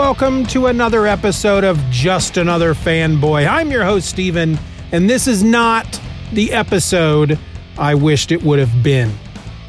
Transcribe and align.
Welcome 0.00 0.46
to 0.46 0.68
another 0.68 1.06
episode 1.06 1.62
of 1.62 1.78
Just 1.90 2.38
Another 2.38 2.72
Fanboy. 2.72 3.46
I'm 3.46 3.70
your 3.70 3.84
host, 3.84 4.08
Steven, 4.08 4.58
and 4.92 5.10
this 5.10 5.26
is 5.26 5.44
not 5.44 6.00
the 6.32 6.54
episode 6.54 7.38
I 7.76 7.94
wished 7.94 8.32
it 8.32 8.42
would 8.42 8.58
have 8.58 8.82
been. 8.82 9.12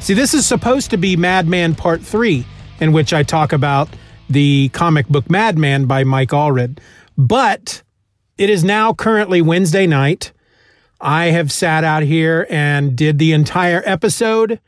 See, 0.00 0.14
this 0.14 0.32
is 0.32 0.46
supposed 0.46 0.88
to 0.88 0.96
be 0.96 1.18
Madman 1.18 1.74
Part 1.74 2.00
3, 2.00 2.46
in 2.80 2.94
which 2.94 3.12
I 3.12 3.22
talk 3.22 3.52
about 3.52 3.90
the 4.30 4.70
comic 4.70 5.06
book 5.06 5.28
Madman 5.28 5.84
by 5.84 6.02
Mike 6.02 6.30
Allred. 6.30 6.78
But 7.18 7.82
it 8.38 8.48
is 8.48 8.64
now 8.64 8.94
currently 8.94 9.42
Wednesday 9.42 9.86
night. 9.86 10.32
I 10.98 11.26
have 11.26 11.52
sat 11.52 11.84
out 11.84 12.04
here 12.04 12.46
and 12.48 12.96
did 12.96 13.18
the 13.18 13.32
entire 13.32 13.82
episode 13.84 14.60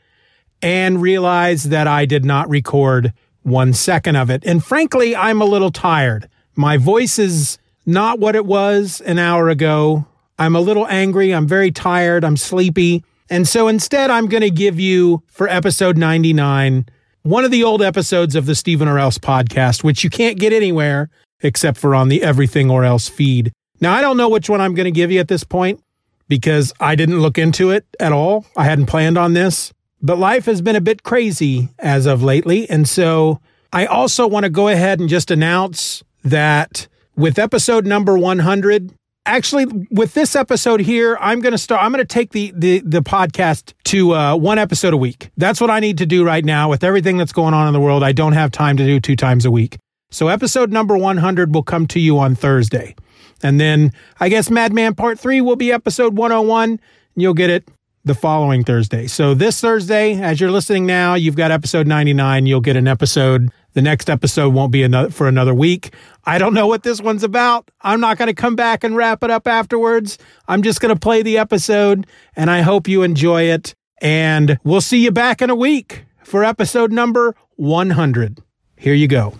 and 0.61 1.01
realized 1.01 1.71
that 1.71 1.87
I 1.87 2.05
did 2.05 2.23
not 2.23 2.47
record 2.49 3.13
one 3.45 3.73
second 3.73 4.15
of 4.15 4.29
it. 4.29 4.43
And 4.45 4.63
frankly, 4.63 5.15
I'm 5.15 5.41
a 5.41 5.45
little 5.45 5.71
tired. 5.71 6.27
My 6.55 6.77
voice 6.77 7.19
is 7.19 7.57
not 7.85 8.19
what 8.19 8.35
it 8.35 8.45
was 8.45 9.01
an 9.01 9.19
hour 9.19 9.49
ago. 9.49 10.05
I'm 10.39 10.55
a 10.55 10.61
little 10.61 10.87
angry. 10.87 11.33
I'm 11.33 11.47
very 11.47 11.71
tired. 11.71 12.25
I'm 12.25 12.37
sleepy. 12.37 13.03
And 13.29 13.47
so 13.47 13.67
instead, 13.67 14.09
I'm 14.09 14.27
going 14.27 14.41
to 14.41 14.51
give 14.51 14.79
you 14.79 15.23
for 15.27 15.47
episode 15.47 15.97
99 15.97 16.85
one 17.25 17.43
of 17.43 17.49
the 17.49 17.63
old 17.63 17.81
episodes 17.81 18.35
of 18.35 18.45
the 18.45 18.53
Stephen 18.53 18.87
or 18.87 18.99
Else 18.99 19.17
podcast, 19.17 19.83
which 19.83 20.03
you 20.03 20.11
can't 20.11 20.37
get 20.37 20.53
anywhere 20.53 21.09
except 21.41 21.79
for 21.79 21.95
on 21.95 22.07
the 22.07 22.21
Everything 22.21 22.69
or 22.69 22.83
Else 22.83 23.09
feed. 23.09 23.51
Now, 23.81 23.95
I 23.95 24.01
don't 24.01 24.15
know 24.15 24.29
which 24.29 24.47
one 24.47 24.61
I'm 24.61 24.75
going 24.75 24.85
to 24.85 24.91
give 24.91 25.11
you 25.11 25.19
at 25.19 25.27
this 25.27 25.43
point 25.43 25.81
because 26.27 26.71
I 26.79 26.93
didn't 26.93 27.21
look 27.21 27.39
into 27.39 27.71
it 27.71 27.83
at 27.99 28.11
all. 28.11 28.45
I 28.55 28.65
hadn't 28.65 28.85
planned 28.85 29.17
on 29.17 29.33
this. 29.33 29.73
But 30.01 30.17
life 30.17 30.45
has 30.45 30.61
been 30.61 30.75
a 30.75 30.81
bit 30.81 31.03
crazy 31.03 31.69
as 31.79 32.05
of 32.05 32.21
lately. 32.21 32.69
And 32.69 32.87
so 32.87 33.39
I 33.73 33.85
also 33.85 34.27
want 34.27 34.43
to 34.43 34.49
go 34.49 34.67
ahead 34.67 34.99
and 34.99 35.09
just 35.09 35.31
announce 35.31 36.03
that 36.23 36.87
with 37.15 37.39
episode 37.39 37.85
number 37.85 38.17
100, 38.17 38.93
actually 39.25 39.65
with 39.91 40.13
this 40.13 40.35
episode 40.35 40.81
here, 40.81 41.17
I'm 41.19 41.39
going 41.39 41.53
to 41.53 41.57
start, 41.57 41.83
I'm 41.83 41.91
going 41.91 42.03
to 42.03 42.13
take 42.13 42.31
the, 42.31 42.53
the, 42.55 42.81
the 42.85 43.01
podcast 43.01 43.73
to 43.85 44.13
uh, 44.13 44.35
one 44.35 44.59
episode 44.59 44.93
a 44.93 44.97
week. 44.97 45.31
That's 45.37 45.59
what 45.59 45.69
I 45.71 45.79
need 45.79 45.97
to 45.99 46.05
do 46.05 46.25
right 46.25 46.45
now 46.45 46.69
with 46.69 46.83
everything 46.83 47.17
that's 47.17 47.33
going 47.33 47.53
on 47.53 47.67
in 47.67 47.73
the 47.73 47.79
world. 47.79 48.03
I 48.03 48.11
don't 48.11 48.33
have 48.33 48.51
time 48.51 48.77
to 48.77 48.85
do 48.85 48.99
two 48.99 49.15
times 49.15 49.45
a 49.45 49.51
week. 49.51 49.77
So 50.11 50.27
episode 50.27 50.71
number 50.71 50.97
100 50.97 51.53
will 51.53 51.63
come 51.63 51.87
to 51.87 51.99
you 51.99 52.19
on 52.19 52.35
Thursday. 52.35 52.95
And 53.43 53.59
then 53.59 53.91
I 54.19 54.29
guess 54.29 54.49
Madman 54.49 54.95
Part 54.95 55.19
3 55.19 55.41
will 55.41 55.55
be 55.55 55.71
episode 55.71 56.15
101. 56.17 56.69
and 56.69 56.79
You'll 57.15 57.33
get 57.33 57.49
it 57.49 57.67
the 58.05 58.13
following 58.13 58.63
Thursday. 58.63 59.07
So 59.07 59.33
this 59.33 59.59
Thursday, 59.59 60.21
as 60.21 60.39
you're 60.39 60.51
listening 60.51 60.85
now, 60.85 61.15
you've 61.15 61.35
got 61.35 61.49
episode 61.49 61.87
99. 61.87 62.45
You'll 62.45 62.61
get 62.61 62.75
an 62.77 62.87
episode. 62.87 63.49
The 63.73 63.81
next 63.81 64.11
episode 64.11 64.53
won't 64.53 64.71
be 64.71 64.83
another 64.83 65.09
for 65.09 65.27
another 65.27 65.55
week. 65.55 65.91
I 66.23 66.37
don't 66.37 66.53
know 66.53 66.67
what 66.67 66.83
this 66.83 67.01
one's 67.01 67.23
about. 67.23 67.69
I'm 67.81 67.99
not 67.99 68.19
going 68.19 68.27
to 68.27 68.35
come 68.35 68.55
back 68.55 68.83
and 68.83 68.95
wrap 68.95 69.23
it 69.23 69.31
up 69.31 69.47
afterwards. 69.47 70.19
I'm 70.47 70.61
just 70.61 70.81
going 70.81 70.93
to 70.93 70.99
play 70.99 71.23
the 71.23 71.39
episode 71.39 72.05
and 72.35 72.51
I 72.51 72.61
hope 72.61 72.87
you 72.87 73.01
enjoy 73.01 73.43
it. 73.43 73.73
And 74.01 74.59
we'll 74.63 74.81
see 74.81 75.03
you 75.03 75.11
back 75.11 75.41
in 75.41 75.49
a 75.49 75.55
week 75.55 76.05
for 76.23 76.43
episode 76.43 76.91
number 76.91 77.35
100. 77.55 78.39
Here 78.77 78.93
you 78.93 79.07
go. 79.07 79.33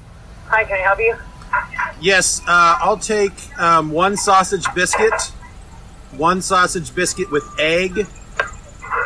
Hi, 0.48 0.64
can 0.64 0.74
I 0.74 0.82
help 0.82 1.00
you? 1.00 1.16
Yes, 2.02 2.42
uh, 2.48 2.80
I'll 2.82 2.98
take 2.98 3.32
um, 3.60 3.92
one 3.92 4.18
sausage 4.18 4.66
biscuit, 4.74 5.14
one 6.18 6.42
sausage 6.42 6.94
biscuit 6.96 7.32
with 7.32 7.44
egg, 7.60 8.08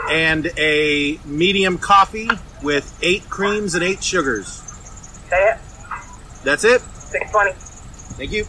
and 0.09 0.51
a 0.57 1.19
medium 1.25 1.77
coffee 1.77 2.29
with 2.63 2.97
eight 3.01 3.29
creams 3.29 3.75
and 3.75 3.83
eight 3.83 4.03
sugars. 4.03 4.47
Say 4.47 5.51
it. 5.51 5.57
That's 6.43 6.63
it. 6.63 6.81
620. 6.81 7.53
Thank 8.17 8.31
you. 8.31 8.45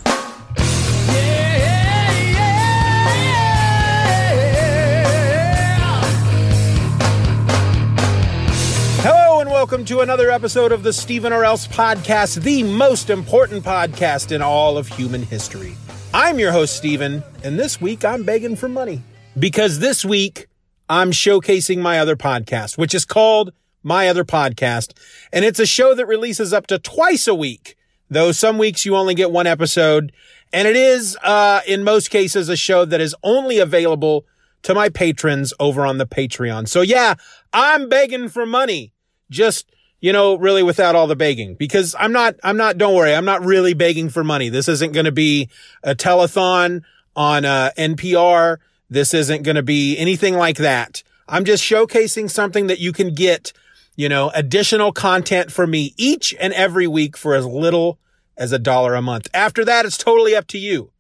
Hello 9.02 9.40
and 9.40 9.48
welcome 9.48 9.84
to 9.86 10.00
another 10.00 10.30
episode 10.30 10.72
of 10.72 10.82
the 10.82 10.92
Stephen 10.92 11.32
or 11.32 11.44
Else 11.44 11.66
podcast, 11.66 12.42
the 12.42 12.62
most 12.62 13.08
important 13.08 13.64
podcast 13.64 14.30
in 14.30 14.42
all 14.42 14.76
of 14.76 14.88
human 14.88 15.22
history. 15.22 15.74
I'm 16.12 16.38
your 16.38 16.52
host, 16.52 16.76
Stephen, 16.76 17.22
and 17.42 17.58
this 17.58 17.80
week 17.80 18.04
I'm 18.04 18.24
begging 18.24 18.56
for 18.56 18.68
money. 18.68 19.02
Because 19.38 19.78
this 19.78 20.04
week 20.04 20.48
I'm 20.90 21.12
showcasing 21.12 21.78
my 21.78 22.00
other 22.00 22.16
podcast, 22.16 22.76
which 22.76 22.96
is 22.96 23.04
called 23.04 23.52
My 23.84 24.08
Other 24.08 24.24
Podcast, 24.24 24.92
and 25.32 25.44
it's 25.44 25.60
a 25.60 25.64
show 25.64 25.94
that 25.94 26.04
releases 26.06 26.52
up 26.52 26.66
to 26.66 26.80
twice 26.80 27.28
a 27.28 27.34
week, 27.34 27.76
though 28.10 28.32
some 28.32 28.58
weeks 28.58 28.84
you 28.84 28.96
only 28.96 29.14
get 29.14 29.30
one 29.30 29.46
episode. 29.46 30.10
And 30.52 30.66
it 30.66 30.74
is, 30.74 31.16
uh, 31.22 31.60
in 31.64 31.84
most 31.84 32.10
cases, 32.10 32.48
a 32.48 32.56
show 32.56 32.84
that 32.84 33.00
is 33.00 33.14
only 33.22 33.60
available 33.60 34.26
to 34.62 34.74
my 34.74 34.88
patrons 34.88 35.54
over 35.60 35.86
on 35.86 35.98
the 35.98 36.06
Patreon. 36.06 36.66
So 36.66 36.80
yeah, 36.80 37.14
I'm 37.52 37.88
begging 37.88 38.28
for 38.28 38.44
money. 38.44 38.92
Just, 39.30 39.70
you 40.00 40.12
know, 40.12 40.34
really 40.38 40.64
without 40.64 40.96
all 40.96 41.06
the 41.06 41.14
begging 41.14 41.54
because 41.54 41.94
I'm 42.00 42.10
not, 42.10 42.34
I'm 42.42 42.56
not, 42.56 42.78
don't 42.78 42.96
worry. 42.96 43.14
I'm 43.14 43.24
not 43.24 43.44
really 43.44 43.74
begging 43.74 44.08
for 44.08 44.24
money. 44.24 44.48
This 44.48 44.66
isn't 44.66 44.92
going 44.92 45.06
to 45.06 45.12
be 45.12 45.50
a 45.84 45.94
telethon 45.94 46.82
on, 47.14 47.44
uh, 47.44 47.70
NPR. 47.78 48.56
This 48.90 49.14
isn't 49.14 49.44
going 49.44 49.56
to 49.56 49.62
be 49.62 49.96
anything 49.96 50.34
like 50.34 50.56
that. 50.56 51.02
I'm 51.28 51.44
just 51.44 51.62
showcasing 51.62 52.28
something 52.28 52.66
that 52.66 52.80
you 52.80 52.92
can 52.92 53.14
get, 53.14 53.52
you 53.94 54.08
know, 54.08 54.30
additional 54.34 54.90
content 54.92 55.52
for 55.52 55.66
me 55.66 55.94
each 55.96 56.34
and 56.40 56.52
every 56.52 56.88
week 56.88 57.16
for 57.16 57.34
as 57.34 57.46
little 57.46 58.00
as 58.36 58.50
a 58.50 58.58
dollar 58.58 58.94
a 58.94 59.02
month. 59.02 59.28
After 59.32 59.64
that, 59.64 59.86
it's 59.86 59.96
totally 59.96 60.34
up 60.34 60.48
to 60.48 60.58
you. 60.58 60.90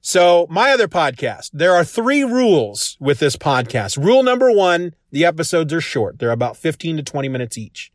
So 0.00 0.46
my 0.50 0.70
other 0.72 0.88
podcast, 0.88 1.50
there 1.54 1.72
are 1.72 1.84
three 1.84 2.24
rules 2.24 2.96
with 3.00 3.20
this 3.20 3.36
podcast. 3.36 3.96
Rule 3.96 4.22
number 4.22 4.50
one, 4.50 4.94
the 5.12 5.24
episodes 5.24 5.72
are 5.72 5.80
short. 5.80 6.18
They're 6.18 6.30
about 6.30 6.56
15 6.56 6.96
to 6.98 7.02
20 7.02 7.28
minutes 7.28 7.56
each. 7.56 7.92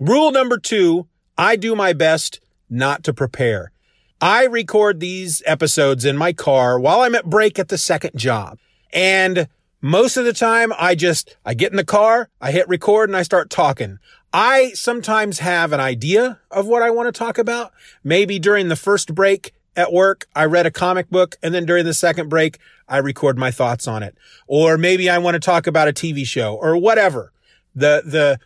Rule 0.00 0.32
number 0.32 0.58
two, 0.58 1.06
I 1.36 1.56
do 1.56 1.76
my 1.76 1.92
best 1.92 2.40
not 2.70 3.04
to 3.04 3.12
prepare. 3.12 3.72
I 4.20 4.46
record 4.46 4.98
these 4.98 5.42
episodes 5.46 6.04
in 6.04 6.16
my 6.16 6.32
car 6.32 6.80
while 6.80 7.02
I'm 7.02 7.14
at 7.14 7.26
break 7.26 7.58
at 7.58 7.68
the 7.68 7.78
second 7.78 8.16
job. 8.16 8.58
And 8.92 9.46
most 9.80 10.16
of 10.16 10.24
the 10.24 10.32
time 10.32 10.72
I 10.76 10.96
just, 10.96 11.36
I 11.44 11.54
get 11.54 11.70
in 11.70 11.76
the 11.76 11.84
car, 11.84 12.28
I 12.40 12.50
hit 12.50 12.68
record 12.68 13.08
and 13.08 13.16
I 13.16 13.22
start 13.22 13.48
talking. 13.48 14.00
I 14.32 14.72
sometimes 14.74 15.38
have 15.38 15.72
an 15.72 15.78
idea 15.78 16.40
of 16.50 16.66
what 16.66 16.82
I 16.82 16.90
want 16.90 17.06
to 17.06 17.16
talk 17.16 17.38
about. 17.38 17.72
Maybe 18.02 18.40
during 18.40 18.68
the 18.68 18.76
first 18.76 19.14
break 19.14 19.54
at 19.76 19.92
work, 19.92 20.26
I 20.34 20.46
read 20.46 20.66
a 20.66 20.72
comic 20.72 21.08
book 21.10 21.36
and 21.40 21.54
then 21.54 21.64
during 21.64 21.84
the 21.84 21.94
second 21.94 22.28
break, 22.28 22.58
I 22.88 22.98
record 22.98 23.38
my 23.38 23.52
thoughts 23.52 23.86
on 23.86 24.02
it. 24.02 24.18
Or 24.48 24.76
maybe 24.76 25.08
I 25.08 25.18
want 25.18 25.34
to 25.34 25.40
talk 25.40 25.68
about 25.68 25.86
a 25.86 25.92
TV 25.92 26.26
show 26.26 26.56
or 26.56 26.76
whatever. 26.76 27.32
The, 27.72 28.02
the, 28.04 28.40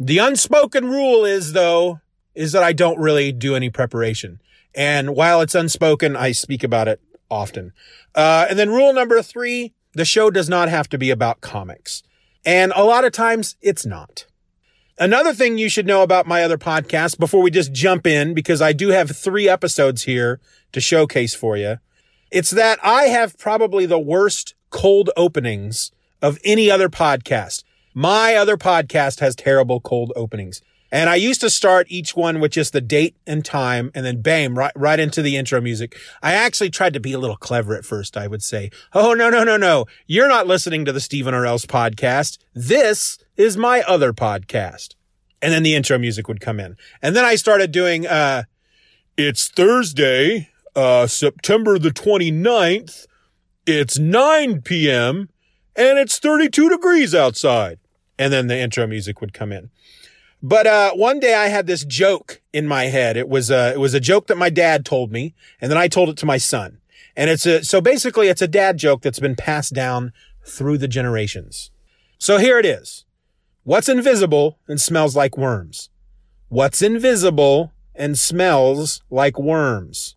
the 0.00 0.18
unspoken 0.18 0.90
rule 0.90 1.24
is 1.24 1.52
though, 1.52 2.00
is 2.34 2.50
that 2.52 2.64
I 2.64 2.72
don't 2.72 2.98
really 2.98 3.30
do 3.30 3.54
any 3.54 3.70
preparation. 3.70 4.40
And 4.74 5.14
while 5.14 5.40
it's 5.40 5.54
unspoken, 5.54 6.16
I 6.16 6.32
speak 6.32 6.64
about 6.64 6.88
it 6.88 7.00
often. 7.30 7.72
Uh, 8.14 8.46
and 8.48 8.58
then 8.58 8.70
rule 8.70 8.92
number 8.92 9.22
three, 9.22 9.74
the 9.94 10.04
show 10.04 10.30
does 10.30 10.48
not 10.48 10.68
have 10.68 10.88
to 10.90 10.98
be 10.98 11.10
about 11.10 11.40
comics. 11.40 12.02
And 12.44 12.72
a 12.74 12.84
lot 12.84 13.04
of 13.04 13.12
times 13.12 13.56
it's 13.60 13.86
not. 13.86 14.26
Another 14.98 15.32
thing 15.32 15.58
you 15.58 15.68
should 15.68 15.86
know 15.86 16.02
about 16.02 16.26
my 16.26 16.42
other 16.42 16.58
podcast 16.58 17.18
before 17.18 17.42
we 17.42 17.50
just 17.50 17.72
jump 17.72 18.06
in, 18.06 18.34
because 18.34 18.60
I 18.60 18.72
do 18.72 18.88
have 18.88 19.16
three 19.16 19.48
episodes 19.48 20.04
here 20.04 20.40
to 20.72 20.80
showcase 20.80 21.34
for 21.34 21.56
you. 21.56 21.78
It's 22.30 22.50
that 22.50 22.78
I 22.82 23.04
have 23.04 23.38
probably 23.38 23.86
the 23.86 23.98
worst 23.98 24.54
cold 24.70 25.10
openings 25.16 25.92
of 26.20 26.38
any 26.44 26.70
other 26.70 26.88
podcast. 26.88 27.64
My 27.94 28.34
other 28.34 28.56
podcast 28.56 29.20
has 29.20 29.34
terrible 29.34 29.80
cold 29.80 30.12
openings. 30.16 30.62
And 30.92 31.08
I 31.08 31.14
used 31.14 31.40
to 31.40 31.48
start 31.48 31.86
each 31.88 32.14
one 32.14 32.38
with 32.38 32.52
just 32.52 32.74
the 32.74 32.82
date 32.82 33.16
and 33.26 33.42
time 33.42 33.90
and 33.94 34.04
then 34.04 34.20
bam, 34.20 34.58
right, 34.58 34.72
right 34.76 35.00
into 35.00 35.22
the 35.22 35.38
intro 35.38 35.58
music. 35.58 35.96
I 36.22 36.34
actually 36.34 36.68
tried 36.68 36.92
to 36.92 37.00
be 37.00 37.14
a 37.14 37.18
little 37.18 37.38
clever 37.38 37.74
at 37.74 37.86
first, 37.86 38.14
I 38.14 38.26
would 38.26 38.42
say. 38.42 38.70
Oh, 38.92 39.14
no, 39.14 39.30
no, 39.30 39.42
no, 39.42 39.56
no. 39.56 39.86
You're 40.06 40.28
not 40.28 40.46
listening 40.46 40.84
to 40.84 40.92
the 40.92 41.00
Stephen 41.00 41.32
or 41.32 41.46
Else 41.46 41.64
podcast. 41.64 42.36
This 42.54 43.18
is 43.38 43.56
my 43.56 43.80
other 43.88 44.12
podcast. 44.12 44.94
And 45.40 45.50
then 45.50 45.62
the 45.62 45.74
intro 45.74 45.96
music 45.96 46.28
would 46.28 46.42
come 46.42 46.60
in. 46.60 46.76
And 47.00 47.16
then 47.16 47.24
I 47.24 47.36
started 47.36 47.72
doing, 47.72 48.06
uh, 48.06 48.42
it's 49.16 49.48
Thursday, 49.48 50.50
uh, 50.76 51.06
September 51.06 51.78
the 51.78 51.90
29th. 51.90 53.06
It's 53.66 53.98
9 53.98 54.60
p.m. 54.60 55.30
and 55.74 55.98
it's 55.98 56.18
32 56.18 56.68
degrees 56.68 57.14
outside. 57.14 57.78
And 58.18 58.30
then 58.30 58.48
the 58.48 58.58
intro 58.58 58.86
music 58.86 59.22
would 59.22 59.32
come 59.32 59.52
in. 59.52 59.70
But 60.42 60.66
uh, 60.66 60.92
one 60.94 61.20
day 61.20 61.34
I 61.34 61.46
had 61.46 61.66
this 61.66 61.84
joke 61.84 62.42
in 62.52 62.66
my 62.66 62.84
head. 62.84 63.16
It 63.16 63.28
was 63.28 63.50
a 63.50 63.72
it 63.72 63.78
was 63.78 63.94
a 63.94 64.00
joke 64.00 64.26
that 64.26 64.36
my 64.36 64.50
dad 64.50 64.84
told 64.84 65.12
me, 65.12 65.34
and 65.60 65.70
then 65.70 65.78
I 65.78 65.86
told 65.86 66.08
it 66.08 66.16
to 66.18 66.26
my 66.26 66.38
son. 66.38 66.78
And 67.16 67.30
it's 67.30 67.46
a 67.46 67.64
so 67.64 67.80
basically 67.80 68.28
it's 68.28 68.42
a 68.42 68.48
dad 68.48 68.76
joke 68.76 69.02
that's 69.02 69.20
been 69.20 69.36
passed 69.36 69.72
down 69.72 70.12
through 70.44 70.78
the 70.78 70.88
generations. 70.88 71.70
So 72.18 72.38
here 72.38 72.58
it 72.58 72.66
is. 72.66 73.04
What's 73.62 73.88
invisible 73.88 74.58
and 74.66 74.80
smells 74.80 75.14
like 75.14 75.38
worms? 75.38 75.90
What's 76.48 76.82
invisible 76.82 77.72
and 77.94 78.18
smells 78.18 79.02
like 79.10 79.38
worms? 79.38 80.16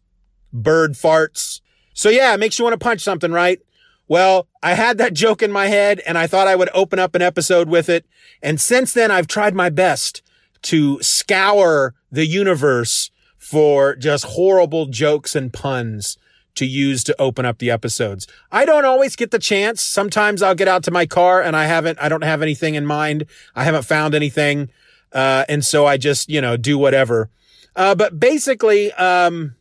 Bird 0.52 0.94
farts. 0.94 1.62
So 1.94 2.10
yeah, 2.10 2.34
it 2.34 2.40
makes 2.40 2.58
you 2.58 2.66
want 2.66 2.74
to 2.74 2.84
punch 2.84 3.02
something, 3.02 3.32
right? 3.32 3.60
Well, 4.08 4.48
I 4.62 4.74
had 4.74 4.98
that 5.00 5.14
joke 5.14 5.42
in 5.42 5.52
my 5.52 5.68
head 5.68 6.02
and 6.06 6.18
I 6.18 6.28
thought 6.28 6.48
I 6.48 6.56
would 6.56 6.70
open 6.74 7.00
up 7.00 7.16
an 7.16 7.22
episode 7.22 7.70
with 7.70 7.90
it. 7.90 8.06
And 8.42 8.62
since 8.62 8.94
then, 8.94 9.10
I've 9.12 9.28
tried 9.28 9.56
my 9.56 9.70
best 9.70 10.22
to 10.64 11.02
scour 11.02 11.96
the 12.12 12.26
universe 12.26 13.12
for 13.38 13.96
just 13.96 14.26
horrible 14.26 14.88
jokes 14.88 15.36
and 15.36 15.52
puns 15.52 16.18
to 16.56 16.66
use 16.66 17.04
to 17.04 17.22
open 17.22 17.46
up 17.46 17.58
the 17.58 17.70
episodes. 17.70 18.28
I 18.52 18.66
don't 18.66 18.86
always 18.86 19.16
get 19.16 19.32
the 19.32 19.40
chance. 19.40 19.82
Sometimes 19.82 20.42
I'll 20.42 20.56
get 20.56 20.68
out 20.68 20.84
to 20.84 20.92
my 20.92 21.06
car 21.06 21.42
and 21.42 21.56
I 21.56 21.66
haven't, 21.66 22.00
I 22.02 22.10
don't 22.10 22.24
have 22.24 22.42
anything 22.42 22.76
in 22.76 22.86
mind. 22.86 23.26
I 23.56 23.64
haven't 23.64 23.84
found 23.84 24.16
anything. 24.16 24.70
Uh, 25.12 25.46
and 25.50 25.66
so 25.66 25.86
I 25.86 25.98
just, 25.98 26.30
you 26.30 26.42
know, 26.42 26.58
do 26.58 26.78
whatever. 26.78 27.30
Uh, 27.76 27.94
but 27.94 28.20
basically, 28.20 28.92
um, 28.94 29.56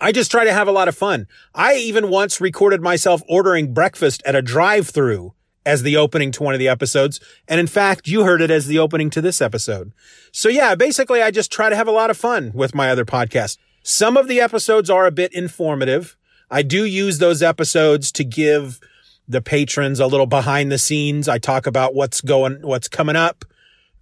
I 0.00 0.12
just 0.12 0.30
try 0.30 0.44
to 0.44 0.52
have 0.52 0.66
a 0.66 0.72
lot 0.72 0.88
of 0.88 0.96
fun. 0.96 1.26
I 1.54 1.74
even 1.74 2.08
once 2.08 2.40
recorded 2.40 2.80
myself 2.80 3.22
ordering 3.28 3.74
breakfast 3.74 4.22
at 4.24 4.34
a 4.34 4.42
drive 4.42 4.88
through 4.88 5.34
as 5.66 5.82
the 5.82 5.96
opening 5.96 6.32
to 6.32 6.42
one 6.42 6.54
of 6.54 6.58
the 6.58 6.68
episodes. 6.68 7.20
And 7.46 7.60
in 7.60 7.66
fact, 7.66 8.08
you 8.08 8.24
heard 8.24 8.40
it 8.40 8.50
as 8.50 8.66
the 8.66 8.78
opening 8.78 9.10
to 9.10 9.20
this 9.20 9.42
episode. 9.42 9.92
So 10.32 10.48
yeah, 10.48 10.74
basically 10.74 11.20
I 11.20 11.30
just 11.30 11.52
try 11.52 11.68
to 11.68 11.76
have 11.76 11.88
a 11.88 11.92
lot 11.92 12.10
of 12.10 12.16
fun 12.16 12.50
with 12.54 12.74
my 12.74 12.90
other 12.90 13.04
podcast. 13.04 13.58
Some 13.82 14.16
of 14.16 14.26
the 14.26 14.40
episodes 14.40 14.88
are 14.88 15.06
a 15.06 15.10
bit 15.10 15.34
informative. 15.34 16.16
I 16.50 16.62
do 16.62 16.84
use 16.84 17.18
those 17.18 17.42
episodes 17.42 18.10
to 18.12 18.24
give 18.24 18.80
the 19.28 19.42
patrons 19.42 20.00
a 20.00 20.06
little 20.06 20.26
behind 20.26 20.72
the 20.72 20.78
scenes. 20.78 21.28
I 21.28 21.38
talk 21.38 21.66
about 21.66 21.94
what's 21.94 22.20
going, 22.20 22.62
what's 22.62 22.88
coming 22.88 23.16
up 23.16 23.44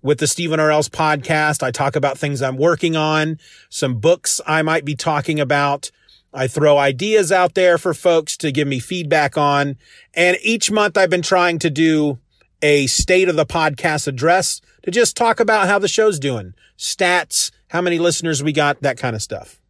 with 0.02 0.18
the 0.18 0.26
Stephen 0.26 0.60
R. 0.60 0.70
Else 0.70 0.88
podcast. 0.88 1.62
I 1.62 1.70
talk 1.70 1.96
about 1.96 2.18
things 2.18 2.42
I'm 2.42 2.56
working 2.56 2.96
on, 2.96 3.38
some 3.68 3.98
books 3.98 4.40
I 4.46 4.62
might 4.62 4.84
be 4.84 4.94
talking 4.94 5.40
about. 5.40 5.90
I 6.32 6.46
throw 6.46 6.78
ideas 6.78 7.32
out 7.32 7.54
there 7.54 7.78
for 7.78 7.94
folks 7.94 8.36
to 8.38 8.52
give 8.52 8.68
me 8.68 8.80
feedback 8.80 9.36
on. 9.36 9.76
And 10.14 10.36
each 10.42 10.70
month 10.70 10.96
I've 10.96 11.10
been 11.10 11.22
trying 11.22 11.58
to 11.60 11.70
do 11.70 12.18
a 12.62 12.86
state 12.86 13.28
of 13.28 13.36
the 13.36 13.46
podcast 13.46 14.06
address 14.06 14.60
to 14.82 14.90
just 14.90 15.16
talk 15.16 15.40
about 15.40 15.68
how 15.68 15.78
the 15.78 15.88
show's 15.88 16.18
doing, 16.18 16.54
stats, 16.76 17.50
how 17.68 17.80
many 17.80 17.98
listeners 17.98 18.42
we 18.42 18.52
got, 18.52 18.82
that 18.82 18.98
kind 18.98 19.16
of 19.16 19.22
stuff. 19.22 19.60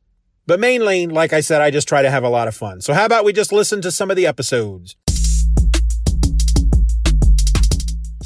But 0.47 0.61
mainly, 0.61 1.07
like 1.07 1.33
I 1.33 1.41
said, 1.41 1.61
I 1.61 1.71
just 1.71 1.87
try 1.87 2.03
to 2.03 2.11
have 2.11 2.25
a 2.25 2.29
lot 2.29 2.49
of 2.49 2.57
fun. 2.57 2.81
So 2.81 2.95
how 2.95 3.05
about 3.05 3.25
we 3.25 3.33
just 3.33 3.53
listen 3.53 3.83
to 3.83 3.93
some 3.93 4.11
of 4.11 4.17
the 4.17 4.27
episodes? 4.27 4.97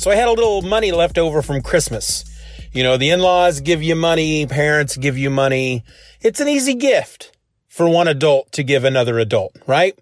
So 0.02 0.10
I 0.10 0.16
had 0.16 0.26
a 0.26 0.32
little 0.32 0.62
money 0.62 0.90
left 0.90 1.16
over 1.16 1.42
from 1.42 1.62
Christmas. 1.62 2.24
You 2.72 2.82
know, 2.82 2.96
the 2.96 3.10
in-laws 3.10 3.60
give 3.60 3.84
you 3.84 3.94
money, 3.94 4.44
parents 4.46 4.96
give 4.96 5.16
you 5.16 5.30
money. 5.30 5.84
It's 6.20 6.40
an 6.40 6.48
easy 6.48 6.74
gift 6.74 7.30
for 7.68 7.88
one 7.88 8.08
adult 8.08 8.50
to 8.50 8.64
give 8.64 8.82
another 8.82 9.20
adult, 9.20 9.56
right? 9.64 9.96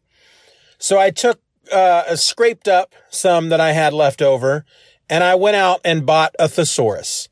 So 0.79 0.99
I 0.99 1.11
took, 1.11 1.43
uh, 1.71 2.17
scraped 2.17 2.67
up 2.67 2.95
some 3.11 3.51
that 3.51 3.61
I 3.61 3.73
had 3.73 3.93
left 3.93 4.23
over 4.23 4.65
and 5.11 5.23
I 5.23 5.35
went 5.35 5.57
out 5.57 5.83
and 5.85 6.07
bought 6.07 6.35
a 6.39 6.49
thesaurus. 6.49 7.29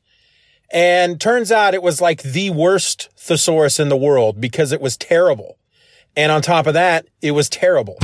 And 0.71 1.19
turns 1.19 1.51
out 1.51 1.73
it 1.73 1.81
was 1.81 1.99
like 1.99 2.21
the 2.21 2.51
worst 2.51 3.09
thesaurus 3.17 3.79
in 3.79 3.89
the 3.89 3.97
world 3.97 4.39
because 4.39 4.71
it 4.71 4.79
was 4.79 4.95
terrible. 4.95 5.57
And 6.15 6.31
on 6.31 6.43
top 6.43 6.67
of 6.67 6.75
that, 6.75 7.07
it 7.19 7.31
was 7.31 7.49
terrible. 7.49 7.97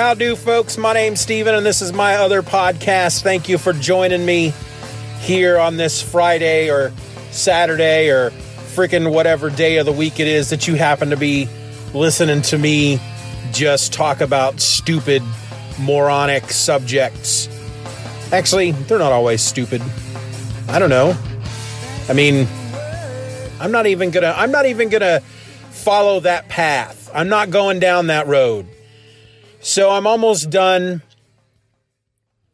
How 0.00 0.14
do, 0.14 0.34
folks? 0.34 0.78
My 0.78 0.94
name's 0.94 1.20
Steven, 1.20 1.54
and 1.54 1.66
this 1.66 1.82
is 1.82 1.92
my 1.92 2.14
other 2.14 2.40
podcast. 2.40 3.20
Thank 3.20 3.50
you 3.50 3.58
for 3.58 3.74
joining 3.74 4.24
me 4.24 4.54
here 5.18 5.58
on 5.58 5.76
this 5.76 6.00
Friday 6.00 6.70
or 6.70 6.90
Saturday 7.32 8.08
or 8.08 8.30
freaking 8.30 9.12
whatever 9.12 9.50
day 9.50 9.76
of 9.76 9.84
the 9.84 9.92
week 9.92 10.18
it 10.18 10.26
is 10.26 10.48
that 10.48 10.66
you 10.66 10.74
happen 10.74 11.10
to 11.10 11.18
be 11.18 11.50
listening 11.92 12.40
to 12.40 12.56
me 12.56 12.98
just 13.52 13.92
talk 13.92 14.22
about 14.22 14.58
stupid, 14.58 15.22
moronic 15.78 16.44
subjects. 16.44 17.50
Actually, 18.32 18.70
they're 18.72 18.98
not 18.98 19.12
always 19.12 19.42
stupid. 19.42 19.82
I 20.68 20.78
don't 20.78 20.88
know. 20.88 21.14
I 22.08 22.14
mean, 22.14 22.48
I'm 23.60 23.70
not 23.70 23.86
even 23.86 24.10
gonna, 24.10 24.32
I'm 24.34 24.50
not 24.50 24.64
even 24.64 24.88
gonna 24.88 25.20
follow 25.20 26.20
that 26.20 26.48
path. 26.48 27.10
I'm 27.12 27.28
not 27.28 27.50
going 27.50 27.80
down 27.80 28.06
that 28.06 28.26
road. 28.26 28.66
So 29.62 29.90
I'm 29.90 30.06
almost 30.06 30.48
done. 30.48 31.02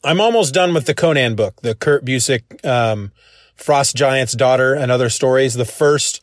I'm 0.03 0.21
almost 0.21 0.53
done 0.53 0.75
with 0.75 0.87
the 0.87 0.95
Conan 0.95 1.37
book, 1.37 1.61
the 1.63 1.75
Kurt 1.75 2.05
Busiek, 2.05 2.65
um, 2.65 3.13
Frost 3.55 3.95
Giant's 3.95 4.33
Daughter 4.33 4.75
and 4.75 4.91
Other 4.91 5.09
Stories, 5.09 5.55
the 5.55 5.65
first 5.65 6.21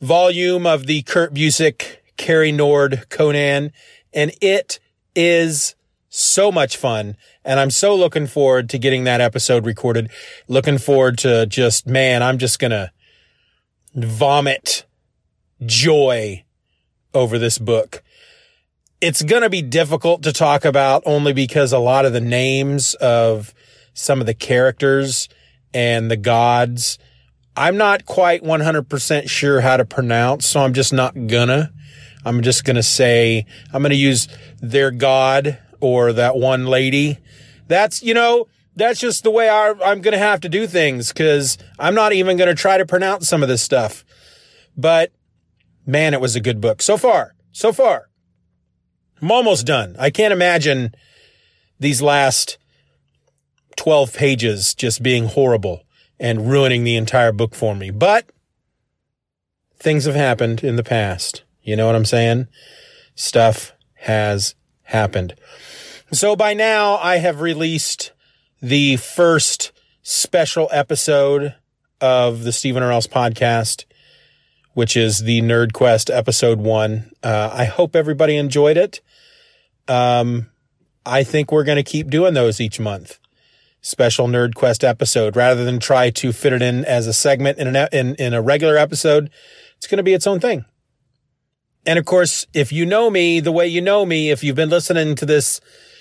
volume 0.00 0.66
of 0.66 0.86
the 0.86 1.02
Kurt 1.02 1.32
Busiek, 1.32 1.98
Cary 2.16 2.50
Nord 2.50 3.06
Conan. 3.08 3.72
And 4.12 4.32
it 4.40 4.80
is 5.14 5.76
so 6.08 6.50
much 6.50 6.76
fun. 6.76 7.16
And 7.44 7.60
I'm 7.60 7.70
so 7.70 7.94
looking 7.94 8.26
forward 8.26 8.68
to 8.70 8.78
getting 8.78 9.04
that 9.04 9.20
episode 9.20 9.64
recorded. 9.64 10.10
Looking 10.48 10.78
forward 10.78 11.18
to 11.18 11.46
just, 11.46 11.86
man, 11.86 12.20
I'm 12.22 12.38
just 12.38 12.58
going 12.58 12.72
to 12.72 12.90
vomit 13.94 14.86
joy 15.64 16.44
over 17.12 17.38
this 17.38 17.58
book 17.58 18.03
it's 19.04 19.22
going 19.22 19.42
to 19.42 19.50
be 19.50 19.60
difficult 19.60 20.22
to 20.22 20.32
talk 20.32 20.64
about 20.64 21.02
only 21.04 21.34
because 21.34 21.74
a 21.74 21.78
lot 21.78 22.06
of 22.06 22.14
the 22.14 22.22
names 22.22 22.94
of 22.94 23.52
some 23.92 24.18
of 24.18 24.26
the 24.26 24.32
characters 24.32 25.28
and 25.74 26.10
the 26.10 26.16
gods, 26.16 26.98
I'm 27.54 27.76
not 27.76 28.06
quite 28.06 28.42
100% 28.42 29.28
sure 29.28 29.60
how 29.60 29.76
to 29.76 29.84
pronounce. 29.84 30.46
So 30.46 30.60
I'm 30.60 30.72
just 30.72 30.90
not 30.90 31.26
gonna. 31.26 31.70
I'm 32.24 32.40
just 32.40 32.64
gonna 32.64 32.82
say, 32.82 33.44
I'm 33.74 33.82
gonna 33.82 33.94
use 33.94 34.26
their 34.62 34.90
god 34.90 35.58
or 35.80 36.14
that 36.14 36.36
one 36.36 36.64
lady. 36.64 37.18
That's, 37.68 38.02
you 38.02 38.14
know, 38.14 38.46
that's 38.74 39.00
just 39.00 39.22
the 39.22 39.30
way 39.30 39.50
I, 39.50 39.74
I'm 39.84 40.00
gonna 40.00 40.16
have 40.16 40.40
to 40.40 40.48
do 40.48 40.66
things 40.66 41.08
because 41.12 41.58
I'm 41.78 41.94
not 41.94 42.14
even 42.14 42.38
gonna 42.38 42.54
try 42.54 42.78
to 42.78 42.86
pronounce 42.86 43.28
some 43.28 43.42
of 43.42 43.50
this 43.50 43.60
stuff. 43.60 44.02
But 44.78 45.12
man, 45.84 46.14
it 46.14 46.22
was 46.22 46.34
a 46.36 46.40
good 46.40 46.62
book 46.62 46.80
so 46.80 46.96
far. 46.96 47.34
So 47.52 47.70
far. 47.70 48.08
I'm 49.20 49.30
almost 49.30 49.66
done. 49.66 49.96
I 49.98 50.10
can't 50.10 50.32
imagine 50.32 50.94
these 51.80 52.02
last 52.02 52.58
12 53.76 54.14
pages 54.14 54.74
just 54.74 55.02
being 55.02 55.26
horrible 55.26 55.84
and 56.18 56.48
ruining 56.50 56.84
the 56.84 56.96
entire 56.96 57.32
book 57.32 57.54
for 57.54 57.74
me. 57.74 57.90
But 57.90 58.30
things 59.76 60.04
have 60.04 60.14
happened 60.14 60.62
in 60.62 60.76
the 60.76 60.84
past. 60.84 61.42
You 61.62 61.76
know 61.76 61.86
what 61.86 61.96
I'm 61.96 62.04
saying? 62.04 62.48
Stuff 63.14 63.72
has 63.94 64.54
happened. 64.84 65.34
So 66.12 66.36
by 66.36 66.54
now 66.54 66.96
I 66.96 67.16
have 67.16 67.40
released 67.40 68.12
the 68.60 68.96
first 68.96 69.72
special 70.02 70.68
episode 70.70 71.54
of 72.00 72.44
the 72.44 72.52
Stephen 72.52 72.82
or 72.82 72.90
podcast, 72.90 73.84
which 74.74 74.96
is 74.96 75.20
the 75.20 75.40
Nerd 75.40 75.72
Quest 75.72 76.10
episode 76.10 76.58
one. 76.58 77.10
Uh, 77.22 77.50
I 77.52 77.64
hope 77.64 77.96
everybody 77.96 78.36
enjoyed 78.36 78.76
it. 78.76 79.00
Um, 79.88 80.50
I 81.06 81.22
think 81.24 81.50
we're 81.50 81.64
going 81.64 81.76
to 81.76 81.82
keep 81.82 82.10
doing 82.10 82.34
those 82.34 82.60
each 82.60 82.78
month. 82.80 83.18
special 83.80 84.26
Nerd 84.26 84.54
Quest 84.54 84.82
episode 84.82 85.36
rather 85.36 85.64
than 85.64 85.78
try 85.78 86.10
to 86.10 86.32
fit 86.32 86.52
it 86.52 86.62
in 86.62 86.84
as 86.86 87.06
a 87.06 87.12
segment 87.12 87.58
in 87.58 87.76
an 87.76 87.88
in, 87.92 88.14
in 88.16 88.34
a 88.34 88.42
regular 88.42 88.76
episode. 88.76 89.30
It's 89.76 89.86
going 89.86 89.98
to 89.98 90.02
be 90.02 90.14
its 90.14 90.26
own 90.26 90.40
thing. 90.40 90.64
And 91.86 91.98
of 91.98 92.06
course, 92.06 92.46
if 92.54 92.72
you 92.72 92.86
know 92.86 93.10
me 93.10 93.40
the 93.40 93.52
way 93.52 93.66
you 93.66 93.82
know 93.82 94.06
me, 94.06 94.30
if 94.30 94.42
you've 94.42 94.56
been 94.56 94.70
listening 94.70 95.14
to 95.16 95.26
this 95.26 95.60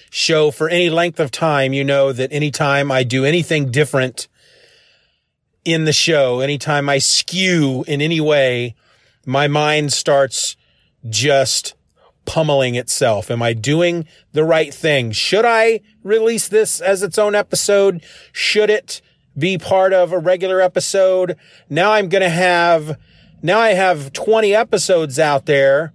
show 0.09 0.49
for 0.49 0.69
any 0.69 0.89
length 0.89 1.19
of 1.19 1.29
time, 1.29 1.73
you 1.73 1.83
know 1.83 2.13
that 2.13 2.31
anytime 2.31 2.89
I 2.91 3.03
do 3.03 3.25
anything 3.25 3.69
different 3.69 4.29
in 5.65 5.85
the 5.85 5.93
show, 5.93 6.39
anytime 6.39 6.89
I 6.89 6.97
skew 6.97 7.83
in 7.87 8.01
any 8.01 8.19
way, 8.19 8.75
my 9.25 9.47
mind 9.47 9.93
starts 9.93 10.57
just 11.09 11.75
pummeling 12.25 12.75
itself. 12.75 13.29
Am 13.29 13.41
I 13.41 13.53
doing 13.53 14.07
the 14.31 14.43
right 14.43 14.73
thing? 14.73 15.11
Should 15.11 15.45
I 15.45 15.81
release 16.03 16.47
this 16.47 16.81
as 16.81 17.03
its 17.03 17.17
own 17.17 17.35
episode? 17.35 18.03
Should 18.31 18.69
it 18.69 19.01
be 19.37 19.57
part 19.57 19.93
of 19.93 20.11
a 20.11 20.19
regular 20.19 20.61
episode? 20.61 21.37
Now 21.69 21.93
I'm 21.93 22.09
going 22.09 22.21
to 22.23 22.29
have 22.29 22.97
now 23.41 23.59
I 23.59 23.71
have 23.71 24.13
20 24.13 24.55
episodes 24.55 25.19
out 25.19 25.47
there, 25.47 25.91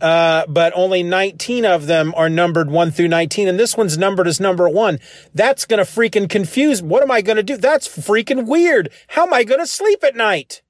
uh, 0.00 0.44
but 0.48 0.72
only 0.76 1.02
19 1.02 1.64
of 1.64 1.86
them 1.86 2.12
are 2.16 2.28
numbered 2.28 2.70
1 2.70 2.90
through 2.90 3.08
19, 3.08 3.48
and 3.48 3.58
this 3.58 3.76
one's 3.76 3.96
numbered 3.96 4.26
as 4.26 4.40
number 4.40 4.68
1. 4.68 4.98
That's 5.34 5.64
going 5.64 5.84
to 5.84 5.90
freaking 5.90 6.28
confuse. 6.28 6.82
What 6.82 7.02
am 7.02 7.10
I 7.10 7.22
going 7.22 7.36
to 7.36 7.42
do? 7.42 7.56
That's 7.56 7.88
freaking 7.88 8.46
weird. 8.46 8.90
How 9.08 9.26
am 9.26 9.32
I 9.32 9.44
going 9.44 9.60
to 9.60 9.66
sleep 9.66 10.04
at 10.04 10.16
night? 10.16 10.62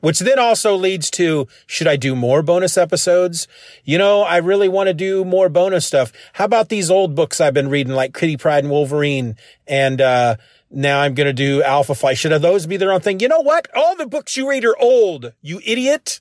Which 0.00 0.20
then 0.20 0.38
also 0.38 0.76
leads 0.76 1.10
to 1.12 1.46
should 1.66 1.86
I 1.86 1.96
do 1.96 2.16
more 2.16 2.42
bonus 2.42 2.78
episodes? 2.78 3.46
You 3.84 3.98
know, 3.98 4.22
I 4.22 4.38
really 4.38 4.68
want 4.68 4.86
to 4.86 4.94
do 4.94 5.24
more 5.24 5.50
bonus 5.50 5.84
stuff. 5.84 6.10
How 6.34 6.46
about 6.46 6.70
these 6.70 6.90
old 6.90 7.14
books 7.14 7.40
I've 7.40 7.52
been 7.52 7.68
reading, 7.68 7.92
like 7.92 8.14
Kitty 8.14 8.38
Pryde 8.38 8.64
and 8.64 8.70
Wolverine 8.70 9.36
and, 9.66 10.00
uh, 10.00 10.36
now 10.72 11.00
I'm 11.00 11.14
going 11.14 11.26
to 11.26 11.32
do 11.32 11.64
Alpha 11.64 11.96
Flight. 11.96 12.16
Should 12.16 12.30
those 12.42 12.64
be 12.64 12.76
their 12.76 12.92
own 12.92 13.00
thing? 13.00 13.18
You 13.18 13.26
know 13.26 13.40
what? 13.40 13.66
All 13.74 13.96
the 13.96 14.06
books 14.06 14.36
you 14.36 14.48
read 14.48 14.64
are 14.64 14.78
old, 14.78 15.32
you 15.42 15.60
idiot. 15.64 16.20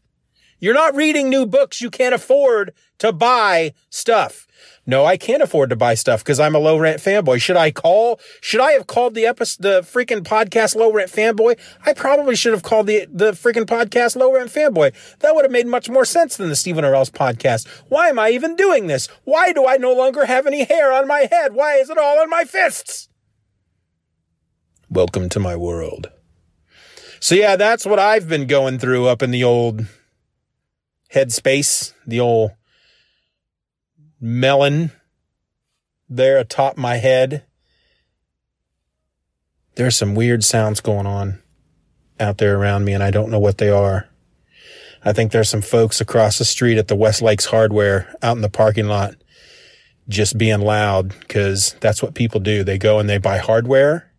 You're 0.59 0.73
not 0.73 0.95
reading 0.95 1.29
new 1.29 1.45
books. 1.45 1.81
You 1.81 1.89
can't 1.89 2.13
afford 2.13 2.73
to 2.99 3.13
buy 3.13 3.73
stuff. 3.89 4.45
No, 4.85 5.05
I 5.05 5.17
can't 5.17 5.43
afford 5.43 5.69
to 5.69 5.75
buy 5.75 5.93
stuff 5.93 6.23
because 6.23 6.39
I'm 6.39 6.55
a 6.55 6.59
low 6.59 6.77
rent 6.77 6.99
fanboy. 6.99 7.41
Should 7.41 7.55
I 7.55 7.71
call? 7.71 8.19
Should 8.41 8.59
I 8.59 8.71
have 8.71 8.87
called 8.87 9.13
the 9.13 9.25
episode, 9.25 9.61
the 9.61 9.81
freaking 9.81 10.21
podcast 10.21 10.75
low 10.75 10.91
rent 10.91 11.11
fanboy? 11.11 11.57
I 11.85 11.93
probably 11.93 12.35
should 12.35 12.53
have 12.53 12.63
called 12.63 12.87
the, 12.87 13.07
the 13.09 13.31
freaking 13.31 13.65
podcast 13.65 14.15
low 14.15 14.33
rent 14.33 14.49
fanboy. 14.49 14.93
That 15.19 15.35
would 15.35 15.45
have 15.45 15.51
made 15.51 15.67
much 15.67 15.89
more 15.89 16.05
sense 16.05 16.37
than 16.37 16.49
the 16.49 16.55
Stephen 16.55 16.83
Else 16.83 17.09
podcast. 17.09 17.67
Why 17.87 18.09
am 18.09 18.19
I 18.19 18.31
even 18.31 18.55
doing 18.55 18.87
this? 18.87 19.07
Why 19.25 19.53
do 19.53 19.65
I 19.67 19.77
no 19.77 19.93
longer 19.93 20.25
have 20.25 20.47
any 20.47 20.65
hair 20.65 20.91
on 20.91 21.07
my 21.07 21.27
head? 21.31 21.53
Why 21.53 21.75
is 21.75 21.89
it 21.89 21.97
all 21.97 22.21
in 22.23 22.29
my 22.29 22.43
fists? 22.43 23.09
Welcome 24.89 25.29
to 25.29 25.39
my 25.39 25.55
world. 25.55 26.09
So 27.19 27.35
yeah, 27.35 27.55
that's 27.57 27.85
what 27.85 27.99
I've 27.99 28.27
been 28.27 28.47
going 28.47 28.79
through 28.79 29.07
up 29.07 29.21
in 29.21 29.29
the 29.29 29.43
old 29.43 29.85
headspace, 31.13 31.93
the 32.05 32.19
old 32.19 32.51
melon 34.19 34.91
there 36.09 36.37
atop 36.37 36.77
my 36.77 36.97
head. 36.97 37.43
There's 39.75 39.95
some 39.95 40.15
weird 40.15 40.43
sounds 40.43 40.81
going 40.81 41.05
on 41.05 41.41
out 42.19 42.37
there 42.37 42.57
around 42.57 42.83
me, 42.85 42.93
and 42.93 43.03
I 43.03 43.11
don't 43.11 43.29
know 43.29 43.39
what 43.39 43.59
they 43.59 43.69
are. 43.69 44.09
I 45.03 45.13
think 45.13 45.31
there's 45.31 45.49
some 45.49 45.61
folks 45.61 46.01
across 46.01 46.37
the 46.37 46.45
street 46.45 46.77
at 46.77 46.89
the 46.89 46.95
West 46.95 47.21
Lakes 47.21 47.45
Hardware 47.45 48.13
out 48.21 48.35
in 48.35 48.41
the 48.41 48.49
parking 48.49 48.87
lot 48.87 49.15
just 50.09 50.37
being 50.37 50.59
loud 50.59 51.17
because 51.19 51.75
that's 51.79 52.03
what 52.03 52.15
people 52.15 52.39
do. 52.41 52.63
They 52.63 52.77
go 52.77 52.99
and 52.99 53.07
they 53.07 53.19
buy 53.19 53.37
hardware 53.37 54.11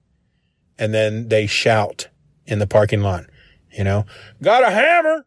and 0.78 0.94
then 0.94 1.28
they 1.28 1.46
shout 1.46 2.08
in 2.46 2.60
the 2.60 2.66
parking 2.66 3.02
lot, 3.02 3.26
you 3.70 3.84
know, 3.84 4.06
got 4.40 4.62
a 4.62 4.70
hammer, 4.70 5.26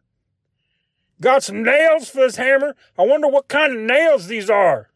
got 1.20 1.42
some 1.42 1.62
nails 1.62 2.08
for 2.08 2.18
this 2.18 2.36
hammer. 2.36 2.74
I 2.98 3.02
wonder 3.02 3.28
what 3.28 3.48
kind 3.48 3.74
of 3.74 3.80
nails 3.80 4.26
these 4.26 4.50
are. 4.50 4.90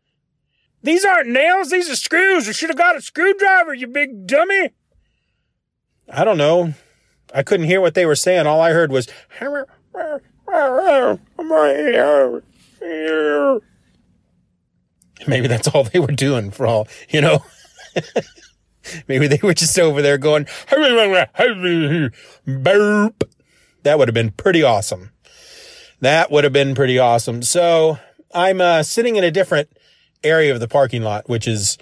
These 0.83 1.05
aren't 1.05 1.29
nails, 1.29 1.71
these 1.71 1.91
are 1.91 1.97
screws. 1.97 2.47
You 2.47 2.53
should 2.53 2.71
have 2.71 2.79
got 2.79 2.97
a 2.97 3.01
screwdriver, 3.01 3.75
you 3.75 3.87
big 3.87 4.27
dummy. 4.27 4.71
I 6.11 6.25
don't 6.25 6.39
know. 6.39 6.75
I 7.35 7.43
couldn't 7.43 7.67
hear 7.67 7.81
what 7.81 7.95
they 7.95 8.07
were 8.07 8.15
saying. 8.15 8.47
All 8.47 8.61
I 8.61 8.73
heard 8.73 8.93
was 8.93 9.09
hammer. 9.41 9.67
Maybe 15.27 15.49
that's 15.49 15.69
all 15.69 15.85
they 15.85 15.99
were 15.99 16.07
doing 16.09 16.51
for 16.51 16.67
all, 16.67 16.89
you 17.11 17.21
know. 17.21 17.45
Maybe 19.09 19.27
they 19.27 19.41
were 19.43 19.55
just 19.55 19.79
over 19.79 20.01
there 20.01 20.17
going, 20.17 20.47
burp. 22.47 23.25
That 23.83 23.99
would 23.99 24.09
have 24.09 24.15
been 24.15 24.31
pretty 24.31 24.63
awesome. 24.63 25.11
That 26.01 26.31
would 26.31 26.45
have 26.45 26.53
been 26.53 26.75
pretty 26.75 26.99
awesome. 26.99 27.43
So 27.43 27.99
I'm 28.33 28.61
uh, 28.61 28.83
sitting 28.83 29.17
in 29.17 29.25
a 29.25 29.31
different 29.31 29.71
area 30.23 30.53
of 30.53 30.61
the 30.61 30.69
parking 30.69 31.03
lot, 31.03 31.29
which 31.29 31.49
is 31.49 31.79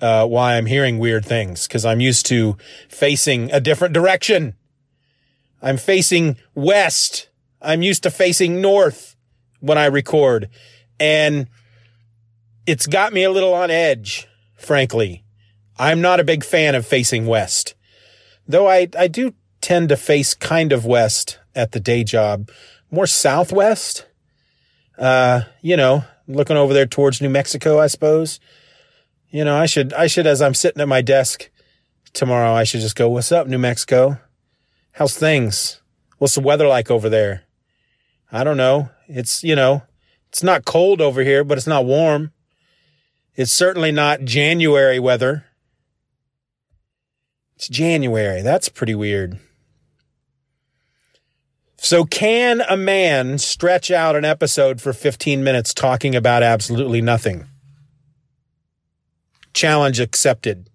uh, 0.00 0.26
why 0.26 0.56
I'm 0.56 0.66
hearing 0.66 0.98
weird 0.98 1.24
things 1.24 1.66
because 1.66 1.84
I'm 1.84 2.00
used 2.00 2.26
to 2.26 2.56
facing 2.88 3.50
a 3.52 3.60
different 3.60 3.94
direction. 3.94 4.54
I'm 5.60 5.76
facing 5.76 6.36
west. 6.54 7.28
I'm 7.60 7.82
used 7.82 8.04
to 8.04 8.10
facing 8.10 8.60
north 8.60 9.16
when 9.60 9.76
I 9.76 9.86
record. 9.86 10.48
And 11.00 11.48
it's 12.66 12.86
got 12.86 13.12
me 13.12 13.24
a 13.24 13.30
little 13.30 13.54
on 13.54 13.70
edge, 13.70 14.28
frankly. 14.56 15.24
I'm 15.78 16.00
not 16.00 16.20
a 16.20 16.24
big 16.24 16.44
fan 16.44 16.74
of 16.74 16.86
facing 16.86 17.26
west, 17.26 17.74
though 18.46 18.68
I, 18.68 18.88
I 18.98 19.06
do 19.08 19.34
tend 19.60 19.88
to 19.90 19.96
face 19.96 20.34
kind 20.34 20.72
of 20.72 20.84
west 20.84 21.38
at 21.54 21.72
the 21.72 21.80
day 21.80 22.02
job, 22.02 22.50
more 22.90 23.06
southwest. 23.06 24.06
Uh, 24.96 25.42
you 25.62 25.76
know, 25.76 26.04
looking 26.26 26.56
over 26.56 26.74
there 26.74 26.86
towards 26.86 27.20
New 27.20 27.28
Mexico, 27.28 27.78
I 27.78 27.86
suppose. 27.86 28.40
You 29.30 29.44
know, 29.44 29.56
I 29.56 29.66
should, 29.66 29.92
I 29.92 30.06
should, 30.06 30.26
as 30.26 30.42
I'm 30.42 30.54
sitting 30.54 30.80
at 30.80 30.88
my 30.88 31.02
desk 31.02 31.50
tomorrow, 32.12 32.52
I 32.52 32.64
should 32.64 32.80
just 32.80 32.96
go, 32.96 33.08
what's 33.08 33.30
up, 33.30 33.46
New 33.46 33.58
Mexico? 33.58 34.18
How's 34.92 35.16
things? 35.16 35.80
What's 36.18 36.34
the 36.34 36.40
weather 36.40 36.66
like 36.66 36.90
over 36.90 37.08
there? 37.08 37.44
I 38.32 38.42
don't 38.42 38.56
know. 38.56 38.90
It's, 39.06 39.44
you 39.44 39.54
know, 39.54 39.82
it's 40.28 40.42
not 40.42 40.64
cold 40.64 41.00
over 41.00 41.22
here, 41.22 41.44
but 41.44 41.58
it's 41.58 41.66
not 41.66 41.84
warm. 41.84 42.32
It's 43.34 43.52
certainly 43.52 43.92
not 43.92 44.24
January 44.24 44.98
weather. 44.98 45.44
It's 47.54 47.68
January. 47.68 48.42
That's 48.42 48.68
pretty 48.68 48.94
weird. 48.94 49.38
So, 51.80 52.04
can 52.04 52.60
a 52.68 52.76
man 52.76 53.38
stretch 53.38 53.92
out 53.92 54.16
an 54.16 54.24
episode 54.24 54.80
for 54.80 54.92
15 54.92 55.44
minutes 55.44 55.72
talking 55.72 56.16
about 56.16 56.42
absolutely 56.42 57.00
nothing? 57.00 57.46
Challenge 59.54 60.00
accepted. 60.00 60.68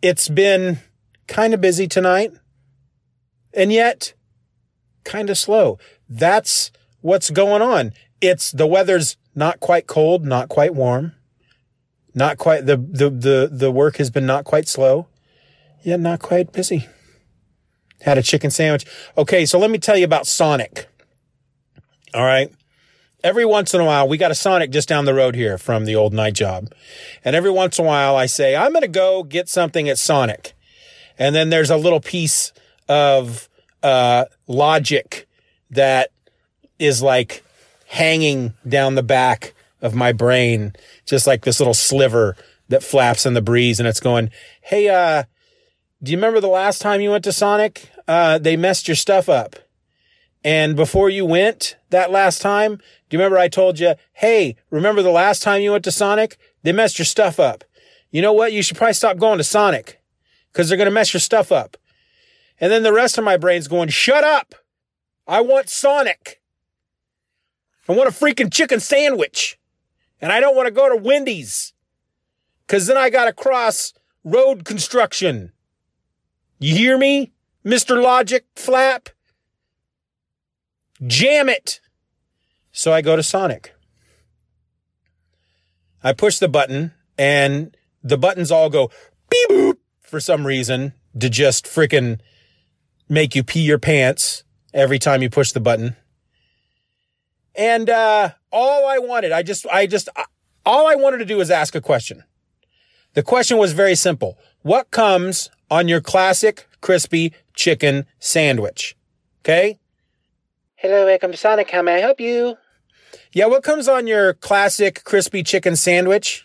It's 0.00 0.28
been 0.28 0.78
kind 1.26 1.52
of 1.52 1.60
busy 1.60 1.88
tonight, 1.88 2.32
and 3.52 3.72
yet 3.72 4.14
kind 5.02 5.28
of 5.28 5.36
slow. 5.36 5.78
That's 6.08 6.70
what's 7.00 7.28
going 7.28 7.60
on. 7.60 7.92
It's 8.20 8.52
the 8.52 8.68
weather's 8.68 9.16
not 9.34 9.58
quite 9.58 9.88
cold, 9.88 10.24
not 10.24 10.48
quite 10.48 10.76
warm. 10.76 11.12
Not 12.14 12.38
quite 12.38 12.66
the 12.66 12.76
the 12.76 13.10
the 13.10 13.48
the 13.50 13.70
work 13.72 13.96
has 13.96 14.10
been 14.10 14.26
not 14.26 14.44
quite 14.44 14.68
slow, 14.68 15.08
yet 15.82 15.98
not 15.98 16.20
quite 16.20 16.52
busy. 16.52 16.86
Had 18.02 18.18
a 18.18 18.22
chicken 18.22 18.50
sandwich. 18.50 18.84
Okay, 19.16 19.46
so 19.46 19.58
let 19.58 19.70
me 19.70 19.78
tell 19.78 19.96
you 19.96 20.04
about 20.04 20.26
Sonic. 20.26 20.88
All 22.14 22.24
right. 22.24 22.52
Every 23.24 23.44
once 23.44 23.72
in 23.72 23.80
a 23.80 23.84
while, 23.84 24.08
we 24.08 24.18
got 24.18 24.32
a 24.32 24.34
Sonic 24.34 24.70
just 24.70 24.88
down 24.88 25.04
the 25.04 25.14
road 25.14 25.36
here 25.36 25.56
from 25.56 25.84
the 25.84 25.94
old 25.94 26.12
night 26.12 26.34
job. 26.34 26.72
And 27.24 27.36
every 27.36 27.50
once 27.50 27.78
in 27.78 27.84
a 27.84 27.88
while, 27.88 28.16
I 28.16 28.26
say, 28.26 28.56
I'm 28.56 28.72
going 28.72 28.82
to 28.82 28.88
go 28.88 29.22
get 29.22 29.48
something 29.48 29.88
at 29.88 29.98
Sonic. 29.98 30.54
And 31.18 31.34
then 31.34 31.50
there's 31.50 31.70
a 31.70 31.76
little 31.76 32.00
piece 32.00 32.52
of 32.88 33.48
uh, 33.82 34.24
logic 34.48 35.28
that 35.70 36.10
is 36.80 37.00
like 37.00 37.44
hanging 37.86 38.54
down 38.68 38.96
the 38.96 39.02
back 39.04 39.54
of 39.80 39.94
my 39.94 40.12
brain, 40.12 40.72
just 41.06 41.26
like 41.26 41.44
this 41.44 41.60
little 41.60 41.74
sliver 41.74 42.36
that 42.68 42.82
flaps 42.82 43.24
in 43.24 43.34
the 43.34 43.42
breeze 43.42 43.78
and 43.78 43.88
it's 43.88 44.00
going, 44.00 44.30
Hey, 44.62 44.88
uh, 44.88 45.24
do 46.02 46.10
you 46.10 46.18
remember 46.18 46.40
the 46.40 46.48
last 46.48 46.82
time 46.82 47.00
you 47.00 47.10
went 47.10 47.24
to 47.24 47.32
Sonic? 47.32 47.90
Uh, 48.08 48.38
they 48.38 48.56
messed 48.56 48.88
your 48.88 48.94
stuff 48.96 49.28
up. 49.28 49.56
And 50.44 50.74
before 50.74 51.08
you 51.08 51.24
went 51.24 51.76
that 51.90 52.10
last 52.10 52.42
time, 52.42 52.76
do 52.76 53.16
you 53.16 53.18
remember 53.18 53.38
I 53.38 53.48
told 53.48 53.78
you, 53.78 53.94
Hey, 54.14 54.56
remember 54.70 55.02
the 55.02 55.10
last 55.10 55.42
time 55.42 55.62
you 55.62 55.70
went 55.70 55.84
to 55.84 55.92
Sonic? 55.92 56.36
They 56.64 56.72
messed 56.72 56.98
your 56.98 57.06
stuff 57.06 57.38
up. 57.38 57.62
You 58.10 58.22
know 58.22 58.32
what? 58.32 58.52
You 58.52 58.62
should 58.62 58.76
probably 58.76 58.94
stop 58.94 59.18
going 59.18 59.38
to 59.38 59.44
Sonic 59.44 60.00
because 60.50 60.68
they're 60.68 60.76
going 60.76 60.86
to 60.86 60.90
mess 60.90 61.14
your 61.14 61.20
stuff 61.20 61.52
up. 61.52 61.76
And 62.60 62.70
then 62.70 62.82
the 62.82 62.92
rest 62.92 63.16
of 63.16 63.24
my 63.24 63.36
brain's 63.36 63.68
going, 63.68 63.88
shut 63.88 64.24
up. 64.24 64.54
I 65.26 65.40
want 65.40 65.68
Sonic. 65.68 66.40
I 67.88 67.92
want 67.92 68.08
a 68.08 68.12
freaking 68.12 68.52
chicken 68.52 68.78
sandwich 68.80 69.58
And 70.20 70.32
I 70.32 70.40
don't 70.40 70.54
want 70.54 70.66
to 70.66 70.72
go 70.72 70.88
to 70.88 70.96
Wendy's 70.96 71.72
because 72.66 72.86
then 72.86 72.96
I 72.96 73.10
got 73.10 73.24
to 73.26 73.32
cross 73.32 73.92
road 74.24 74.64
construction. 74.64 75.52
You 76.62 76.76
hear 76.76 76.96
me, 76.96 77.32
Mr. 77.66 78.00
Logic 78.00 78.44
Flap? 78.54 79.08
Jam 81.04 81.48
it. 81.48 81.80
So 82.70 82.92
I 82.92 83.02
go 83.02 83.16
to 83.16 83.22
Sonic. 83.22 83.74
I 86.04 86.12
push 86.12 86.38
the 86.38 86.46
button 86.46 86.92
and 87.18 87.76
the 88.04 88.16
buttons 88.16 88.52
all 88.52 88.70
go 88.70 88.92
beep 89.28 89.48
boop 89.50 89.76
for 90.02 90.20
some 90.20 90.46
reason 90.46 90.92
to 91.18 91.28
just 91.28 91.66
freaking 91.66 92.20
make 93.08 93.34
you 93.34 93.42
pee 93.42 93.62
your 93.62 93.80
pants 93.80 94.44
every 94.72 95.00
time 95.00 95.20
you 95.20 95.30
push 95.30 95.50
the 95.50 95.60
button. 95.60 95.96
And 97.56 97.90
uh, 97.90 98.30
all 98.52 98.86
I 98.86 98.98
wanted, 98.98 99.32
I 99.32 99.42
just, 99.42 99.66
I 99.66 99.88
just, 99.88 100.08
all 100.64 100.86
I 100.86 100.94
wanted 100.94 101.18
to 101.18 101.24
do 101.24 101.38
was 101.38 101.50
ask 101.50 101.74
a 101.74 101.80
question. 101.80 102.22
The 103.14 103.24
question 103.24 103.58
was 103.58 103.72
very 103.72 103.96
simple. 103.96 104.38
What 104.62 104.92
comes 104.92 105.50
on 105.72 105.88
your 105.88 106.00
classic 106.00 106.68
crispy 106.80 107.32
chicken 107.52 108.06
sandwich? 108.20 108.96
Okay. 109.40 109.80
Hello, 110.76 111.04
welcome 111.04 111.32
to 111.32 111.36
Sonic. 111.36 111.68
How 111.68 111.82
may 111.82 111.96
I 111.96 111.98
help 111.98 112.20
you? 112.20 112.56
Yeah, 113.32 113.46
what 113.46 113.64
comes 113.64 113.88
on 113.88 114.06
your 114.06 114.34
classic 114.34 115.02
crispy 115.02 115.42
chicken 115.42 115.74
sandwich? 115.74 116.44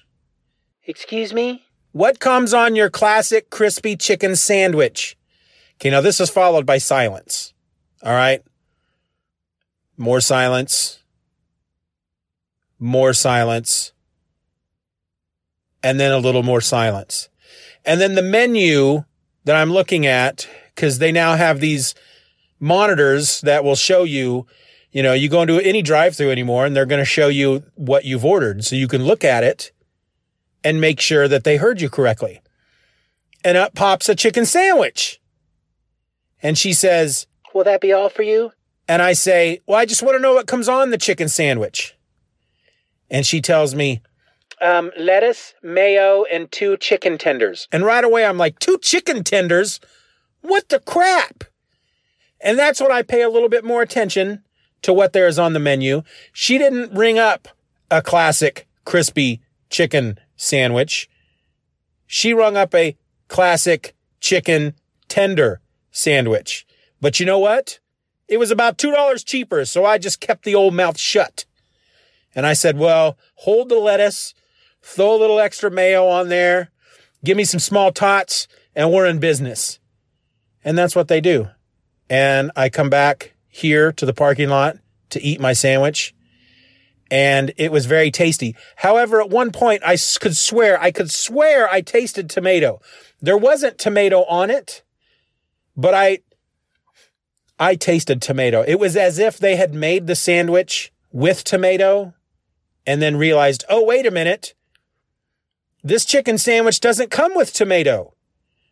Excuse 0.87 1.31
me? 1.31 1.63
What 1.91 2.19
comes 2.19 2.55
on 2.55 2.75
your 2.75 2.89
classic 2.89 3.51
crispy 3.51 3.95
chicken 3.95 4.35
sandwich? 4.35 5.15
Okay, 5.75 5.91
now 5.91 6.01
this 6.01 6.19
is 6.19 6.31
followed 6.31 6.65
by 6.65 6.79
silence. 6.79 7.53
All 8.01 8.13
right. 8.13 8.41
More 9.95 10.21
silence. 10.21 11.03
More 12.79 13.13
silence. 13.13 13.91
And 15.83 15.99
then 15.99 16.11
a 16.11 16.17
little 16.17 16.43
more 16.43 16.61
silence. 16.61 17.29
And 17.87 18.01
then 18.01 18.15
the 18.15 18.21
menu 18.21 19.05
that 19.45 19.55
I'm 19.55 19.71
looking 19.71 20.05
at, 20.05 20.47
because 20.75 20.99
they 20.99 21.13
now 21.13 21.35
have 21.35 21.61
these 21.61 21.95
monitors 22.59 23.39
that 23.41 23.63
will 23.63 23.77
show 23.77 24.03
you, 24.03 24.45
you 24.91 25.01
know, 25.01 25.13
you 25.13 25.29
go 25.29 25.41
into 25.41 25.61
any 25.61 25.81
drive 25.81 26.15
through 26.15 26.31
anymore 26.31 26.65
and 26.65 26.75
they're 26.75 26.85
going 26.85 26.99
to 26.99 27.05
show 27.05 27.29
you 27.29 27.63
what 27.75 28.03
you've 28.03 28.25
ordered. 28.25 28.65
So 28.65 28.75
you 28.75 28.89
can 28.89 29.05
look 29.05 29.23
at 29.23 29.45
it 29.45 29.71
and 30.65 30.81
make 30.81 30.99
sure 30.99 31.29
that 31.29 31.45
they 31.45 31.55
heard 31.55 31.79
you 31.79 31.89
correctly. 31.89 32.41
And 33.41 33.55
up 33.55 33.73
pops 33.73 34.09
a 34.09 34.15
chicken 34.15 34.45
sandwich. 34.45 35.21
And 36.43 36.57
she 36.57 36.73
says, 36.73 37.25
Will 37.53 37.63
that 37.63 37.79
be 37.79 37.93
all 37.93 38.09
for 38.09 38.23
you? 38.23 38.51
And 38.89 39.01
I 39.01 39.13
say, 39.13 39.61
Well, 39.65 39.79
I 39.79 39.85
just 39.85 40.03
want 40.03 40.17
to 40.17 40.21
know 40.21 40.33
what 40.33 40.45
comes 40.45 40.67
on 40.67 40.89
the 40.89 40.97
chicken 40.97 41.29
sandwich. 41.29 41.95
And 43.09 43.25
she 43.25 43.39
tells 43.39 43.73
me, 43.73 44.01
um, 44.61 44.91
lettuce, 44.97 45.53
mayo, 45.61 46.23
and 46.31 46.51
two 46.51 46.77
chicken 46.77 47.17
tenders. 47.17 47.67
And 47.71 47.85
right 47.85 48.03
away, 48.03 48.25
I'm 48.25 48.37
like, 48.37 48.59
Two 48.59 48.77
chicken 48.77 49.23
tenders? 49.23 49.79
What 50.41 50.69
the 50.69 50.79
crap? 50.79 51.43
And 52.39 52.57
that's 52.57 52.79
when 52.79 52.91
I 52.91 53.01
pay 53.01 53.21
a 53.21 53.29
little 53.29 53.49
bit 53.49 53.65
more 53.65 53.81
attention 53.81 54.43
to 54.83 54.93
what 54.93 55.13
there 55.13 55.27
is 55.27 55.39
on 55.39 55.53
the 55.53 55.59
menu. 55.59 56.03
She 56.31 56.57
didn't 56.57 56.93
ring 56.93 57.17
up 57.17 57.47
a 57.89 58.01
classic 58.01 58.67
crispy 58.85 59.41
chicken 59.69 60.19
sandwich. 60.35 61.09
She 62.05 62.33
rung 62.33 62.55
up 62.55 62.73
a 62.73 62.95
classic 63.27 63.95
chicken 64.19 64.75
tender 65.07 65.61
sandwich. 65.91 66.65
But 67.01 67.19
you 67.19 67.25
know 67.25 67.39
what? 67.39 67.79
It 68.27 68.37
was 68.37 68.51
about 68.51 68.77
$2 68.77 69.25
cheaper, 69.25 69.65
so 69.65 69.85
I 69.85 69.97
just 69.97 70.19
kept 70.19 70.43
the 70.43 70.55
old 70.55 70.73
mouth 70.73 70.99
shut. 70.99 71.45
And 72.35 72.45
I 72.45 72.53
said, 72.53 72.77
well, 72.77 73.17
hold 73.35 73.69
the 73.69 73.79
lettuce, 73.79 74.33
throw 74.87 75.15
a 75.15 75.19
little 75.19 75.39
extra 75.39 75.69
mayo 75.69 76.07
on 76.07 76.29
there, 76.29 76.71
give 77.23 77.35
me 77.35 77.43
some 77.43 77.59
small 77.59 77.91
tots, 77.91 78.47
and 78.75 78.91
we're 78.91 79.05
in 79.05 79.19
business. 79.19 79.79
And 80.63 80.77
that's 80.77 80.95
what 80.95 81.07
they 81.07 81.21
do. 81.21 81.49
And 82.09 82.51
I 82.55 82.69
come 82.69 82.89
back 82.89 83.33
here 83.47 83.91
to 83.91 84.05
the 84.05 84.13
parking 84.13 84.49
lot 84.49 84.77
to 85.09 85.21
eat 85.21 85.41
my 85.41 85.53
sandwich. 85.53 86.15
And 87.11 87.53
it 87.57 87.71
was 87.71 87.85
very 87.85 88.11
tasty. 88.11 88.55
However, 88.77 89.21
at 89.21 89.29
one 89.29 89.51
point 89.51 89.81
I 89.85 89.97
could 90.19 90.35
swear, 90.35 90.81
I 90.81 90.91
could 90.91 91.11
swear 91.11 91.69
I 91.69 91.81
tasted 91.81 92.29
tomato. 92.29 92.81
There 93.21 93.37
wasn't 93.37 93.77
tomato 93.77 94.23
on 94.25 94.49
it, 94.49 94.83
but 95.75 95.93
I, 95.93 96.19
I 97.59 97.75
tasted 97.75 98.21
tomato. 98.21 98.63
It 98.65 98.79
was 98.79 98.95
as 98.95 99.19
if 99.19 99.37
they 99.37 99.55
had 99.55 99.73
made 99.73 100.07
the 100.07 100.15
sandwich 100.15 100.91
with 101.11 101.43
tomato 101.43 102.13
and 102.85 103.01
then 103.01 103.17
realized, 103.17 103.65
oh, 103.69 103.83
wait 103.83 104.05
a 104.05 104.11
minute. 104.11 104.53
This 105.87 106.03
chicken 106.03 106.37
sandwich 106.37 106.81
doesn't 106.81 107.11
come 107.11 107.33
with 107.33 107.53
tomato. 107.53 108.13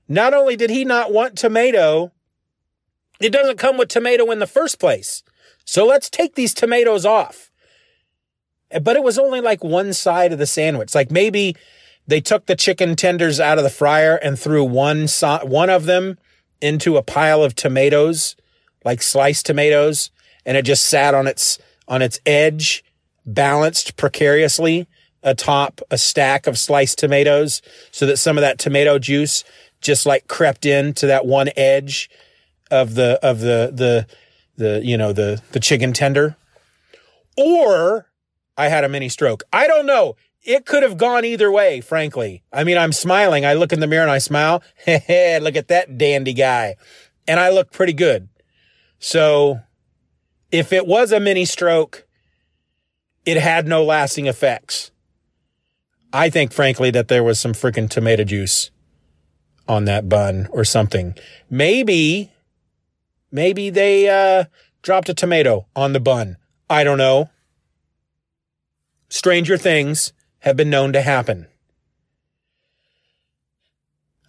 Not 0.10 0.34
only 0.34 0.58
did 0.58 0.69
he 0.69 0.84
not 0.84 1.13
want 1.13 1.38
tomato, 1.38 2.12
it 3.21 3.30
doesn't 3.30 3.58
come 3.58 3.78
with 3.78 3.88
tomato 3.88 4.32
in 4.32 4.39
the 4.39 4.45
first 4.45 4.80
place. 4.82 5.23
So 5.63 5.86
let's 5.86 6.10
take 6.10 6.36
these 6.36 6.54
tomatoes 6.54 7.06
off. 7.06 7.51
But 8.82 8.97
it 8.97 9.04
was 9.04 9.17
only 9.17 9.39
like 9.39 9.63
one 9.63 9.93
side 9.93 10.34
of 10.34 10.39
the 10.39 10.45
sandwich. 10.45 10.93
Like 10.93 11.10
maybe 11.10 11.56
they 12.06 12.19
took 12.19 12.47
the 12.47 12.56
chicken 12.56 12.97
tenders 12.97 13.39
out 13.39 13.58
of 13.58 13.63
the 13.63 13.69
fryer 13.69 14.17
and 14.17 14.38
threw 14.38 14.65
one 14.65 15.08
so- 15.08 15.45
one 15.45 15.69
of 15.69 15.86
them 15.86 16.17
into 16.60 16.97
a 16.97 17.01
pile 17.01 17.41
of 17.41 17.56
tomatoes, 17.56 18.36
like 18.84 19.01
sliced 19.01 19.45
tomatoes, 19.45 20.12
and 20.45 20.58
it 20.58 20.65
just 20.65 20.86
sat 20.86 21.13
on 21.13 21.28
its 21.28 21.60
on 21.88 22.01
its 22.01 22.19
edge, 22.25 22.84
balanced 23.25 23.95
precariously 23.95 24.86
atop 25.25 25.81
a 25.91 25.97
stack 25.97 26.47
of 26.47 26.57
sliced 26.57 26.97
tomatoes 26.97 27.61
so 27.91 28.05
that 28.05 28.17
some 28.17 28.38
of 28.38 28.41
that 28.41 28.59
tomato 28.59 28.97
juice 28.97 29.43
just 29.81 30.05
like 30.05 30.27
crept 30.27 30.65
into 30.65 31.07
that 31.07 31.25
one 31.25 31.49
edge 31.57 32.09
of 32.71 32.95
the 32.95 33.19
of 33.21 33.39
the 33.39 33.71
the 33.73 34.07
the 34.55 34.81
you 34.85 34.97
know 34.97 35.11
the 35.11 35.41
the 35.51 35.59
chicken 35.59 35.91
tender 35.91 36.38
or 37.38 38.07
I 38.57 38.69
had 38.69 38.83
a 38.83 38.89
mini 38.89 39.09
stroke. 39.09 39.43
I 39.51 39.67
don't 39.67 39.85
know. 39.85 40.15
It 40.43 40.65
could 40.65 40.83
have 40.83 40.97
gone 40.97 41.25
either 41.25 41.51
way, 41.51 41.81
frankly. 41.81 42.43
I 42.53 42.63
mean, 42.63 42.77
I'm 42.77 42.93
smiling. 42.93 43.45
I 43.45 43.53
look 43.53 43.73
in 43.73 43.79
the 43.79 43.88
mirror 43.88 44.03
and 44.03 44.11
I 44.11 44.19
smile. 44.19 44.63
Hey, 44.85 45.39
look 45.39 45.55
at 45.55 45.67
that 45.69 45.97
dandy 45.97 46.33
guy. 46.33 46.75
And 47.27 47.39
I 47.39 47.49
look 47.49 47.71
pretty 47.71 47.93
good. 47.93 48.29
So 48.99 49.59
if 50.51 50.71
it 50.71 50.85
was 50.85 51.11
a 51.11 51.19
mini 51.19 51.45
stroke, 51.45 52.07
it 53.25 53.38
had 53.38 53.67
no 53.67 53.83
lasting 53.83 54.27
effects. 54.27 54.91
I 56.15 56.30
think, 56.30 56.54
frankly, 56.54 56.91
that 56.91 57.10
there 57.10 57.23
was 57.23 57.39
some 57.39 57.54
freaking 57.54 57.89
tomato 57.89 58.23
juice 58.23 58.71
on 59.67 59.86
that 59.86 60.08
bun 60.08 60.47
or 60.51 60.63
something. 60.63 61.15
Maybe, 61.49 62.32
maybe 63.32 63.69
they, 63.69 64.08
uh, 64.10 64.45
dropped 64.82 65.10
a 65.10 65.13
tomato 65.13 65.65
on 65.75 65.93
the 65.93 65.99
bun. 65.99 66.38
I 66.69 66.84
don't 66.84 66.97
know 66.97 67.30
stranger 69.10 69.58
things 69.58 70.13
have 70.39 70.56
been 70.58 70.69
known 70.69 70.93
to 70.93 71.01
happen. 71.01 71.47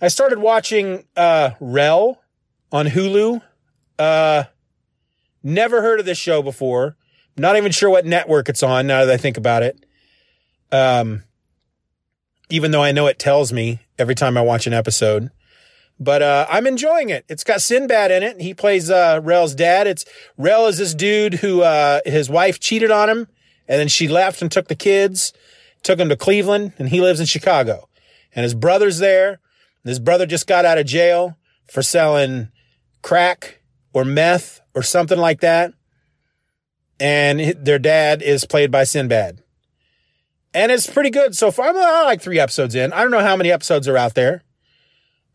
I 0.00 0.08
started 0.08 0.38
watching 0.38 1.04
uh, 1.16 1.50
Rel 1.60 2.20
on 2.70 2.86
Hulu. 2.86 3.42
Uh, 3.98 4.44
never 5.42 5.82
heard 5.82 6.00
of 6.00 6.06
this 6.06 6.18
show 6.18 6.42
before. 6.42 6.96
Not 7.36 7.56
even 7.56 7.72
sure 7.72 7.90
what 7.90 8.06
network 8.06 8.48
it's 8.48 8.62
on 8.62 8.86
now 8.86 9.04
that 9.04 9.12
I 9.12 9.16
think 9.16 9.36
about 9.36 9.62
it. 9.62 9.84
Um, 10.72 11.22
even 12.50 12.70
though 12.70 12.82
I 12.82 12.92
know 12.92 13.06
it 13.06 13.18
tells 13.18 13.52
me 13.52 13.80
every 13.98 14.14
time 14.14 14.36
I 14.36 14.42
watch 14.42 14.66
an 14.66 14.72
episode. 14.72 15.30
But 15.98 16.22
uh, 16.22 16.46
I'm 16.50 16.66
enjoying 16.66 17.08
it. 17.08 17.24
It's 17.28 17.44
got 17.44 17.62
Sinbad 17.62 18.10
in 18.10 18.22
it. 18.22 18.40
He 18.40 18.52
plays 18.52 18.90
uh, 18.90 19.20
Rel's 19.22 19.54
dad. 19.54 19.86
It's 19.86 20.04
Rel 20.36 20.66
is 20.66 20.78
this 20.78 20.94
dude 20.94 21.34
who 21.34 21.62
uh, 21.62 22.00
his 22.04 22.28
wife 22.28 22.60
cheated 22.60 22.90
on 22.90 23.08
him 23.08 23.28
and 23.68 23.80
then 23.80 23.88
she 23.88 24.08
left 24.08 24.42
and 24.42 24.50
took 24.50 24.68
the 24.68 24.74
kids, 24.74 25.32
took 25.82 25.98
them 25.98 26.08
to 26.08 26.16
Cleveland, 26.16 26.72
and 26.78 26.88
he 26.88 27.00
lives 27.00 27.20
in 27.20 27.26
Chicago. 27.26 27.88
And 28.34 28.44
his 28.44 28.54
brother's 28.54 28.98
there. 28.98 29.40
His 29.84 29.98
brother 29.98 30.26
just 30.26 30.46
got 30.46 30.64
out 30.64 30.78
of 30.78 30.86
jail 30.86 31.36
for 31.66 31.82
selling 31.82 32.50
crack 33.02 33.60
or 33.92 34.04
meth 34.04 34.60
or 34.74 34.82
something 34.82 35.18
like 35.18 35.40
that. 35.40 35.72
And 36.98 37.40
their 37.64 37.78
dad 37.78 38.22
is 38.22 38.44
played 38.44 38.70
by 38.70 38.84
Sinbad. 38.84 39.42
And 40.56 40.72
it's 40.72 40.86
pretty 40.86 41.10
good 41.10 41.36
so 41.36 41.50
far. 41.50 41.68
I'm 41.68 42.04
like 42.06 42.22
three 42.22 42.38
episodes 42.38 42.74
in. 42.74 42.90
I 42.94 43.02
don't 43.02 43.10
know 43.10 43.20
how 43.20 43.36
many 43.36 43.52
episodes 43.52 43.86
are 43.88 43.98
out 43.98 44.14
there. 44.14 44.42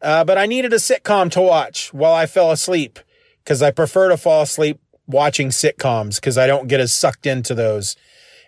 Uh, 0.01 0.23
but 0.23 0.39
I 0.39 0.47
needed 0.47 0.73
a 0.73 0.77
sitcom 0.77 1.29
to 1.33 1.41
watch 1.41 1.93
while 1.93 2.15
I 2.15 2.25
fell 2.25 2.49
asleep 2.49 2.97
because 3.43 3.61
I 3.61 3.69
prefer 3.69 4.09
to 4.09 4.17
fall 4.17 4.41
asleep 4.41 4.79
watching 5.05 5.49
sitcoms 5.49 6.15
because 6.15 6.39
I 6.39 6.47
don't 6.47 6.67
get 6.67 6.79
as 6.79 6.91
sucked 6.91 7.27
into 7.27 7.53
those 7.53 7.95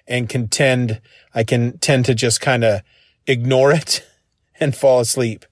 and 0.07 0.27
contend 0.27 0.99
I 1.35 1.43
can 1.43 1.77
tend 1.77 2.05
to 2.05 2.15
just 2.15 2.41
kind 2.41 2.63
of 2.63 2.81
ignore 3.27 3.71
it 3.71 4.03
and 4.59 4.75
fall 4.75 4.99
asleep. 4.99 5.45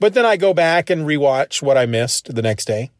But 0.00 0.14
then 0.14 0.24
I 0.24 0.38
go 0.38 0.54
back 0.54 0.88
and 0.88 1.06
rewatch 1.06 1.60
what 1.60 1.76
I 1.76 1.84
missed 1.84 2.34
the 2.34 2.42
next 2.42 2.64
day. 2.64 2.90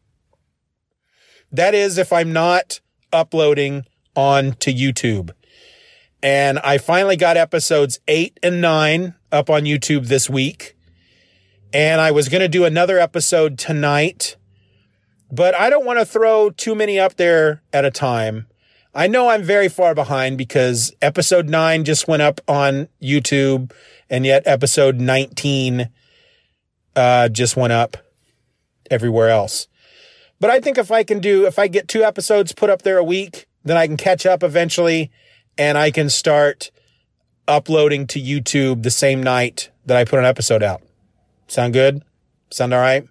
That 1.51 1.73
is 1.73 1.97
if 1.97 2.13
I'm 2.13 2.31
not 2.31 2.79
uploading 3.11 3.85
on 4.15 4.53
to 4.59 4.71
YouTube. 4.71 5.31
And 6.25 6.57
I 6.57 6.79
finally 6.79 7.17
got 7.17 7.37
episodes 7.37 7.99
eight 8.07 8.39
and 8.41 8.59
nine 8.59 9.13
up 9.31 9.47
on 9.47 9.61
YouTube 9.61 10.07
this 10.07 10.27
week. 10.27 10.75
And 11.71 12.01
I 12.01 12.09
was 12.09 12.29
going 12.29 12.41
to 12.41 12.47
do 12.47 12.65
another 12.65 12.97
episode 12.97 13.59
tonight, 13.59 14.35
but 15.31 15.53
I 15.53 15.69
don't 15.69 15.85
want 15.85 15.99
to 15.99 16.05
throw 16.05 16.49
too 16.49 16.73
many 16.73 16.97
up 16.97 17.17
there 17.17 17.61
at 17.71 17.85
a 17.85 17.91
time. 17.91 18.47
I 18.91 19.05
know 19.05 19.29
I'm 19.29 19.43
very 19.43 19.69
far 19.69 19.93
behind 19.93 20.35
because 20.39 20.91
episode 20.99 21.47
nine 21.47 21.83
just 21.83 22.07
went 22.07 22.23
up 22.23 22.41
on 22.47 22.87
YouTube 22.99 23.71
and 24.09 24.25
yet 24.25 24.41
episode 24.47 24.99
19 24.99 25.89
uh, 26.95 27.29
just 27.29 27.55
went 27.55 27.73
up 27.73 27.97
everywhere 28.89 29.29
else. 29.29 29.67
But 30.39 30.49
I 30.49 30.59
think 30.59 30.79
if 30.79 30.91
I 30.91 31.03
can 31.03 31.19
do, 31.19 31.45
if 31.45 31.59
I 31.59 31.67
get 31.67 31.87
two 31.87 32.03
episodes 32.03 32.51
put 32.51 32.71
up 32.71 32.81
there 32.81 32.97
a 32.97 33.03
week, 33.03 33.45
then 33.63 33.77
I 33.77 33.85
can 33.85 33.95
catch 33.95 34.25
up 34.25 34.41
eventually 34.41 35.11
and 35.57 35.77
I 35.77 35.91
can 35.91 36.09
start 36.09 36.71
uploading 37.47 38.07
to 38.07 38.21
YouTube 38.21 38.83
the 38.83 38.91
same 38.91 39.21
night 39.21 39.69
that 39.85 39.97
I 39.97 40.05
put 40.05 40.19
an 40.19 40.25
episode 40.25 40.63
out. 40.63 40.81
Sound 41.47 41.73
good? 41.73 42.03
Sound 42.49 42.73
all 42.73 42.79
right? 42.79 43.07